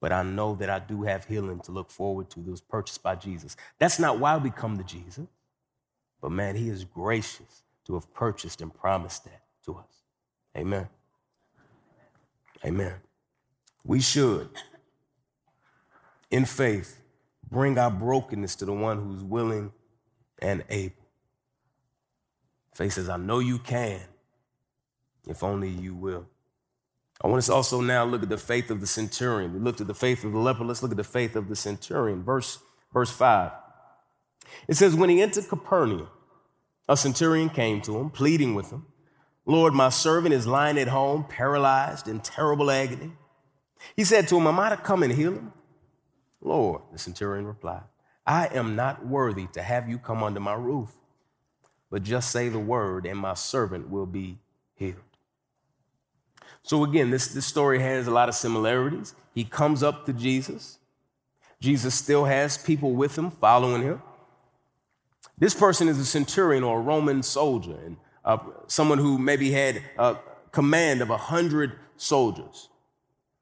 But 0.00 0.12
I 0.12 0.22
know 0.22 0.54
that 0.56 0.70
I 0.70 0.78
do 0.78 1.02
have 1.02 1.26
healing 1.26 1.60
to 1.60 1.72
look 1.72 1.90
forward 1.90 2.30
to 2.30 2.40
that 2.40 2.50
was 2.50 2.60
purchased 2.60 3.02
by 3.02 3.16
Jesus. 3.16 3.56
That's 3.78 3.98
not 3.98 4.18
why 4.18 4.36
we 4.36 4.50
come 4.50 4.78
to 4.78 4.84
Jesus, 4.84 5.26
but 6.20 6.32
man, 6.32 6.56
he 6.56 6.68
is 6.68 6.84
gracious 6.84 7.62
to 7.86 7.94
have 7.94 8.12
purchased 8.14 8.60
and 8.60 8.74
promised 8.74 9.24
that 9.24 9.42
to 9.64 9.76
us. 9.76 10.02
Amen. 10.56 10.88
Amen. 12.64 12.94
We 13.84 14.00
should, 14.00 14.50
in 16.30 16.44
faith, 16.44 16.99
bring 17.50 17.78
our 17.78 17.90
brokenness 17.90 18.56
to 18.56 18.64
the 18.64 18.72
one 18.72 19.02
who's 19.02 19.22
willing 19.22 19.72
and 20.40 20.64
able. 20.70 20.94
Faith 22.74 22.94
says, 22.94 23.08
I 23.08 23.16
know 23.16 23.40
you 23.40 23.58
can, 23.58 24.00
if 25.26 25.42
only 25.42 25.68
you 25.68 25.94
will. 25.94 26.26
I 27.22 27.26
want 27.28 27.38
us 27.38 27.46
to 27.46 27.54
also 27.54 27.80
now 27.80 28.04
look 28.04 28.22
at 28.22 28.30
the 28.30 28.38
faith 28.38 28.70
of 28.70 28.80
the 28.80 28.86
centurion. 28.86 29.52
We 29.52 29.60
looked 29.60 29.80
at 29.80 29.86
the 29.86 29.94
faith 29.94 30.24
of 30.24 30.32
the 30.32 30.38
leper. 30.38 30.64
Let's 30.64 30.82
look 30.82 30.92
at 30.92 30.96
the 30.96 31.04
faith 31.04 31.36
of 31.36 31.48
the 31.48 31.56
centurion. 31.56 32.22
Verse, 32.22 32.58
verse 32.92 33.10
5. 33.10 33.52
It 34.68 34.76
says, 34.76 34.94
When 34.94 35.10
he 35.10 35.20
entered 35.20 35.48
Capernaum, 35.48 36.08
a 36.88 36.96
centurion 36.96 37.50
came 37.50 37.82
to 37.82 37.98
him, 37.98 38.08
pleading 38.08 38.54
with 38.54 38.70
him, 38.70 38.86
Lord, 39.44 39.74
my 39.74 39.90
servant 39.90 40.32
is 40.34 40.46
lying 40.46 40.78
at 40.78 40.88
home, 40.88 41.24
paralyzed 41.28 42.08
in 42.08 42.20
terrible 42.20 42.70
agony. 42.70 43.12
He 43.96 44.04
said 44.04 44.28
to 44.28 44.38
him, 44.38 44.46
Am 44.46 44.58
I 44.58 44.70
to 44.70 44.76
come 44.76 45.02
and 45.02 45.12
heal 45.12 45.32
him? 45.32 45.52
Lord, 46.40 46.82
the 46.92 46.98
centurion 46.98 47.46
replied, 47.46 47.82
I 48.26 48.46
am 48.46 48.76
not 48.76 49.06
worthy 49.06 49.46
to 49.52 49.62
have 49.62 49.88
you 49.88 49.98
come 49.98 50.22
under 50.22 50.40
my 50.40 50.54
roof, 50.54 50.90
but 51.90 52.02
just 52.02 52.30
say 52.30 52.48
the 52.48 52.58
word, 52.58 53.06
and 53.06 53.18
my 53.18 53.34
servant 53.34 53.90
will 53.90 54.06
be 54.06 54.38
healed. 54.74 54.96
So, 56.62 56.84
again, 56.84 57.10
this, 57.10 57.28
this 57.28 57.46
story 57.46 57.80
has 57.80 58.06
a 58.06 58.10
lot 58.10 58.28
of 58.28 58.34
similarities. 58.34 59.14
He 59.34 59.44
comes 59.44 59.82
up 59.82 60.06
to 60.06 60.12
Jesus. 60.12 60.78
Jesus 61.60 61.94
still 61.94 62.24
has 62.24 62.56
people 62.56 62.92
with 62.92 63.16
him, 63.16 63.30
following 63.30 63.82
him. 63.82 64.02
This 65.38 65.54
person 65.54 65.88
is 65.88 65.98
a 65.98 66.04
centurion 66.04 66.64
or 66.64 66.78
a 66.78 66.82
Roman 66.82 67.22
soldier, 67.22 67.76
and 67.84 67.96
uh, 68.24 68.38
someone 68.66 68.98
who 68.98 69.18
maybe 69.18 69.50
had 69.50 69.82
a 69.98 70.16
command 70.52 71.02
of 71.02 71.10
a 71.10 71.16
hundred 71.16 71.72
soldiers 71.96 72.69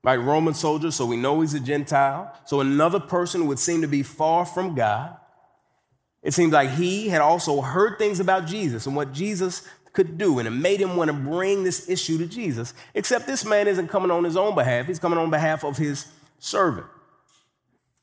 right? 0.09 0.17
Roman 0.17 0.55
soldier, 0.55 0.91
so 0.91 1.05
we 1.05 1.19
know 1.19 1.43
he's 1.43 1.53
a 1.53 1.61
Gentile. 1.61 2.35
So 2.47 2.61
another 2.61 2.99
person 2.99 3.47
would 3.47 3.59
seem 3.59 3.83
to 3.83 3.87
be 3.87 4.03
far 4.03 4.47
from 4.47 4.75
God. 4.75 5.15
It 6.23 6.33
seems 6.33 6.55
like 6.55 6.71
he 6.71 7.11
had 7.11 7.21
also 7.21 7.61
heard 7.61 7.99
things 7.99 8.19
about 8.19 8.47
Jesus 8.47 8.87
and 8.87 8.97
what 8.97 9.13
Jesus 9.13 9.69
could 9.93 10.17
do, 10.17 10.39
and 10.39 10.49
it 10.49 10.53
made 10.53 10.81
him 10.81 10.97
want 10.97 11.09
to 11.09 11.13
bring 11.13 11.63
this 11.63 11.91
issue 11.91 12.17
to 12.17 12.27
Jesus. 12.27 12.73
Except 12.95 13.27
this 13.27 13.45
man 13.45 13.69
isn't 13.69 13.89
coming 13.89 14.11
on 14.11 14.25
his 14.25 14.35
own 14.35 14.55
behalf, 14.55 14.87
he's 14.87 14.99
coming 14.99 15.19
on 15.19 15.29
behalf 15.29 15.63
of 15.63 15.77
his 15.77 16.07
servant. 16.39 16.87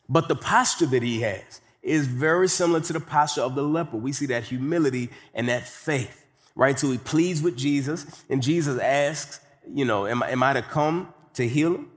But 0.08 0.28
the 0.28 0.36
posture 0.36 0.86
that 0.86 1.02
he 1.02 1.22
has 1.22 1.60
is 1.82 2.06
very 2.06 2.48
similar 2.48 2.82
to 2.82 2.94
the 2.94 3.00
posture 3.00 3.42
of 3.42 3.56
the 3.56 3.64
leper. 3.64 3.98
We 3.98 4.12
see 4.12 4.28
that 4.28 4.44
humility 4.44 5.10
and 5.34 5.50
that 5.50 5.68
faith, 5.68 6.24
right? 6.54 6.78
So 6.78 6.92
he 6.92 7.00
pleads 7.00 7.42
with 7.42 7.58
Jesus, 7.58 8.24
and 8.30 8.44
Jesus 8.44 8.80
asks, 8.80 9.40
You 9.68 9.86
know, 9.86 10.06
am, 10.06 10.22
am 10.22 10.44
I 10.44 10.54
to 10.54 10.62
come 10.62 11.12
to 11.34 11.48
heal 11.48 11.74
him, 11.76 11.90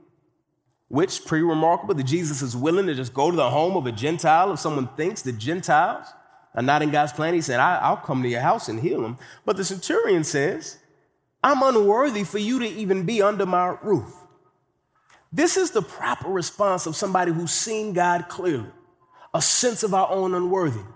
which 0.89 1.25
pretty 1.27 1.45
remarkable 1.45 1.95
that 1.95 2.05
Jesus 2.05 2.43
is 2.43 2.57
willing 2.57 2.87
to 2.87 2.95
just 2.95 3.15
go 3.15 3.31
to 3.31 3.37
the 3.37 3.51
home 3.51 3.77
of 3.77 3.87
a 3.87 3.93
Gentile 3.93 4.53
if 4.53 4.59
someone 4.59 4.89
thinks 4.97 5.23
that 5.23 5.39
Gentiles 5.39 6.07
are 6.55 6.63
not 6.63 6.83
in 6.83 6.91
God's 6.91 7.13
plan. 7.13 7.35
He 7.35 7.41
said, 7.43 7.61
I, 7.61 7.91
will 7.91 7.99
come 7.99 8.23
to 8.23 8.29
your 8.29 8.41
house 8.41 8.69
and 8.69 8.81
heal 8.81 9.05
him. 9.05 9.19
But 9.45 9.57
the 9.57 9.65
centurion 9.65 10.25
says, 10.25 10.79
I'm 11.45 11.63
unworthy 11.63 12.25
for 12.25 12.39
you 12.39 12.59
to 12.61 12.67
even 12.67 13.05
be 13.05 13.23
under 13.23 13.47
my 13.47 13.77
roof. 13.83 14.13
This 15.31 15.59
is 15.59 15.73
the 15.73 15.83
proper 15.83 16.29
response 16.29 16.87
of 16.87 16.97
somebody 16.97 17.33
who's 17.33 17.51
seen 17.51 17.93
God 17.93 18.29
clearly, 18.29 18.71
a 19.35 19.43
sense 19.43 19.83
of 19.83 19.93
our 19.93 20.11
own 20.11 20.35
unworthiness. 20.35 20.87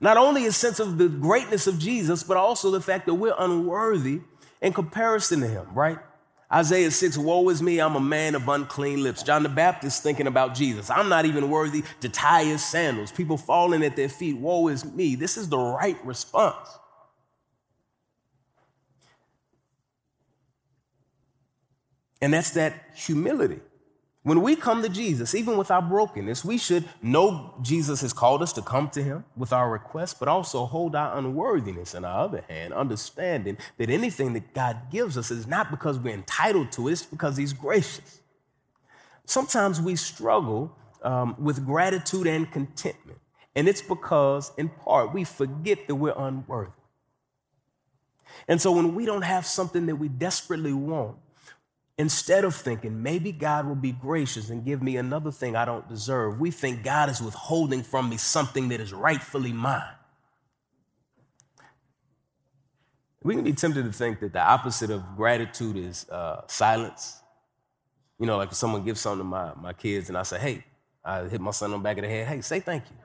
Not 0.00 0.16
only 0.16 0.46
a 0.46 0.52
sense 0.52 0.78
of 0.78 0.98
the 0.98 1.08
greatness 1.08 1.66
of 1.66 1.78
Jesus, 1.78 2.22
but 2.22 2.36
also 2.36 2.70
the 2.70 2.80
fact 2.80 3.06
that 3.06 3.14
we're 3.14 3.34
unworthy 3.38 4.20
in 4.62 4.72
comparison 4.72 5.40
to 5.40 5.48
him, 5.48 5.66
right? 5.74 5.98
Isaiah 6.52 6.90
6, 6.90 7.16
woe 7.16 7.48
is 7.48 7.62
me, 7.62 7.80
I'm 7.80 7.94
a 7.94 8.00
man 8.00 8.34
of 8.34 8.48
unclean 8.48 9.04
lips. 9.04 9.22
John 9.22 9.44
the 9.44 9.48
Baptist 9.48 10.02
thinking 10.02 10.26
about 10.26 10.54
Jesus. 10.54 10.90
I'm 10.90 11.08
not 11.08 11.24
even 11.24 11.48
worthy 11.48 11.84
to 12.00 12.08
tie 12.08 12.44
his 12.44 12.64
sandals. 12.64 13.12
People 13.12 13.36
falling 13.36 13.84
at 13.84 13.94
their 13.94 14.08
feet, 14.08 14.36
woe 14.36 14.66
is 14.66 14.84
me. 14.84 15.14
This 15.14 15.36
is 15.36 15.48
the 15.48 15.58
right 15.58 16.04
response. 16.04 16.68
And 22.20 22.34
that's 22.34 22.50
that 22.50 22.74
humility. 22.94 23.60
When 24.30 24.42
we 24.42 24.54
come 24.54 24.80
to 24.82 24.88
Jesus, 24.88 25.34
even 25.34 25.56
with 25.56 25.72
our 25.72 25.82
brokenness, 25.82 26.44
we 26.44 26.56
should 26.56 26.88
know 27.02 27.52
Jesus 27.62 28.00
has 28.02 28.12
called 28.12 28.42
us 28.42 28.52
to 28.52 28.62
come 28.62 28.88
to 28.90 29.02
him 29.02 29.24
with 29.36 29.52
our 29.52 29.68
requests, 29.68 30.14
but 30.14 30.28
also 30.28 30.66
hold 30.66 30.94
our 30.94 31.18
unworthiness 31.18 31.96
in 31.96 32.04
our 32.04 32.26
other 32.26 32.44
hand, 32.48 32.72
understanding 32.72 33.58
that 33.76 33.90
anything 33.90 34.32
that 34.34 34.54
God 34.54 34.82
gives 34.88 35.18
us 35.18 35.32
is 35.32 35.48
not 35.48 35.72
because 35.72 35.98
we're 35.98 36.14
entitled 36.14 36.70
to 36.70 36.86
it, 36.86 36.92
it's 36.92 37.02
because 37.06 37.36
he's 37.38 37.52
gracious. 37.52 38.20
Sometimes 39.24 39.80
we 39.80 39.96
struggle 39.96 40.76
um, 41.02 41.34
with 41.36 41.66
gratitude 41.66 42.28
and 42.28 42.48
contentment, 42.52 43.18
and 43.56 43.66
it's 43.66 43.82
because, 43.82 44.52
in 44.56 44.68
part, 44.68 45.12
we 45.12 45.24
forget 45.24 45.88
that 45.88 45.96
we're 45.96 46.14
unworthy. 46.16 46.70
And 48.46 48.60
so 48.60 48.70
when 48.70 48.94
we 48.94 49.06
don't 49.06 49.22
have 49.22 49.44
something 49.44 49.86
that 49.86 49.96
we 49.96 50.06
desperately 50.06 50.72
want, 50.72 51.16
Instead 52.00 52.44
of 52.46 52.54
thinking, 52.54 53.02
maybe 53.02 53.30
God 53.30 53.66
will 53.66 53.74
be 53.74 53.92
gracious 53.92 54.48
and 54.48 54.64
give 54.64 54.82
me 54.82 54.96
another 54.96 55.30
thing 55.30 55.54
I 55.54 55.66
don't 55.66 55.86
deserve, 55.86 56.40
we 56.40 56.50
think 56.50 56.82
God 56.82 57.10
is 57.10 57.20
withholding 57.20 57.82
from 57.82 58.08
me 58.08 58.16
something 58.16 58.70
that 58.70 58.80
is 58.80 58.94
rightfully 58.94 59.52
mine. 59.52 59.82
We 63.22 63.34
can 63.34 63.44
be 63.44 63.52
tempted 63.52 63.84
to 63.84 63.92
think 63.92 64.20
that 64.20 64.32
the 64.32 64.40
opposite 64.40 64.88
of 64.88 65.04
gratitude 65.14 65.76
is 65.76 66.08
uh, 66.08 66.40
silence. 66.46 67.20
You 68.18 68.24
know, 68.24 68.38
like 68.38 68.48
if 68.48 68.56
someone 68.56 68.82
gives 68.82 69.02
something 69.02 69.18
to 69.20 69.24
my, 69.24 69.52
my 69.56 69.74
kids 69.74 70.08
and 70.08 70.16
I 70.16 70.22
say, 70.22 70.38
hey, 70.38 70.64
I 71.04 71.24
hit 71.24 71.42
my 71.42 71.50
son 71.50 71.74
on 71.74 71.80
the 71.80 71.84
back 71.84 71.98
of 71.98 72.04
the 72.04 72.08
head, 72.08 72.28
hey, 72.28 72.40
say 72.40 72.60
thank 72.60 72.84
you. 72.90 72.96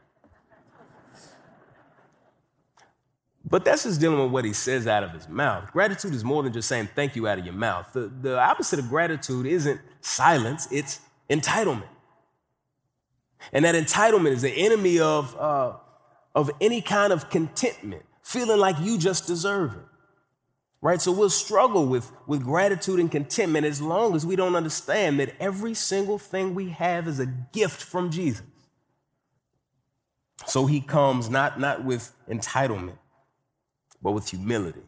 But 3.47 3.63
that's 3.63 3.83
just 3.83 4.01
dealing 4.01 4.19
with 4.19 4.31
what 4.31 4.43
he 4.43 4.53
says 4.53 4.87
out 4.87 5.03
of 5.03 5.11
his 5.11 5.29
mouth. 5.29 5.71
Gratitude 5.71 6.15
is 6.15 6.23
more 6.23 6.41
than 6.41 6.51
just 6.51 6.67
saying 6.67 6.89
thank 6.95 7.15
you 7.15 7.27
out 7.27 7.37
of 7.37 7.45
your 7.45 7.53
mouth. 7.53 7.93
The, 7.93 8.11
the 8.21 8.39
opposite 8.39 8.79
of 8.79 8.89
gratitude 8.89 9.45
isn't 9.45 9.79
silence, 10.01 10.67
it's 10.71 10.99
entitlement. 11.29 11.87
And 13.53 13.63
that 13.65 13.75
entitlement 13.75 14.31
is 14.31 14.41
the 14.41 14.49
enemy 14.49 14.99
of, 14.99 15.35
uh, 15.37 15.73
of 16.33 16.49
any 16.59 16.81
kind 16.81 17.13
of 17.13 17.29
contentment, 17.29 18.03
feeling 18.23 18.59
like 18.59 18.77
you 18.79 18.97
just 18.97 19.27
deserve 19.27 19.73
it. 19.73 19.85
Right? 20.81 20.99
So 20.99 21.11
we'll 21.11 21.29
struggle 21.29 21.85
with, 21.85 22.11
with 22.27 22.43
gratitude 22.43 22.99
and 22.99 23.11
contentment 23.11 23.65
as 23.65 23.81
long 23.81 24.15
as 24.15 24.25
we 24.25 24.35
don't 24.35 24.55
understand 24.55 25.19
that 25.19 25.35
every 25.39 25.73
single 25.73 26.17
thing 26.17 26.55
we 26.55 26.69
have 26.69 27.07
is 27.07 27.19
a 27.19 27.25
gift 27.25 27.81
from 27.81 28.09
Jesus. 28.09 28.45
So 30.47 30.65
he 30.65 30.81
comes 30.81 31.29
not, 31.29 31.59
not 31.59 31.83
with 31.83 32.11
entitlement, 32.29 32.97
but 34.05 34.11
with 34.11 34.29
humility. 34.29 34.83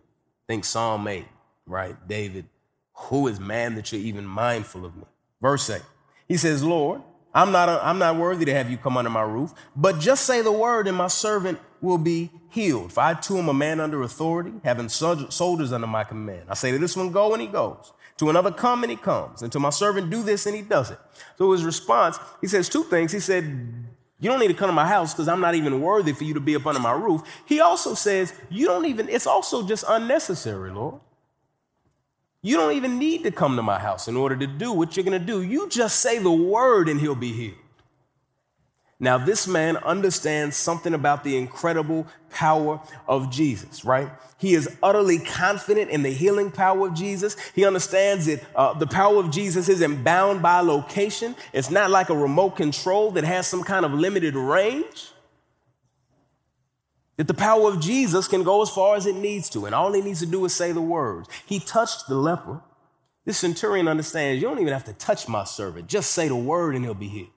Think 0.48 0.64
Psalm 0.64 1.08
8, 1.08 1.26
right? 1.66 1.96
David, 2.08 2.46
who 2.94 3.28
is 3.28 3.40
man 3.40 3.74
that 3.74 3.92
you're 3.92 4.00
even 4.00 4.28
mindful 4.28 4.86
of 4.86 4.96
me? 4.96 5.06
Verse 5.42 5.68
8. 5.72 5.82
He 6.28 6.38
says, 6.38 6.64
Lord, 6.64 7.02
I'm 7.34 7.52
not, 7.52 7.68
I'm 7.68 7.98
not 7.98 8.18
worthy 8.18 8.46
to 8.46 8.54
have 8.54 8.70
you 8.70 8.78
come 8.78 8.96
under 8.96 9.10
my 9.10 9.24
roof, 9.24 9.56
but 9.76 10.00
just 10.00 10.26
say 10.26 10.44
the 10.44 10.52
word 10.52 10.88
and 10.88 10.96
my 10.96 11.08
servant 11.08 11.58
will 11.82 11.98
be 11.98 12.30
healed. 12.52 12.94
For 12.94 13.00
I 13.02 13.16
too 13.16 13.40
am 13.40 13.50
a 13.50 13.56
man 13.56 13.80
under 13.80 14.04
authority, 14.04 14.54
having 14.64 14.88
soldiers 14.88 15.74
under 15.74 15.88
my 15.88 16.04
command. 16.04 16.44
I 16.48 16.54
say 16.54 16.72
to 16.72 16.78
this 16.78 16.96
one, 16.96 17.12
go, 17.12 17.34
and 17.34 17.42
he 17.42 17.48
goes. 17.48 17.94
To 18.18 18.30
another, 18.30 18.52
come, 18.52 18.84
and 18.84 18.92
he 18.92 18.98
comes. 18.98 19.42
And 19.42 19.52
to 19.52 19.60
my 19.60 19.72
servant, 19.72 20.12
do 20.12 20.22
this, 20.22 20.46
and 20.46 20.56
he 20.56 20.62
does 20.62 20.92
it. 20.92 21.00
So 21.40 21.52
his 21.54 21.66
response, 21.66 22.20
he 22.40 22.46
says 22.48 22.70
two 22.70 22.84
things. 22.84 23.12
He 23.12 23.20
said, 23.20 23.74
you 24.20 24.30
don't 24.30 24.40
need 24.40 24.48
to 24.48 24.54
come 24.54 24.68
to 24.68 24.74
my 24.74 24.88
house 24.88 25.14
because 25.14 25.28
I'm 25.28 25.42
not 25.42 25.56
even 25.56 25.82
worthy 25.82 26.14
for 26.14 26.24
you 26.24 26.34
to 26.34 26.40
be 26.40 26.56
up 26.56 26.66
under 26.66 26.80
my 26.80 26.92
roof. 26.94 27.22
He 27.46 27.60
also 27.60 27.94
says, 27.94 28.34
You 28.50 28.66
don't 28.66 28.86
even, 28.86 29.10
it's 29.10 29.28
also 29.28 29.68
just 29.68 29.86
unnecessary, 29.88 30.72
Lord. 30.72 31.02
You 32.42 32.58
don't 32.58 32.74
even 32.74 32.98
need 32.98 33.24
to 33.24 33.32
come 33.32 33.56
to 33.58 33.62
my 33.64 33.80
house 33.80 34.08
in 34.08 34.16
order 34.16 34.36
to 34.36 34.48
do 34.48 34.72
what 34.72 34.96
you're 34.96 35.04
going 35.04 35.20
to 35.20 35.26
do. 35.26 35.42
You 35.42 35.70
just 35.70 36.00
say 36.00 36.20
the 36.20 36.32
word 36.32 36.90
and 36.90 37.00
he'll 37.00 37.16
be 37.16 37.34
healed. 37.34 37.58
Now, 39.00 39.20
this 39.20 39.48
man 39.48 39.78
understands 39.78 40.58
something 40.58 40.94
about 40.96 41.24
the 41.24 41.38
incredible 41.38 42.08
power 42.32 42.82
of 43.08 43.30
Jesus, 43.30 43.86
right? 43.86 44.10
He 44.40 44.56
is 44.56 44.76
utterly 44.82 45.20
confident 45.20 45.92
in 45.92 46.02
the 46.02 46.10
healing 46.10 46.50
power 46.50 46.88
of 46.88 46.96
Jesus. 46.96 47.36
He 47.54 47.64
understands 47.64 48.26
that 48.26 48.44
uh, 48.56 48.74
the 48.74 48.88
power 48.88 49.18
of 49.18 49.30
Jesus 49.30 49.70
isn't 49.70 50.04
bound 50.04 50.42
by 50.42 50.62
location. 50.62 51.36
It's 51.54 51.70
not 51.70 51.92
like 51.92 52.10
a 52.10 52.18
remote 52.18 52.56
control 52.56 53.12
that 53.12 53.24
has 53.24 53.46
some 53.46 53.64
kind 53.64 53.86
of 53.86 53.94
limited 53.94 54.34
range. 54.34 55.12
That 57.18 57.28
the 57.28 57.36
power 57.36 57.70
of 57.70 57.80
Jesus 57.80 58.28
can 58.28 58.44
go 58.44 58.64
as 58.64 58.70
far 58.72 58.96
as 58.96 59.06
it 59.06 59.16
needs 59.16 59.50
to, 59.52 59.66
and 59.66 59.76
all 59.76 59.92
he 59.94 60.02
needs 60.02 60.20
to 60.20 60.28
do 60.28 60.44
is 60.46 60.56
say 60.56 60.72
the 60.72 60.82
words. 60.82 61.30
He 61.46 61.60
touched 61.60 62.08
the 62.08 62.16
leper. 62.16 62.62
This 63.26 63.38
centurion 63.38 63.88
understands 63.88 64.42
you 64.42 64.48
don't 64.48 64.60
even 64.60 64.74
have 64.74 64.86
to 64.86 64.94
touch 64.94 65.28
my 65.28 65.44
servant, 65.44 65.88
just 65.88 66.12
say 66.12 66.28
the 66.28 66.36
word 66.36 66.76
and 66.76 66.86
he'll 66.86 66.94
be 66.94 67.10
healed. 67.10 67.30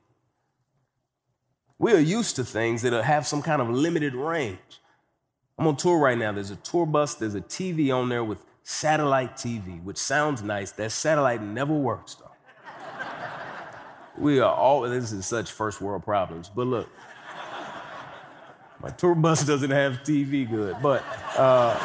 We 1.80 1.94
are 1.94 1.98
used 1.98 2.36
to 2.36 2.44
things 2.44 2.82
that 2.82 2.92
have 2.92 3.26
some 3.26 3.40
kind 3.40 3.62
of 3.62 3.70
limited 3.70 4.14
range. 4.14 4.58
I'm 5.58 5.66
on 5.66 5.76
tour 5.76 5.98
right 5.98 6.16
now. 6.16 6.30
There's 6.30 6.50
a 6.50 6.56
tour 6.56 6.84
bus, 6.84 7.14
there's 7.14 7.34
a 7.34 7.40
TV 7.40 7.90
on 7.90 8.10
there 8.10 8.22
with 8.22 8.44
satellite 8.62 9.36
TV, 9.36 9.82
which 9.82 9.96
sounds 9.96 10.42
nice. 10.42 10.72
That 10.72 10.92
satellite 10.92 11.42
never 11.42 11.72
works, 11.72 12.16
though. 12.16 12.30
we 14.18 14.40
are 14.40 14.54
all, 14.54 14.82
this 14.82 15.10
is 15.10 15.24
such 15.24 15.52
first 15.52 15.80
world 15.80 16.04
problems. 16.04 16.50
But 16.54 16.66
look, 16.66 16.88
my 18.82 18.90
tour 18.90 19.14
bus 19.14 19.42
doesn't 19.46 19.70
have 19.70 20.02
TV 20.02 20.48
good, 20.48 20.76
but 20.82 21.02
uh, 21.38 21.78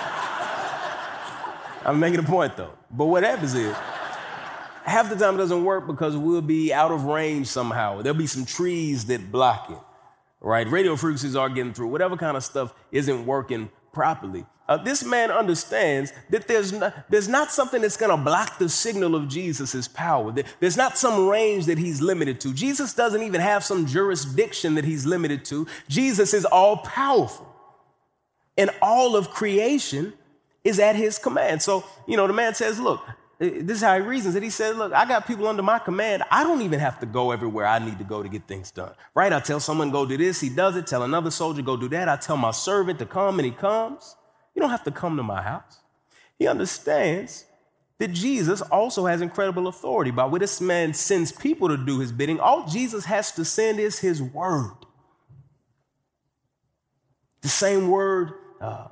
I'm 1.86 2.02
making 2.02 2.20
a 2.20 2.24
point 2.24 2.58
though. 2.58 2.74
But 2.92 3.06
what 3.06 3.24
happens 3.24 3.56
is, 3.56 3.74
half 4.86 5.10
the 5.10 5.16
time 5.16 5.36
it 5.36 5.38
doesn't 5.38 5.64
work 5.64 5.88
because 5.88 6.16
we'll 6.16 6.42
be 6.42 6.74
out 6.74 6.92
of 6.92 7.06
range 7.06 7.48
somehow. 7.48 8.02
There'll 8.02 8.18
be 8.18 8.28
some 8.28 8.46
trees 8.46 9.06
that 9.06 9.32
block 9.32 9.70
it, 9.70 9.78
right? 10.42 10.68
Radio 10.70 10.96
frequencies 10.96 11.36
are 11.36 11.50
getting 11.50 11.74
through. 11.74 11.88
Whatever 11.88 12.18
kind 12.18 12.38
of 12.38 12.44
stuff 12.44 12.74
isn't 12.92 13.26
working 13.26 13.70
properly. 13.92 14.46
Uh, 14.68 14.78
this 14.78 15.04
man 15.04 15.30
understands 15.30 16.12
that 16.32 16.48
there's 16.48 16.72
not, 16.72 17.10
there's 17.10 17.28
not 17.28 17.52
something 17.52 17.82
that's 17.82 17.98
going 17.98 18.10
to 18.10 18.18
block 18.18 18.58
the 18.58 18.68
signal 18.68 19.16
of 19.16 19.28
Jesus' 19.28 19.88
power. 19.88 20.34
There's 20.60 20.78
not 20.78 20.98
some 20.98 21.28
range 21.28 21.66
that 21.66 21.78
he's 21.78 22.02
limited 22.02 22.40
to. 22.42 22.54
Jesus 22.54 22.94
doesn't 22.94 23.22
even 23.22 23.42
have 23.42 23.64
some 23.64 23.86
jurisdiction 23.86 24.74
that 24.76 24.84
he's 24.84 25.06
limited 25.06 25.46
to. 25.46 25.68
Jesus 25.88 26.34
is 26.34 26.46
all 26.46 26.78
powerful. 26.78 27.48
And 28.58 28.72
all 28.82 29.16
of 29.16 29.30
creation 29.30 30.14
is 30.64 30.80
at 30.80 30.96
his 30.96 31.20
command. 31.20 31.62
So, 31.62 31.84
you 32.08 32.18
know, 32.18 32.26
the 32.26 32.34
man 32.34 32.56
says, 32.56 32.80
Look, 32.80 33.02
this 33.38 33.78
is 33.78 33.82
how 33.82 33.96
he 33.96 34.02
reasons 34.02 34.36
it. 34.36 34.44
He 34.44 34.50
said, 34.50 34.78
Look, 34.78 34.94
I 34.94 35.06
got 35.06 35.28
people 35.28 35.48
under 35.48 35.64
my 35.64 35.80
command. 35.80 36.24
I 36.32 36.44
don't 36.44 36.62
even 36.62 36.80
have 36.80 37.00
to 37.00 37.06
go 37.06 37.32
everywhere 37.32 37.66
I 37.66 37.80
need 37.80 37.98
to 37.98 38.04
go 38.04 38.24
to 38.24 38.30
get 38.30 38.48
things 38.48 38.72
done. 38.72 38.94
Right? 39.14 39.34
I 39.34 39.40
tell 39.40 39.60
someone, 39.60 39.92
go 39.92 40.06
do 40.06 40.18
this, 40.18 40.40
he 40.40 40.50
does 40.50 40.76
it. 40.76 40.88
Tell 40.88 41.04
another 41.04 41.32
soldier, 41.32 41.62
go 41.62 41.76
do 41.76 41.90
that. 41.90 42.08
I 42.08 42.16
tell 42.16 42.38
my 42.38 42.52
servant 42.52 43.00
to 43.00 43.06
come, 43.06 43.40
and 43.40 43.46
he 43.46 43.52
comes. 43.52 44.16
You 44.54 44.62
don't 44.62 44.72
have 44.72 44.84
to 44.86 44.92
come 44.92 45.18
to 45.18 45.24
my 45.24 45.42
house. 45.42 45.80
He 46.40 46.48
understands 46.48 47.46
that 47.98 48.10
Jesus 48.10 48.62
also 48.62 49.06
has 49.06 49.22
incredible 49.22 49.68
authority. 49.68 50.12
By 50.12 50.26
which 50.26 50.42
this 50.42 50.62
man 50.62 50.94
sends 50.94 51.32
people 51.32 51.68
to 51.70 51.78
do 51.78 52.00
his 52.00 52.12
bidding, 52.12 52.40
all 52.40 52.66
Jesus 52.68 53.06
has 53.06 53.32
to 53.34 53.46
send 53.46 53.80
is 53.80 54.00
his 54.00 54.22
word. 54.22 54.76
The 57.42 57.50
same 57.50 57.90
word 57.90 58.34
uh, 58.60 58.88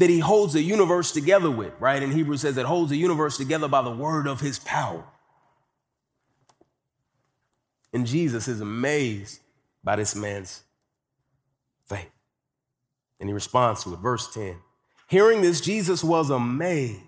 that 0.00 0.08
he 0.08 0.18
holds 0.18 0.54
the 0.54 0.62
universe 0.62 1.12
together 1.12 1.50
with, 1.50 1.74
right? 1.78 2.02
And 2.02 2.10
Hebrews 2.10 2.40
says 2.40 2.56
it 2.56 2.64
holds 2.64 2.88
the 2.88 2.96
universe 2.96 3.36
together 3.36 3.68
by 3.68 3.82
the 3.82 3.90
word 3.90 4.26
of 4.26 4.40
his 4.40 4.58
power. 4.58 5.04
And 7.92 8.06
Jesus 8.06 8.48
is 8.48 8.62
amazed 8.62 9.40
by 9.84 9.96
this 9.96 10.16
man's 10.16 10.62
faith. 11.86 12.10
And 13.20 13.28
he 13.28 13.34
responds 13.34 13.84
to 13.84 13.92
it. 13.92 13.98
Verse 13.98 14.32
10 14.32 14.56
Hearing 15.06 15.42
this, 15.42 15.60
Jesus 15.60 16.02
was 16.02 16.30
amazed 16.30 17.00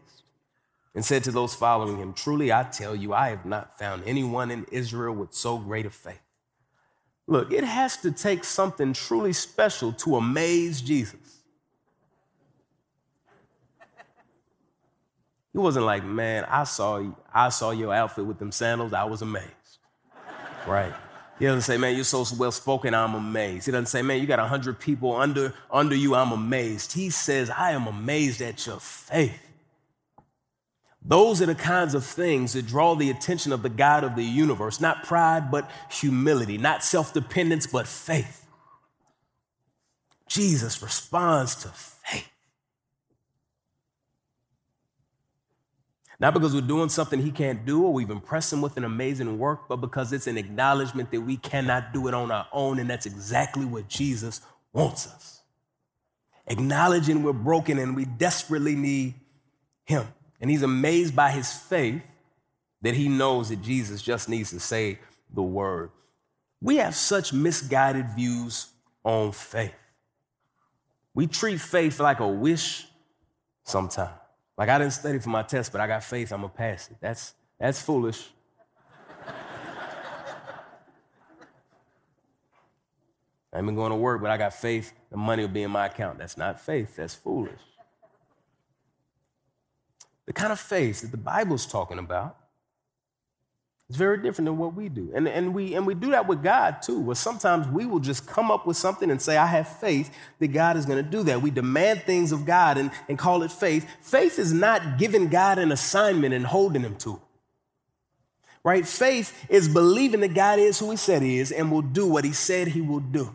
and 0.94 1.02
said 1.02 1.24
to 1.24 1.30
those 1.30 1.54
following 1.54 1.96
him, 1.96 2.12
Truly, 2.12 2.52
I 2.52 2.64
tell 2.64 2.94
you, 2.94 3.14
I 3.14 3.30
have 3.30 3.46
not 3.46 3.78
found 3.78 4.02
anyone 4.04 4.50
in 4.50 4.66
Israel 4.70 5.14
with 5.14 5.32
so 5.32 5.56
great 5.56 5.86
a 5.86 5.90
faith. 5.90 6.20
Look, 7.26 7.52
it 7.52 7.64
has 7.64 7.96
to 7.98 8.12
take 8.12 8.44
something 8.44 8.92
truly 8.92 9.32
special 9.32 9.94
to 9.94 10.16
amaze 10.16 10.82
Jesus. 10.82 11.41
He 15.52 15.58
wasn't 15.58 15.84
like, 15.84 16.04
man, 16.04 16.44
I 16.48 16.64
saw, 16.64 17.02
I 17.32 17.50
saw 17.50 17.70
your 17.72 17.92
outfit 17.92 18.24
with 18.24 18.38
them 18.38 18.52
sandals. 18.52 18.92
I 18.92 19.04
was 19.04 19.20
amazed. 19.22 19.48
Right? 20.66 20.92
He 21.38 21.46
doesn't 21.46 21.62
say, 21.62 21.76
man, 21.76 21.94
you're 21.94 22.04
so 22.04 22.24
well 22.38 22.52
spoken, 22.52 22.94
I'm 22.94 23.14
amazed. 23.14 23.66
He 23.66 23.72
doesn't 23.72 23.86
say, 23.86 24.00
man, 24.00 24.20
you 24.20 24.26
got 24.26 24.38
100 24.38 24.78
people 24.78 25.14
under, 25.16 25.52
under 25.70 25.94
you, 25.94 26.14
I'm 26.14 26.32
amazed. 26.32 26.92
He 26.92 27.10
says, 27.10 27.50
I 27.50 27.72
am 27.72 27.86
amazed 27.86 28.40
at 28.40 28.64
your 28.66 28.78
faith. 28.78 29.40
Those 31.04 31.42
are 31.42 31.46
the 31.46 31.54
kinds 31.56 31.94
of 31.94 32.04
things 32.04 32.52
that 32.52 32.66
draw 32.66 32.94
the 32.94 33.10
attention 33.10 33.52
of 33.52 33.62
the 33.62 33.68
God 33.68 34.04
of 34.04 34.14
the 34.14 34.22
universe. 34.22 34.80
Not 34.80 35.02
pride, 35.02 35.50
but 35.50 35.68
humility. 35.90 36.58
Not 36.58 36.84
self 36.84 37.12
dependence, 37.12 37.66
but 37.66 37.88
faith. 37.88 38.46
Jesus 40.28 40.80
responds 40.80 41.56
to 41.56 41.68
faith. 41.68 42.30
Not 46.22 46.34
because 46.34 46.54
we're 46.54 46.60
doing 46.60 46.88
something 46.88 47.20
he 47.20 47.32
can't 47.32 47.66
do 47.66 47.82
or 47.82 47.92
we've 47.92 48.08
impressed 48.08 48.52
him 48.52 48.62
with 48.62 48.76
an 48.76 48.84
amazing 48.84 49.40
work, 49.40 49.68
but 49.68 49.78
because 49.78 50.12
it's 50.12 50.28
an 50.28 50.38
acknowledgement 50.38 51.10
that 51.10 51.20
we 51.20 51.36
cannot 51.36 51.92
do 51.92 52.06
it 52.06 52.14
on 52.14 52.30
our 52.30 52.46
own. 52.52 52.78
And 52.78 52.88
that's 52.88 53.06
exactly 53.06 53.64
what 53.64 53.88
Jesus 53.88 54.40
wants 54.72 55.08
us. 55.08 55.40
Acknowledging 56.46 57.24
we're 57.24 57.32
broken 57.32 57.76
and 57.76 57.96
we 57.96 58.04
desperately 58.04 58.76
need 58.76 59.14
him. 59.84 60.06
And 60.40 60.48
he's 60.48 60.62
amazed 60.62 61.16
by 61.16 61.32
his 61.32 61.52
faith 61.52 62.04
that 62.82 62.94
he 62.94 63.08
knows 63.08 63.48
that 63.48 63.60
Jesus 63.60 64.00
just 64.00 64.28
needs 64.28 64.50
to 64.50 64.60
say 64.60 65.00
the 65.34 65.42
word. 65.42 65.90
We 66.60 66.76
have 66.76 66.94
such 66.94 67.32
misguided 67.32 68.10
views 68.10 68.68
on 69.02 69.32
faith. 69.32 69.74
We 71.14 71.26
treat 71.26 71.60
faith 71.60 71.98
like 71.98 72.20
a 72.20 72.28
wish 72.28 72.86
sometimes. 73.64 74.21
Like 74.56 74.68
I 74.68 74.78
didn't 74.78 74.92
study 74.92 75.18
for 75.18 75.30
my 75.30 75.42
test, 75.42 75.72
but 75.72 75.80
I 75.80 75.86
got 75.86 76.04
faith, 76.04 76.32
I'm 76.32 76.42
gonna 76.42 76.52
pass 76.52 76.90
it. 76.90 76.96
That's 77.00 77.34
that's 77.58 77.80
foolish. 77.80 78.30
I 83.52 83.58
ain't 83.58 83.66
been 83.66 83.74
going 83.74 83.90
to 83.90 83.96
work, 83.96 84.22
but 84.22 84.30
I 84.30 84.38
got 84.38 84.54
faith, 84.54 84.94
the 85.10 85.16
money 85.18 85.42
will 85.42 85.52
be 85.52 85.62
in 85.62 85.70
my 85.70 85.86
account. 85.86 86.18
That's 86.18 86.38
not 86.38 86.58
faith, 86.58 86.96
that's 86.96 87.14
foolish. 87.14 87.60
The 90.24 90.32
kind 90.32 90.52
of 90.52 90.58
faith 90.60 91.02
that 91.02 91.10
the 91.10 91.18
Bible's 91.18 91.66
talking 91.66 91.98
about 91.98 92.38
It's 93.92 93.98
very 93.98 94.16
different 94.16 94.46
than 94.46 94.56
what 94.56 94.74
we 94.74 94.88
do. 94.88 95.12
And, 95.14 95.28
and, 95.28 95.52
we, 95.52 95.74
and 95.74 95.86
we 95.86 95.92
do 95.92 96.12
that 96.12 96.26
with 96.26 96.42
God 96.42 96.80
too, 96.80 96.98
where 96.98 97.14
sometimes 97.14 97.68
we 97.68 97.84
will 97.84 97.98
just 97.98 98.26
come 98.26 98.50
up 98.50 98.66
with 98.66 98.78
something 98.78 99.10
and 99.10 99.20
say, 99.20 99.36
I 99.36 99.44
have 99.44 99.68
faith 99.68 100.10
that 100.38 100.48
God 100.48 100.78
is 100.78 100.86
going 100.86 101.04
to 101.04 101.10
do 101.10 101.22
that. 101.24 101.42
We 101.42 101.50
demand 101.50 102.04
things 102.04 102.32
of 102.32 102.46
God 102.46 102.78
and, 102.78 102.90
and 103.10 103.18
call 103.18 103.42
it 103.42 103.52
faith. 103.52 103.86
Faith 104.00 104.38
is 104.38 104.50
not 104.50 104.96
giving 104.96 105.28
God 105.28 105.58
an 105.58 105.72
assignment 105.72 106.32
and 106.32 106.46
holding 106.46 106.80
him 106.80 106.96
to 107.00 107.16
it. 107.16 107.20
Right? 108.64 108.88
Faith 108.88 109.44
is 109.50 109.68
believing 109.68 110.20
that 110.20 110.32
God 110.32 110.58
is 110.58 110.78
who 110.78 110.90
he 110.90 110.96
said 110.96 111.20
he 111.20 111.38
is 111.38 111.52
and 111.52 111.70
will 111.70 111.82
do 111.82 112.06
what 112.08 112.24
he 112.24 112.32
said 112.32 112.68
he 112.68 112.80
will 112.80 113.00
do. 113.00 113.34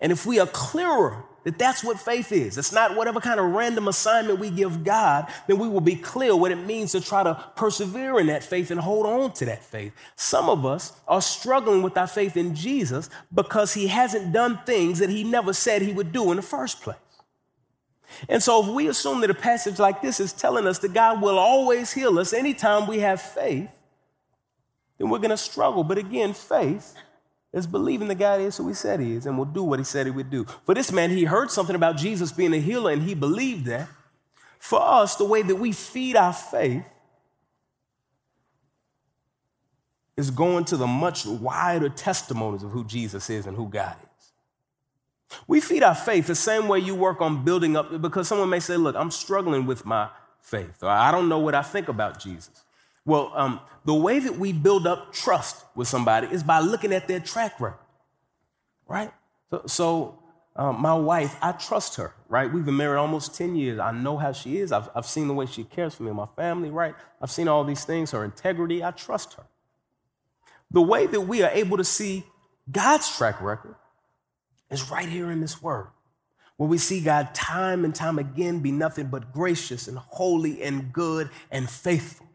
And 0.00 0.10
if 0.10 0.26
we 0.26 0.40
are 0.40 0.48
clearer 0.48 1.22
that 1.46 1.60
that's 1.60 1.84
what 1.84 2.00
faith 2.00 2.32
is. 2.32 2.58
It's 2.58 2.72
not 2.72 2.96
whatever 2.96 3.20
kind 3.20 3.38
of 3.38 3.46
random 3.46 3.86
assignment 3.86 4.40
we 4.40 4.50
give 4.50 4.82
God, 4.82 5.32
then 5.46 5.60
we 5.60 5.68
will 5.68 5.80
be 5.80 5.94
clear 5.94 6.34
what 6.34 6.50
it 6.50 6.56
means 6.56 6.90
to 6.90 7.00
try 7.00 7.22
to 7.22 7.36
persevere 7.54 8.18
in 8.18 8.26
that 8.26 8.42
faith 8.42 8.72
and 8.72 8.80
hold 8.80 9.06
on 9.06 9.32
to 9.34 9.44
that 9.44 9.62
faith. 9.62 9.92
Some 10.16 10.48
of 10.48 10.66
us 10.66 10.92
are 11.06 11.22
struggling 11.22 11.82
with 11.82 11.96
our 11.96 12.08
faith 12.08 12.36
in 12.36 12.56
Jesus 12.56 13.08
because 13.32 13.74
he 13.74 13.86
hasn't 13.86 14.32
done 14.32 14.58
things 14.66 14.98
that 14.98 15.08
he 15.08 15.22
never 15.22 15.52
said 15.52 15.82
he 15.82 15.92
would 15.92 16.12
do 16.12 16.32
in 16.32 16.36
the 16.36 16.42
first 16.42 16.80
place. 16.80 16.96
And 18.28 18.42
so 18.42 18.64
if 18.64 18.74
we 18.74 18.88
assume 18.88 19.20
that 19.20 19.30
a 19.30 19.34
passage 19.34 19.78
like 19.78 20.02
this 20.02 20.18
is 20.18 20.32
telling 20.32 20.66
us 20.66 20.80
that 20.80 20.94
God 20.94 21.22
will 21.22 21.38
always 21.38 21.92
heal 21.92 22.18
us 22.18 22.32
anytime 22.32 22.88
we 22.88 22.98
have 22.98 23.22
faith, 23.22 23.70
then 24.98 25.10
we're 25.10 25.18
going 25.18 25.30
to 25.30 25.36
struggle. 25.36 25.84
But 25.84 25.98
again, 25.98 26.32
faith 26.32 26.96
is 27.56 27.66
believing 27.66 28.08
that 28.08 28.18
God 28.18 28.40
is 28.40 28.56
who 28.56 28.68
he 28.68 28.74
said 28.74 29.00
he 29.00 29.14
is 29.14 29.24
and 29.24 29.38
will 29.38 29.46
do 29.46 29.62
what 29.62 29.78
he 29.78 29.84
said 29.84 30.06
he 30.06 30.12
would 30.12 30.30
do. 30.30 30.44
For 30.64 30.74
this 30.74 30.92
man, 30.92 31.10
he 31.10 31.24
heard 31.24 31.50
something 31.50 31.74
about 31.74 31.96
Jesus 31.96 32.30
being 32.30 32.52
a 32.52 32.60
healer 32.60 32.92
and 32.92 33.02
he 33.02 33.14
believed 33.14 33.64
that. 33.64 33.88
For 34.58 34.80
us, 34.80 35.16
the 35.16 35.24
way 35.24 35.42
that 35.42 35.56
we 35.56 35.72
feed 35.72 36.16
our 36.16 36.34
faith 36.34 36.84
is 40.16 40.30
going 40.30 40.66
to 40.66 40.76
the 40.76 40.86
much 40.86 41.24
wider 41.24 41.88
testimonies 41.88 42.62
of 42.62 42.70
who 42.70 42.84
Jesus 42.84 43.30
is 43.30 43.46
and 43.46 43.56
who 43.56 43.68
God 43.68 43.96
is. 44.02 45.38
We 45.46 45.60
feed 45.60 45.82
our 45.82 45.94
faith 45.94 46.26
the 46.26 46.34
same 46.34 46.68
way 46.68 46.78
you 46.78 46.94
work 46.94 47.20
on 47.20 47.44
building 47.44 47.76
up, 47.76 48.00
because 48.00 48.28
someone 48.28 48.48
may 48.48 48.60
say, 48.60 48.76
Look, 48.76 48.96
I'm 48.96 49.10
struggling 49.10 49.66
with 49.66 49.84
my 49.84 50.08
faith, 50.40 50.82
or 50.82 50.88
I 50.88 51.10
don't 51.10 51.28
know 51.28 51.38
what 51.38 51.54
I 51.54 51.62
think 51.62 51.88
about 51.88 52.20
Jesus. 52.20 52.64
Well, 53.04 53.32
um, 53.34 53.60
the 53.86 53.94
way 53.94 54.18
that 54.18 54.36
we 54.36 54.52
build 54.52 54.86
up 54.86 55.12
trust 55.12 55.64
with 55.76 55.86
somebody 55.86 56.26
is 56.26 56.42
by 56.42 56.58
looking 56.58 56.92
at 56.92 57.06
their 57.06 57.20
track 57.20 57.60
record, 57.60 57.78
right? 58.88 59.12
So, 59.50 59.62
so 59.66 60.18
um, 60.56 60.82
my 60.82 60.94
wife, 60.94 61.36
I 61.40 61.52
trust 61.52 61.94
her, 61.96 62.12
right? 62.28 62.52
We've 62.52 62.64
been 62.64 62.76
married 62.76 62.98
almost 62.98 63.36
10 63.36 63.54
years. 63.54 63.78
I 63.78 63.92
know 63.92 64.16
how 64.16 64.32
she 64.32 64.56
is. 64.58 64.72
I've, 64.72 64.88
I've 64.94 65.06
seen 65.06 65.28
the 65.28 65.34
way 65.34 65.46
she 65.46 65.62
cares 65.62 65.94
for 65.94 66.02
me 66.02 66.08
and 66.08 66.16
my 66.16 66.26
family, 66.34 66.68
right? 66.68 66.96
I've 67.22 67.30
seen 67.30 67.46
all 67.46 67.62
these 67.62 67.84
things, 67.84 68.10
her 68.10 68.24
integrity. 68.24 68.82
I 68.82 68.90
trust 68.90 69.34
her. 69.34 69.44
The 70.72 70.82
way 70.82 71.06
that 71.06 71.20
we 71.20 71.44
are 71.44 71.50
able 71.52 71.76
to 71.76 71.84
see 71.84 72.24
God's 72.70 73.16
track 73.16 73.40
record 73.40 73.76
is 74.68 74.90
right 74.90 75.08
here 75.08 75.30
in 75.30 75.40
this 75.40 75.62
word, 75.62 75.86
where 76.56 76.68
we 76.68 76.78
see 76.78 77.00
God 77.00 77.34
time 77.36 77.84
and 77.84 77.94
time 77.94 78.18
again 78.18 78.58
be 78.58 78.72
nothing 78.72 79.06
but 79.06 79.32
gracious 79.32 79.86
and 79.86 79.96
holy 79.96 80.60
and 80.64 80.92
good 80.92 81.30
and 81.52 81.70
faithful. 81.70 82.25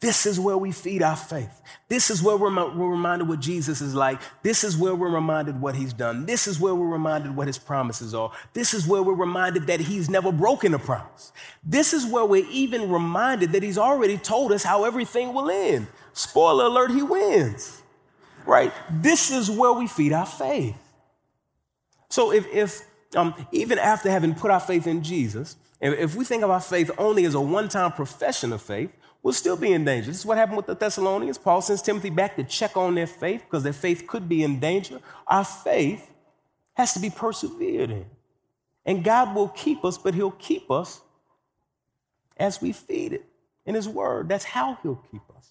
This 0.00 0.24
is 0.24 0.40
where 0.40 0.56
we 0.56 0.72
feed 0.72 1.02
our 1.02 1.16
faith. 1.16 1.60
This 1.88 2.10
is 2.10 2.22
where 2.22 2.34
we're, 2.34 2.54
we're, 2.74 2.88
reminded 2.88 3.28
what 3.28 3.40
Jesus 3.40 3.82
is 3.82 3.94
like. 3.94 4.18
This 4.42 4.64
is 4.64 4.74
where 4.74 4.94
we're 4.94 5.10
reminded 5.10 5.60
what 5.60 5.74
he's 5.74 5.92
done. 5.92 6.24
This 6.24 6.46
is 6.46 6.58
where 6.58 6.74
we're 6.74 6.86
reminded 6.88 7.36
what 7.36 7.46
his 7.46 7.58
promises 7.58 8.14
are. 8.14 8.32
This 8.54 8.72
is 8.72 8.86
where 8.86 9.02
we're 9.02 9.12
reminded 9.12 9.66
that 9.66 9.80
he's 9.80 10.08
never 10.08 10.32
broken 10.32 10.72
a 10.72 10.78
promise. 10.78 11.32
This 11.62 11.92
is 11.92 12.06
where 12.06 12.24
we're 12.24 12.48
even 12.50 12.90
reminded 12.90 13.52
that 13.52 13.62
he's 13.62 13.76
already 13.76 14.16
told 14.16 14.52
us 14.52 14.62
how 14.62 14.84
everything 14.84 15.34
will 15.34 15.50
end. 15.50 15.86
Spoiler 16.14 16.64
alert, 16.64 16.92
he 16.92 17.02
wins. 17.02 17.82
Right? 18.46 18.72
This 18.90 19.30
is 19.30 19.50
where 19.50 19.72
we 19.72 19.86
feed 19.86 20.14
our 20.14 20.24
faith. 20.24 20.76
So 22.08 22.32
if, 22.32 22.46
if 22.46 22.82
um, 23.14 23.34
even 23.52 23.78
after 23.78 24.10
having 24.10 24.34
put 24.34 24.50
our 24.50 24.60
faith 24.60 24.86
in 24.86 25.02
Jesus, 25.02 25.56
if, 25.80 26.14
we 26.14 26.24
think 26.24 26.42
of 26.42 26.50
our 26.50 26.60
faith 26.60 26.90
only 26.98 27.24
as 27.24 27.34
a 27.34 27.40
one 27.40 27.68
time 27.68 27.92
profession 27.92 28.52
of 28.52 28.62
faith, 28.62 28.96
will 29.22 29.32
still 29.32 29.56
be 29.56 29.72
in 29.72 29.84
danger. 29.84 30.10
This 30.10 30.20
is 30.20 30.26
what 30.26 30.38
happened 30.38 30.56
with 30.56 30.66
the 30.66 30.74
Thessalonians. 30.74 31.38
Paul 31.38 31.60
sends 31.60 31.82
Timothy 31.82 32.10
back 32.10 32.36
to 32.36 32.44
check 32.44 32.76
on 32.76 32.94
their 32.94 33.06
faith 33.06 33.42
because 33.44 33.62
their 33.62 33.72
faith 33.72 34.06
could 34.06 34.28
be 34.28 34.42
in 34.42 34.60
danger. 34.60 35.00
Our 35.26 35.44
faith 35.44 36.10
has 36.74 36.94
to 36.94 37.00
be 37.00 37.10
persevered 37.10 37.90
in. 37.90 38.06
And 38.86 39.04
God 39.04 39.34
will 39.34 39.48
keep 39.48 39.84
us, 39.84 39.98
but 39.98 40.14
He'll 40.14 40.30
keep 40.30 40.70
us 40.70 41.02
as 42.36 42.62
we 42.62 42.72
feed 42.72 43.12
it 43.12 43.26
in 43.66 43.74
His 43.74 43.88
Word. 43.88 44.28
That's 44.28 44.44
how 44.44 44.78
He'll 44.82 45.04
keep 45.10 45.22
us. 45.36 45.50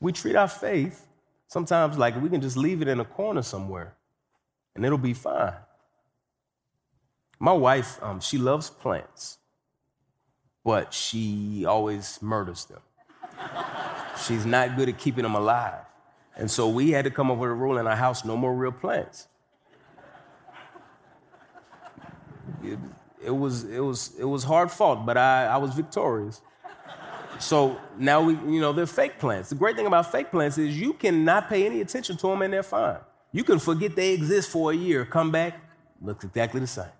We 0.00 0.12
treat 0.12 0.36
our 0.36 0.48
faith 0.48 1.06
sometimes 1.46 1.96
like 1.96 2.20
we 2.20 2.28
can 2.28 2.40
just 2.40 2.56
leave 2.56 2.82
it 2.82 2.88
in 2.88 3.00
a 3.00 3.04
corner 3.04 3.42
somewhere 3.42 3.94
and 4.74 4.84
it'll 4.84 4.98
be 4.98 5.14
fine. 5.14 5.54
My 7.40 7.52
wife, 7.52 8.02
um, 8.02 8.20
she 8.20 8.38
loves 8.38 8.70
plants 8.70 9.37
but 10.68 10.92
she 10.92 11.64
always 11.66 12.20
murders 12.20 12.66
them. 12.66 12.82
She's 14.26 14.44
not 14.44 14.76
good 14.76 14.90
at 14.90 14.98
keeping 14.98 15.22
them 15.22 15.34
alive. 15.34 15.80
And 16.36 16.50
so 16.50 16.68
we 16.68 16.90
had 16.90 17.06
to 17.06 17.10
come 17.10 17.30
up 17.30 17.38
with 17.38 17.48
a 17.48 17.54
rule 17.54 17.78
in 17.78 17.86
our 17.86 17.96
house 17.96 18.22
no 18.22 18.36
more 18.36 18.54
real 18.54 18.72
plants. 18.72 19.28
It, 22.62 22.78
it, 23.24 23.30
was, 23.30 23.64
it, 23.64 23.80
was, 23.80 24.12
it 24.18 24.26
was 24.26 24.44
hard 24.44 24.70
fought, 24.70 25.06
but 25.06 25.16
I, 25.16 25.46
I 25.46 25.56
was 25.56 25.72
victorious. 25.72 26.42
So 27.38 27.80
now 27.98 28.20
we, 28.20 28.34
you 28.34 28.60
know, 28.60 28.74
they're 28.74 28.84
fake 28.84 29.18
plants. 29.18 29.48
The 29.48 29.54
great 29.54 29.74
thing 29.74 29.86
about 29.86 30.12
fake 30.12 30.30
plants 30.30 30.58
is 30.58 30.78
you 30.78 30.92
cannot 30.92 31.48
pay 31.48 31.64
any 31.64 31.80
attention 31.80 32.18
to 32.18 32.26
them 32.26 32.42
and 32.42 32.52
they're 32.52 32.62
fine. 32.62 32.98
You 33.32 33.42
can 33.42 33.58
forget 33.58 33.96
they 33.96 34.12
exist 34.12 34.50
for 34.50 34.70
a 34.70 34.76
year, 34.76 35.06
come 35.06 35.30
back, 35.30 35.62
looks 36.02 36.26
exactly 36.26 36.60
the 36.60 36.66
same. 36.66 36.97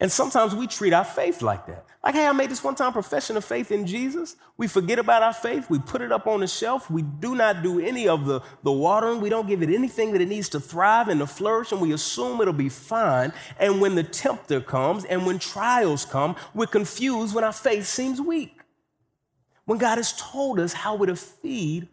And 0.00 0.10
sometimes 0.10 0.54
we 0.54 0.66
treat 0.66 0.92
our 0.92 1.04
faith 1.04 1.40
like 1.40 1.66
that. 1.66 1.86
Like, 2.02 2.14
hey, 2.14 2.26
I 2.26 2.32
made 2.32 2.50
this 2.50 2.62
one 2.62 2.74
time 2.74 2.92
profession 2.92 3.36
of 3.36 3.44
faith 3.44 3.70
in 3.70 3.86
Jesus. 3.86 4.36
We 4.56 4.66
forget 4.66 4.98
about 4.98 5.22
our 5.22 5.32
faith. 5.32 5.70
We 5.70 5.78
put 5.78 6.02
it 6.02 6.10
up 6.10 6.26
on 6.26 6.40
the 6.40 6.46
shelf. 6.46 6.90
We 6.90 7.02
do 7.02 7.34
not 7.34 7.62
do 7.62 7.80
any 7.80 8.08
of 8.08 8.26
the, 8.26 8.40
the 8.62 8.72
watering. 8.72 9.20
We 9.20 9.28
don't 9.28 9.46
give 9.46 9.62
it 9.62 9.70
anything 9.70 10.12
that 10.12 10.20
it 10.20 10.28
needs 10.28 10.48
to 10.50 10.60
thrive 10.60 11.08
and 11.08 11.20
to 11.20 11.26
flourish, 11.26 11.72
and 11.72 11.80
we 11.80 11.92
assume 11.92 12.40
it'll 12.40 12.52
be 12.52 12.68
fine. 12.68 13.32
And 13.58 13.80
when 13.80 13.94
the 13.94 14.02
tempter 14.02 14.60
comes 14.60 15.04
and 15.04 15.24
when 15.24 15.38
trials 15.38 16.04
come, 16.04 16.36
we're 16.54 16.66
confused 16.66 17.34
when 17.34 17.44
our 17.44 17.52
faith 17.52 17.86
seems 17.86 18.20
weak. 18.20 18.60
When 19.64 19.78
God 19.78 19.96
has 19.96 20.12
told 20.12 20.60
us 20.60 20.72
how 20.72 20.96
we're 20.96 21.06
to 21.06 21.16
feed 21.16 21.88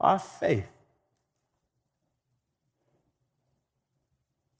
our 0.00 0.18
faith. 0.18 0.68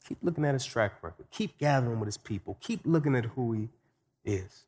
Keep 0.08 0.18
looking 0.22 0.44
at 0.44 0.54
his 0.54 0.64
track 0.64 1.02
record. 1.02 1.26
Keep 1.30 1.58
gathering 1.58 1.98
with 1.98 2.06
his 2.06 2.18
people. 2.18 2.56
Keep 2.60 2.80
looking 2.84 3.16
at 3.16 3.24
who 3.24 3.52
he 3.52 3.68
is. 4.24 4.64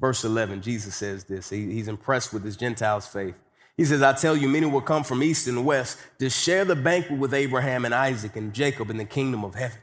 Verse 0.00 0.24
11, 0.24 0.60
Jesus 0.60 0.94
says 0.94 1.24
this. 1.24 1.50
He, 1.50 1.72
he's 1.72 1.88
impressed 1.88 2.32
with 2.32 2.44
his 2.44 2.56
Gentiles' 2.56 3.06
faith. 3.06 3.34
He 3.76 3.84
says, 3.84 4.02
I 4.02 4.12
tell 4.12 4.36
you, 4.36 4.48
many 4.48 4.66
will 4.66 4.80
come 4.80 5.02
from 5.02 5.22
east 5.22 5.48
and 5.48 5.64
west 5.64 5.98
to 6.18 6.28
share 6.28 6.64
the 6.64 6.76
banquet 6.76 7.18
with 7.18 7.34
Abraham 7.34 7.84
and 7.84 7.94
Isaac 7.94 8.36
and 8.36 8.52
Jacob 8.52 8.90
in 8.90 8.98
the 8.98 9.04
kingdom 9.04 9.44
of 9.44 9.54
heaven. 9.54 9.78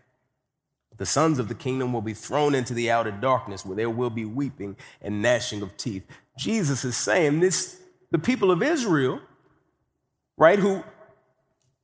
The 0.97 1.05
sons 1.05 1.39
of 1.39 1.47
the 1.47 1.55
kingdom 1.55 1.93
will 1.93 2.01
be 2.01 2.13
thrown 2.13 2.53
into 2.53 2.76
the 2.76 2.91
outer 2.91 3.11
darkness 3.11 3.65
where 3.65 3.76
there 3.76 3.89
will 3.89 4.11
be 4.11 4.26
weeping 4.26 4.78
and 5.01 5.22
gnashing 5.22 5.63
of 5.63 5.76
teeth. 5.76 6.05
Jesus 6.38 6.86
is 6.86 6.95
saying 6.95 7.39
this, 7.39 7.82
the 8.11 8.19
people 8.19 8.51
of 8.51 8.61
Israel, 8.61 9.19
right, 10.38 10.59
who, 10.59 10.84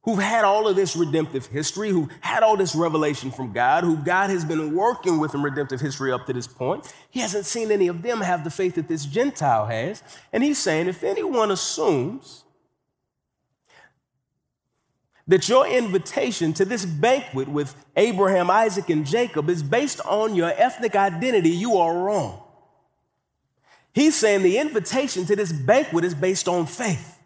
who've 0.07 0.19
had 0.19 0.45
all 0.45 0.69
of 0.69 0.77
this 0.77 0.95
redemptive 0.95 1.47
history, 1.47 1.89
who 1.89 2.07
had 2.21 2.41
all 2.41 2.55
this 2.55 2.73
revelation 2.73 3.29
from 3.29 3.51
God, 3.51 3.83
who 3.83 3.97
God 3.97 4.29
has 4.29 4.45
been 4.45 4.73
working 4.73 5.19
with 5.19 5.35
in 5.35 5.41
redemptive 5.41 5.81
history 5.81 6.13
up 6.13 6.25
to 6.27 6.33
this 6.33 6.47
point. 6.47 6.93
He 7.09 7.19
hasn't 7.19 7.45
seen 7.45 7.71
any 7.71 7.89
of 7.89 8.01
them 8.01 8.21
have 8.21 8.45
the 8.45 8.49
faith 8.49 8.75
that 8.75 8.87
this 8.87 9.05
Gentile 9.05 9.65
has. 9.65 10.01
And 10.31 10.45
he's 10.45 10.59
saying 10.59 10.87
if 10.87 11.03
anyone 11.03 11.51
assumes 11.51 12.45
that 15.27 15.49
your 15.49 15.67
invitation 15.67 16.53
to 16.53 16.63
this 16.63 16.85
banquet 16.85 17.49
with 17.49 17.75
Abraham, 17.97 18.49
Isaac, 18.49 18.89
and 18.89 19.05
Jacob 19.05 19.49
is 19.49 19.61
based 19.61 19.99
on 20.05 20.35
your 20.35 20.53
ethnic 20.55 20.95
identity, 20.95 21.49
you 21.49 21.75
are 21.75 21.93
wrong. 21.93 22.41
He's 23.91 24.15
saying 24.15 24.43
the 24.43 24.57
invitation 24.57 25.25
to 25.25 25.35
this 25.35 25.51
banquet 25.51 26.05
is 26.05 26.15
based 26.15 26.47
on 26.47 26.65
faith. 26.65 27.16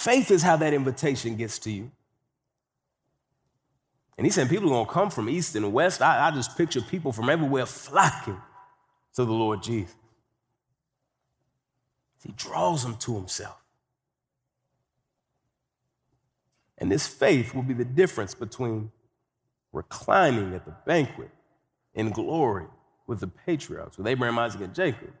Faith 0.00 0.30
is 0.30 0.42
how 0.42 0.56
that 0.56 0.72
invitation 0.72 1.36
gets 1.36 1.58
to 1.58 1.70
you. 1.70 1.90
And 4.16 4.26
he 4.26 4.30
said, 4.30 4.48
people 4.48 4.68
are 4.68 4.70
going 4.70 4.86
to 4.86 4.92
come 4.92 5.10
from 5.10 5.28
east 5.28 5.54
and 5.56 5.74
west. 5.74 6.00
I, 6.00 6.26
I 6.26 6.30
just 6.30 6.56
picture 6.56 6.80
people 6.80 7.12
from 7.12 7.28
everywhere 7.28 7.66
flocking 7.66 8.40
to 9.16 9.26
the 9.26 9.30
Lord 9.30 9.62
Jesus. 9.62 9.94
He 12.24 12.32
draws 12.32 12.82
them 12.82 12.96
to 12.96 13.14
himself. 13.14 13.58
And 16.78 16.90
this 16.90 17.06
faith 17.06 17.54
will 17.54 17.62
be 17.62 17.74
the 17.74 17.84
difference 17.84 18.34
between 18.34 18.90
reclining 19.70 20.54
at 20.54 20.64
the 20.64 20.74
banquet 20.86 21.30
in 21.92 22.08
glory 22.08 22.68
with 23.06 23.20
the 23.20 23.28
patriarchs, 23.28 23.98
with 23.98 24.06
Abraham, 24.06 24.38
Isaac, 24.38 24.62
and 24.62 24.74
Jacob, 24.74 25.12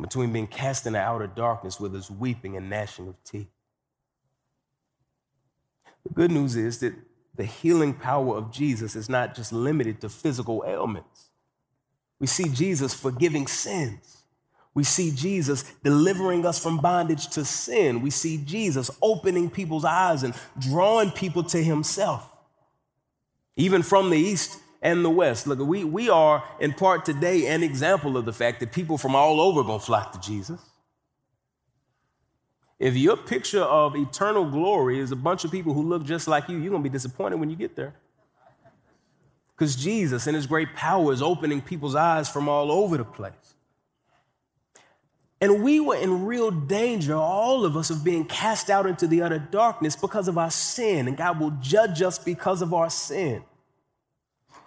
between 0.00 0.32
being 0.32 0.46
cast 0.46 0.86
into 0.86 0.98
outer 0.98 1.26
darkness 1.26 1.78
where 1.78 1.90
there's 1.90 2.10
weeping 2.10 2.56
and 2.56 2.68
gnashing 2.68 3.08
of 3.08 3.22
teeth. 3.24 3.48
The 6.04 6.12
good 6.12 6.30
news 6.30 6.56
is 6.56 6.78
that 6.78 6.94
the 7.36 7.44
healing 7.44 7.94
power 7.94 8.36
of 8.36 8.52
Jesus 8.52 8.96
is 8.96 9.08
not 9.08 9.34
just 9.34 9.52
limited 9.52 10.00
to 10.00 10.08
physical 10.08 10.64
ailments. 10.66 11.30
We 12.20 12.26
see 12.26 12.48
Jesus 12.48 12.94
forgiving 12.94 13.46
sins. 13.46 14.22
We 14.74 14.84
see 14.84 15.12
Jesus 15.12 15.62
delivering 15.84 16.44
us 16.44 16.60
from 16.60 16.78
bondage 16.78 17.28
to 17.30 17.44
sin. 17.44 18.02
We 18.02 18.10
see 18.10 18.38
Jesus 18.38 18.90
opening 19.00 19.48
people's 19.48 19.84
eyes 19.84 20.24
and 20.24 20.34
drawing 20.58 21.12
people 21.12 21.44
to 21.44 21.62
himself. 21.62 22.28
Even 23.56 23.82
from 23.82 24.10
the 24.10 24.16
east 24.16 24.58
and 24.84 25.02
the 25.02 25.10
west. 25.10 25.46
Look, 25.46 25.58
we, 25.58 25.82
we 25.82 26.10
are 26.10 26.44
in 26.60 26.74
part 26.74 27.06
today 27.06 27.46
an 27.46 27.62
example 27.62 28.16
of 28.18 28.26
the 28.26 28.32
fact 28.34 28.60
that 28.60 28.70
people 28.70 28.98
from 28.98 29.16
all 29.16 29.40
over 29.40 29.62
are 29.62 29.64
going 29.64 29.80
to 29.80 29.84
flock 29.84 30.12
to 30.12 30.20
Jesus. 30.20 30.60
If 32.78 32.94
your 32.94 33.16
picture 33.16 33.62
of 33.62 33.96
eternal 33.96 34.44
glory 34.44 34.98
is 34.98 35.10
a 35.10 35.16
bunch 35.16 35.44
of 35.44 35.50
people 35.50 35.72
who 35.72 35.82
look 35.82 36.04
just 36.04 36.28
like 36.28 36.48
you, 36.50 36.58
you're 36.58 36.70
going 36.70 36.82
to 36.82 36.88
be 36.88 36.92
disappointed 36.92 37.40
when 37.40 37.48
you 37.48 37.56
get 37.56 37.74
there. 37.74 37.94
Because 39.56 39.74
Jesus, 39.74 40.26
in 40.26 40.34
his 40.34 40.46
great 40.46 40.74
power, 40.74 41.12
is 41.12 41.22
opening 41.22 41.62
people's 41.62 41.94
eyes 41.94 42.28
from 42.28 42.48
all 42.48 42.70
over 42.70 42.98
the 42.98 43.04
place. 43.04 43.32
And 45.40 45.62
we 45.62 45.80
were 45.80 45.96
in 45.96 46.26
real 46.26 46.50
danger, 46.50 47.14
all 47.14 47.64
of 47.64 47.76
us, 47.76 47.88
of 47.88 48.04
being 48.04 48.26
cast 48.26 48.68
out 48.68 48.86
into 48.86 49.06
the 49.06 49.22
utter 49.22 49.38
darkness 49.38 49.96
because 49.96 50.28
of 50.28 50.36
our 50.36 50.50
sin, 50.50 51.08
and 51.08 51.16
God 51.16 51.40
will 51.40 51.52
judge 51.60 52.02
us 52.02 52.18
because 52.18 52.60
of 52.60 52.74
our 52.74 52.90
sin. 52.90 53.44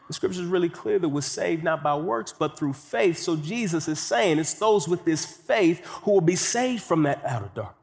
The 0.08 0.14
scripture 0.14 0.42
is 0.42 0.48
really 0.48 0.70
clear 0.70 1.00
that 1.00 1.10
we're 1.10 1.22
saved 1.22 1.64
not 1.64 1.84
by 1.84 1.96
works, 1.96 2.34
but 2.34 2.58
through 2.58 2.74
faith. 2.74 3.18
So 3.18 3.36
Jesus 3.36 3.88
is 3.88 4.00
saying 4.00 4.40
it's 4.40 4.54
those 4.54 4.88
with 4.88 5.04
this 5.06 5.26
faith 5.26 5.86
who 5.86 6.12
will 6.12 6.22
be 6.22 6.36
saved 6.36 6.84
from 6.84 7.04
that 7.04 7.24
outer 7.26 7.50
darkness. 7.54 7.76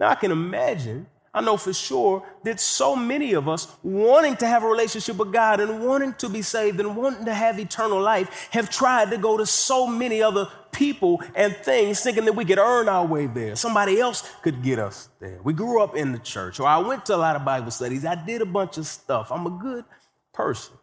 Now, 0.00 0.08
I 0.08 0.14
can 0.14 0.32
imagine 0.32 1.06
I 1.34 1.40
know 1.40 1.56
for 1.56 1.72
sure 1.72 2.22
that 2.44 2.60
so 2.60 2.94
many 2.94 3.32
of 3.32 3.48
us 3.48 3.66
wanting 3.82 4.36
to 4.36 4.46
have 4.46 4.64
a 4.64 4.66
relationship 4.66 5.16
with 5.16 5.32
God 5.32 5.60
and 5.60 5.82
wanting 5.82 6.12
to 6.14 6.28
be 6.28 6.42
saved 6.42 6.78
and 6.78 6.94
wanting 6.94 7.24
to 7.24 7.32
have 7.32 7.58
eternal 7.58 8.00
life 8.02 8.48
have 8.50 8.68
tried 8.68 9.10
to 9.12 9.16
go 9.16 9.38
to 9.38 9.46
so 9.46 9.86
many 9.86 10.22
other 10.22 10.48
people 10.72 11.22
and 11.34 11.56
things 11.56 12.00
thinking 12.00 12.26
that 12.26 12.34
we 12.34 12.44
could 12.44 12.58
earn 12.58 12.86
our 12.86 13.06
way 13.06 13.26
there. 13.26 13.56
Somebody 13.56 13.98
else 13.98 14.30
could 14.42 14.62
get 14.62 14.78
us 14.78 15.08
there. 15.20 15.40
We 15.42 15.54
grew 15.54 15.82
up 15.82 15.96
in 15.96 16.12
the 16.12 16.18
church, 16.18 16.60
or 16.60 16.66
I 16.66 16.76
went 16.78 17.06
to 17.06 17.14
a 17.14 17.16
lot 17.16 17.34
of 17.34 17.46
Bible 17.46 17.70
studies. 17.70 18.04
I 18.04 18.14
did 18.14 18.42
a 18.42 18.46
bunch 18.46 18.76
of 18.76 18.86
stuff. 18.86 19.32
I'm 19.32 19.46
a 19.46 19.50
good 19.50 19.86
person. 20.32 20.74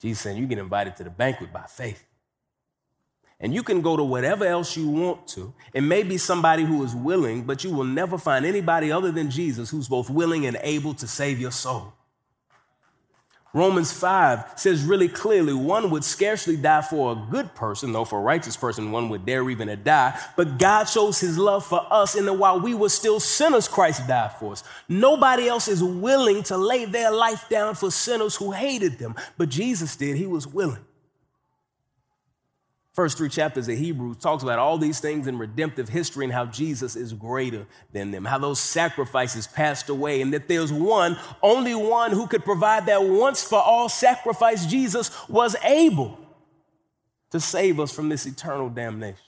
Jesus 0.00 0.22
said, 0.22 0.36
You 0.36 0.46
get 0.46 0.58
invited 0.58 0.96
to 0.96 1.04
the 1.04 1.10
banquet 1.10 1.52
by 1.52 1.66
faith. 1.66 2.04
And 3.42 3.54
you 3.54 3.62
can 3.62 3.80
go 3.80 3.96
to 3.96 4.04
whatever 4.04 4.44
else 4.44 4.76
you 4.76 4.86
want 4.88 5.26
to. 5.28 5.54
It 5.72 5.80
may 5.80 6.02
be 6.02 6.18
somebody 6.18 6.62
who 6.62 6.84
is 6.84 6.94
willing, 6.94 7.44
but 7.44 7.64
you 7.64 7.70
will 7.70 7.84
never 7.84 8.18
find 8.18 8.44
anybody 8.44 8.92
other 8.92 9.10
than 9.10 9.30
Jesus 9.30 9.70
who's 9.70 9.88
both 9.88 10.10
willing 10.10 10.44
and 10.44 10.58
able 10.62 10.92
to 10.94 11.06
save 11.06 11.40
your 11.40 11.50
soul. 11.50 11.94
Romans 13.52 13.92
5 13.92 14.52
says 14.54 14.84
really 14.84 15.08
clearly 15.08 15.52
one 15.52 15.90
would 15.90 16.04
scarcely 16.04 16.56
die 16.56 16.82
for 16.82 17.12
a 17.12 17.26
good 17.30 17.52
person, 17.54 17.92
though 17.92 18.04
for 18.04 18.20
a 18.20 18.22
righteous 18.22 18.56
person, 18.56 18.92
one 18.92 19.08
would 19.08 19.26
dare 19.26 19.48
even 19.50 19.66
to 19.66 19.76
die. 19.76 20.18
But 20.36 20.58
God 20.58 20.84
shows 20.84 21.18
his 21.18 21.36
love 21.36 21.66
for 21.66 21.84
us 21.90 22.14
in 22.14 22.26
that 22.26 22.34
while 22.34 22.60
we 22.60 22.74
were 22.74 22.88
still 22.88 23.18
sinners, 23.18 23.66
Christ 23.66 24.06
died 24.06 24.32
for 24.38 24.52
us. 24.52 24.62
Nobody 24.88 25.48
else 25.48 25.66
is 25.66 25.82
willing 25.82 26.44
to 26.44 26.56
lay 26.56 26.84
their 26.84 27.10
life 27.10 27.48
down 27.48 27.74
for 27.74 27.90
sinners 27.90 28.36
who 28.36 28.52
hated 28.52 28.98
them, 28.98 29.16
but 29.36 29.48
Jesus 29.48 29.96
did. 29.96 30.16
He 30.16 30.26
was 30.26 30.46
willing 30.46 30.84
first 32.92 33.18
three 33.18 33.28
chapters 33.28 33.68
of 33.68 33.78
Hebrews 33.78 34.16
talks 34.18 34.42
about 34.42 34.58
all 34.58 34.78
these 34.78 35.00
things 35.00 35.26
in 35.26 35.38
redemptive 35.38 35.88
history 35.88 36.24
and 36.24 36.32
how 36.32 36.46
Jesus 36.46 36.96
is 36.96 37.12
greater 37.12 37.66
than 37.92 38.10
them, 38.10 38.24
how 38.24 38.38
those 38.38 38.60
sacrifices 38.60 39.46
passed 39.46 39.88
away, 39.88 40.20
and 40.20 40.32
that 40.34 40.48
there's 40.48 40.72
one, 40.72 41.16
only 41.42 41.74
one 41.74 42.10
who 42.10 42.26
could 42.26 42.44
provide 42.44 42.86
that 42.86 43.04
once 43.04 43.42
for 43.42 43.60
all 43.60 43.88
sacrifice. 43.88 44.66
Jesus 44.66 45.10
was 45.28 45.56
able 45.64 46.18
to 47.30 47.40
save 47.40 47.78
us 47.78 47.94
from 47.94 48.08
this 48.08 48.26
eternal 48.26 48.68
damnation. 48.68 49.18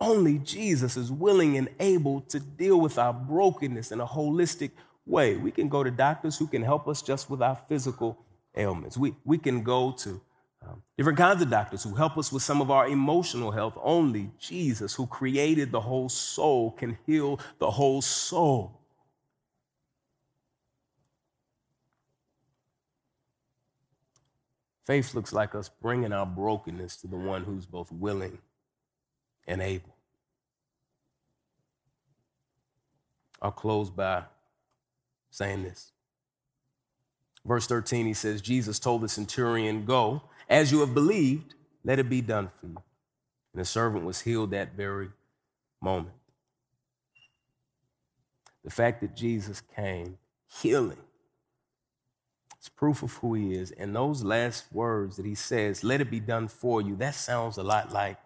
Only 0.00 0.38
Jesus 0.38 0.96
is 0.96 1.12
willing 1.12 1.56
and 1.56 1.68
able 1.78 2.22
to 2.22 2.40
deal 2.40 2.80
with 2.80 2.98
our 2.98 3.12
brokenness 3.12 3.92
in 3.92 4.00
a 4.00 4.06
holistic 4.06 4.72
way. 5.06 5.36
We 5.36 5.50
can 5.50 5.68
go 5.68 5.84
to 5.84 5.90
doctors 5.90 6.36
who 6.36 6.46
can 6.46 6.62
help 6.62 6.88
us 6.88 7.02
just 7.02 7.30
with 7.30 7.40
our 7.40 7.56
physical 7.68 8.18
ailments. 8.56 8.96
We, 8.96 9.14
we 9.24 9.38
can 9.38 9.62
go 9.62 9.92
to 9.98 10.20
um, 10.66 10.82
different 10.96 11.18
kinds 11.18 11.42
of 11.42 11.50
doctors 11.50 11.82
who 11.82 11.94
help 11.94 12.16
us 12.18 12.32
with 12.32 12.42
some 12.42 12.60
of 12.60 12.70
our 12.70 12.86
emotional 12.88 13.50
health. 13.50 13.76
Only 13.82 14.30
Jesus, 14.38 14.94
who 14.94 15.06
created 15.06 15.72
the 15.72 15.80
whole 15.80 16.08
soul, 16.08 16.72
can 16.72 16.98
heal 17.06 17.40
the 17.58 17.70
whole 17.70 18.02
soul. 18.02 18.78
Faith 24.84 25.14
looks 25.14 25.32
like 25.32 25.54
us 25.54 25.68
bringing 25.68 26.12
our 26.12 26.26
brokenness 26.26 26.96
to 26.98 27.06
the 27.06 27.16
one 27.16 27.44
who's 27.44 27.66
both 27.66 27.90
willing 27.92 28.38
and 29.46 29.62
able. 29.62 29.94
I'll 33.40 33.52
close 33.52 33.90
by 33.90 34.24
saying 35.30 35.64
this. 35.64 35.92
Verse 37.44 37.66
13, 37.66 38.06
he 38.06 38.14
says, 38.14 38.40
Jesus 38.40 38.78
told 38.78 39.02
the 39.02 39.08
centurion, 39.08 39.84
Go 39.84 40.22
as 40.48 40.72
you 40.72 40.80
have 40.80 40.94
believed, 40.94 41.54
let 41.84 41.98
it 41.98 42.08
be 42.08 42.20
done 42.20 42.50
for 42.60 42.66
you. 42.66 42.82
And 43.52 43.60
the 43.60 43.64
servant 43.64 44.04
was 44.04 44.20
healed 44.20 44.50
that 44.52 44.74
very 44.74 45.08
moment. 45.80 46.14
The 48.64 48.70
fact 48.70 49.00
that 49.00 49.16
Jesus 49.16 49.60
came 49.74 50.18
healing, 50.60 50.98
it's 52.56 52.68
proof 52.68 53.02
of 53.02 53.14
who 53.14 53.34
he 53.34 53.54
is. 53.54 53.72
And 53.72 53.94
those 53.94 54.22
last 54.22 54.66
words 54.72 55.16
that 55.16 55.26
he 55.26 55.34
says, 55.34 55.82
let 55.82 56.00
it 56.00 56.10
be 56.10 56.20
done 56.20 56.46
for 56.46 56.80
you, 56.80 56.94
that 56.96 57.16
sounds 57.16 57.56
a 57.56 57.62
lot 57.62 57.92
like 57.92 58.18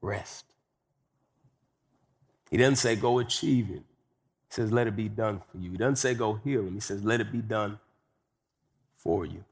rest. 0.00 0.46
He 2.50 2.56
doesn't 2.56 2.76
say 2.76 2.96
go 2.96 3.18
achieve 3.18 3.70
it. 3.70 3.82
He 3.82 4.50
says, 4.50 4.72
let 4.72 4.86
it 4.86 4.96
be 4.96 5.08
done 5.08 5.42
for 5.50 5.58
you. 5.58 5.72
He 5.72 5.76
doesn't 5.76 5.96
say 5.96 6.14
go 6.14 6.34
heal 6.34 6.62
him. 6.62 6.74
He 6.74 6.80
says, 6.80 7.04
let 7.04 7.20
it 7.20 7.30
be 7.30 7.42
done 7.42 7.78
for 8.96 9.26
you. 9.26 9.44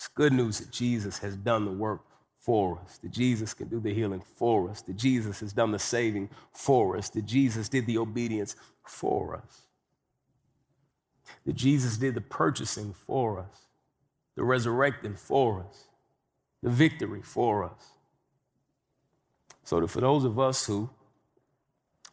It's 0.00 0.08
good 0.08 0.32
news 0.32 0.60
that 0.60 0.70
Jesus 0.70 1.18
has 1.18 1.36
done 1.36 1.66
the 1.66 1.70
work 1.70 2.00
for 2.38 2.80
us, 2.82 2.96
that 3.02 3.10
Jesus 3.10 3.52
can 3.52 3.68
do 3.68 3.80
the 3.80 3.92
healing 3.92 4.22
for 4.34 4.70
us, 4.70 4.80
that 4.80 4.96
Jesus 4.96 5.40
has 5.40 5.52
done 5.52 5.72
the 5.72 5.78
saving 5.78 6.30
for 6.54 6.96
us, 6.96 7.10
that 7.10 7.26
Jesus 7.26 7.68
did 7.68 7.84
the 7.84 7.98
obedience 7.98 8.56
for 8.82 9.36
us, 9.36 9.66
that 11.44 11.52
Jesus 11.52 11.98
did 11.98 12.14
the 12.14 12.22
purchasing 12.22 12.94
for 12.94 13.40
us, 13.40 13.66
the 14.36 14.42
resurrecting 14.42 15.16
for 15.16 15.66
us, 15.68 15.84
the 16.62 16.70
victory 16.70 17.20
for 17.20 17.64
us. 17.64 17.90
So 19.64 19.80
that 19.80 19.88
for 19.88 20.00
those 20.00 20.24
of 20.24 20.38
us 20.40 20.64
who 20.64 20.88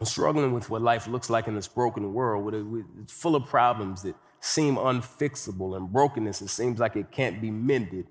are 0.01 0.05
struggling 0.05 0.51
with 0.51 0.69
what 0.69 0.81
life 0.81 1.07
looks 1.07 1.29
like 1.29 1.47
in 1.47 1.55
this 1.55 1.69
broken 1.69 2.13
world, 2.13 2.53
it's 3.01 3.13
full 3.13 3.37
of 3.37 3.45
problems 3.45 4.01
that 4.01 4.15
seem 4.47 4.75
unfixable 4.75 5.75
and 5.75 5.91
brokenness, 5.91 6.41
it 6.41 6.49
seems 6.49 6.79
like 6.79 6.95
it 6.95 7.11
can't 7.11 7.41
be 7.41 7.51
mended. 7.51 8.07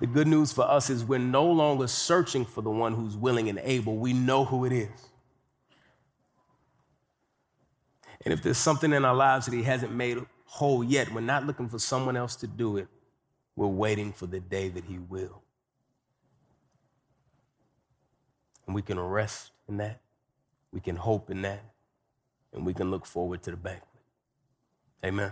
The 0.00 0.06
good 0.06 0.26
news 0.26 0.52
for 0.52 0.62
us 0.62 0.90
is 0.90 1.04
we're 1.04 1.18
no 1.18 1.46
longer 1.46 1.86
searching 1.86 2.44
for 2.44 2.62
the 2.62 2.70
one 2.70 2.94
who's 2.94 3.16
willing 3.16 3.48
and 3.48 3.58
able. 3.62 3.96
We 3.96 4.12
know 4.12 4.44
who 4.44 4.64
it 4.64 4.72
is. 4.72 5.08
And 8.24 8.34
if 8.34 8.42
there's 8.42 8.58
something 8.58 8.92
in 8.92 9.04
our 9.04 9.14
lives 9.14 9.46
that 9.46 9.54
he 9.54 9.62
hasn't 9.62 9.94
made 9.94 10.18
whole 10.44 10.82
yet, 10.82 11.12
we're 11.12 11.20
not 11.20 11.46
looking 11.46 11.68
for 11.68 11.78
someone 11.78 12.16
else 12.16 12.36
to 12.36 12.46
do 12.46 12.76
it. 12.76 12.88
We're 13.54 13.66
waiting 13.68 14.12
for 14.12 14.26
the 14.26 14.40
day 14.40 14.68
that 14.68 14.84
he 14.84 14.98
will. 14.98 15.42
And 18.66 18.74
we 18.74 18.82
can 18.82 18.98
rest 18.98 19.52
in 19.68 19.76
that. 19.78 20.00
We 20.72 20.80
can 20.80 20.96
hope 20.96 21.30
in 21.30 21.42
that. 21.42 21.62
And 22.52 22.66
we 22.66 22.74
can 22.74 22.90
look 22.90 23.06
forward 23.06 23.42
to 23.44 23.52
the 23.52 23.56
banquet. 23.56 23.95
Amen. 25.06 25.30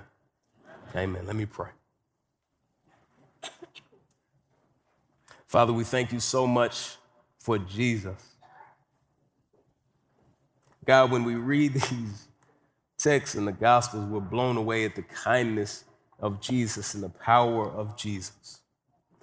Amen. 0.95 1.27
Let 1.27 1.35
me 1.35 1.47
pray. 1.47 1.71
Father, 5.49 5.73
we 5.73 5.83
thank 5.83 6.13
you 6.13 6.21
so 6.21 6.47
much 6.47 6.97
for 7.41 7.59
Jesus. 7.59 8.37
God, 10.85 11.11
when 11.11 11.25
we 11.25 11.35
read 11.35 11.75
these 11.75 12.29
texts 12.99 13.35
in 13.35 13.47
the 13.47 13.53
Gospels, 13.53 14.05
we're 14.09 14.21
blown 14.21 14.57
away 14.57 14.85
at 14.85 14.95
the 14.95 15.03
kindness 15.03 15.85
of 16.21 16.41
Jesus 16.41 16.95
and 16.95 17.03
the 17.03 17.09
power 17.09 17.69
of 17.69 17.97
Jesus, 17.97 18.61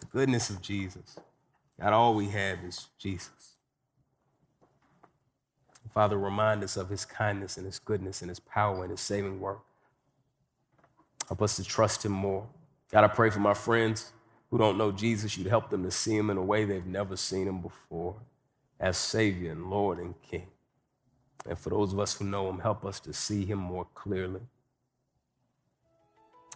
the 0.01 0.05
goodness 0.07 0.49
of 0.49 0.61
Jesus. 0.61 1.17
God, 1.79 1.93
all 1.93 2.13
we 2.13 2.27
have 2.27 2.59
is 2.65 2.87
Jesus. 2.99 3.55
Father, 5.93 6.17
remind 6.17 6.61
us 6.61 6.75
of 6.75 6.89
his 6.89 7.05
kindness 7.05 7.55
and 7.55 7.65
his 7.65 7.79
goodness 7.79 8.21
and 8.21 8.27
his 8.27 8.41
power 8.41 8.81
and 8.83 8.91
his 8.91 8.99
saving 8.99 9.39
work. 9.39 9.61
Help 11.31 11.43
us 11.43 11.55
to 11.55 11.63
trust 11.63 12.03
him 12.03 12.11
more. 12.11 12.45
God, 12.91 13.05
I 13.05 13.07
pray 13.07 13.29
for 13.29 13.39
my 13.39 13.53
friends 13.53 14.11
who 14.49 14.57
don't 14.57 14.77
know 14.77 14.91
Jesus, 14.91 15.37
you'd 15.37 15.47
help 15.47 15.69
them 15.69 15.81
to 15.83 15.89
see 15.89 16.13
him 16.13 16.29
in 16.29 16.35
a 16.35 16.41
way 16.41 16.65
they've 16.65 16.85
never 16.85 17.15
seen 17.15 17.47
him 17.47 17.61
before 17.61 18.17
as 18.81 18.97
Savior 18.97 19.53
and 19.53 19.69
Lord 19.69 19.97
and 19.99 20.13
King. 20.23 20.47
And 21.47 21.57
for 21.57 21.69
those 21.69 21.93
of 21.93 22.01
us 22.01 22.15
who 22.15 22.25
know 22.25 22.49
him, 22.49 22.59
help 22.59 22.83
us 22.83 22.99
to 22.99 23.13
see 23.13 23.45
him 23.45 23.59
more 23.59 23.87
clearly. 23.95 24.41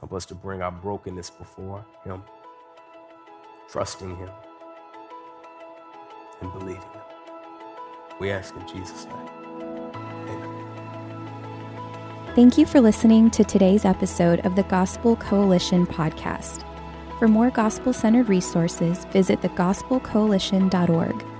Help 0.01 0.11
us 0.11 0.25
to 0.25 0.35
bring 0.35 0.61
our 0.61 0.73
brokenness 0.73 1.29
before 1.29 1.85
him, 2.03 2.21
trusting 3.69 4.13
him 4.17 4.29
and 6.41 6.51
believing 6.51 6.81
him. 6.81 7.01
We 8.19 8.29
ask 8.29 8.53
in 8.53 8.67
Jesus' 8.67 9.05
name. 9.05 9.44
Thank 12.35 12.57
you 12.57 12.65
for 12.65 12.81
listening 12.81 13.31
to 13.31 13.45
today's 13.45 13.85
episode 13.85 14.45
of 14.45 14.57
the 14.57 14.63
Gospel 14.63 15.15
Coalition 15.15 15.87
podcast. 15.87 16.65
For 17.17 17.29
more 17.29 17.49
gospel 17.49 17.93
centered 17.93 18.27
resources, 18.27 19.05
visit 19.05 19.39
thegospelcoalition.org 19.39 21.34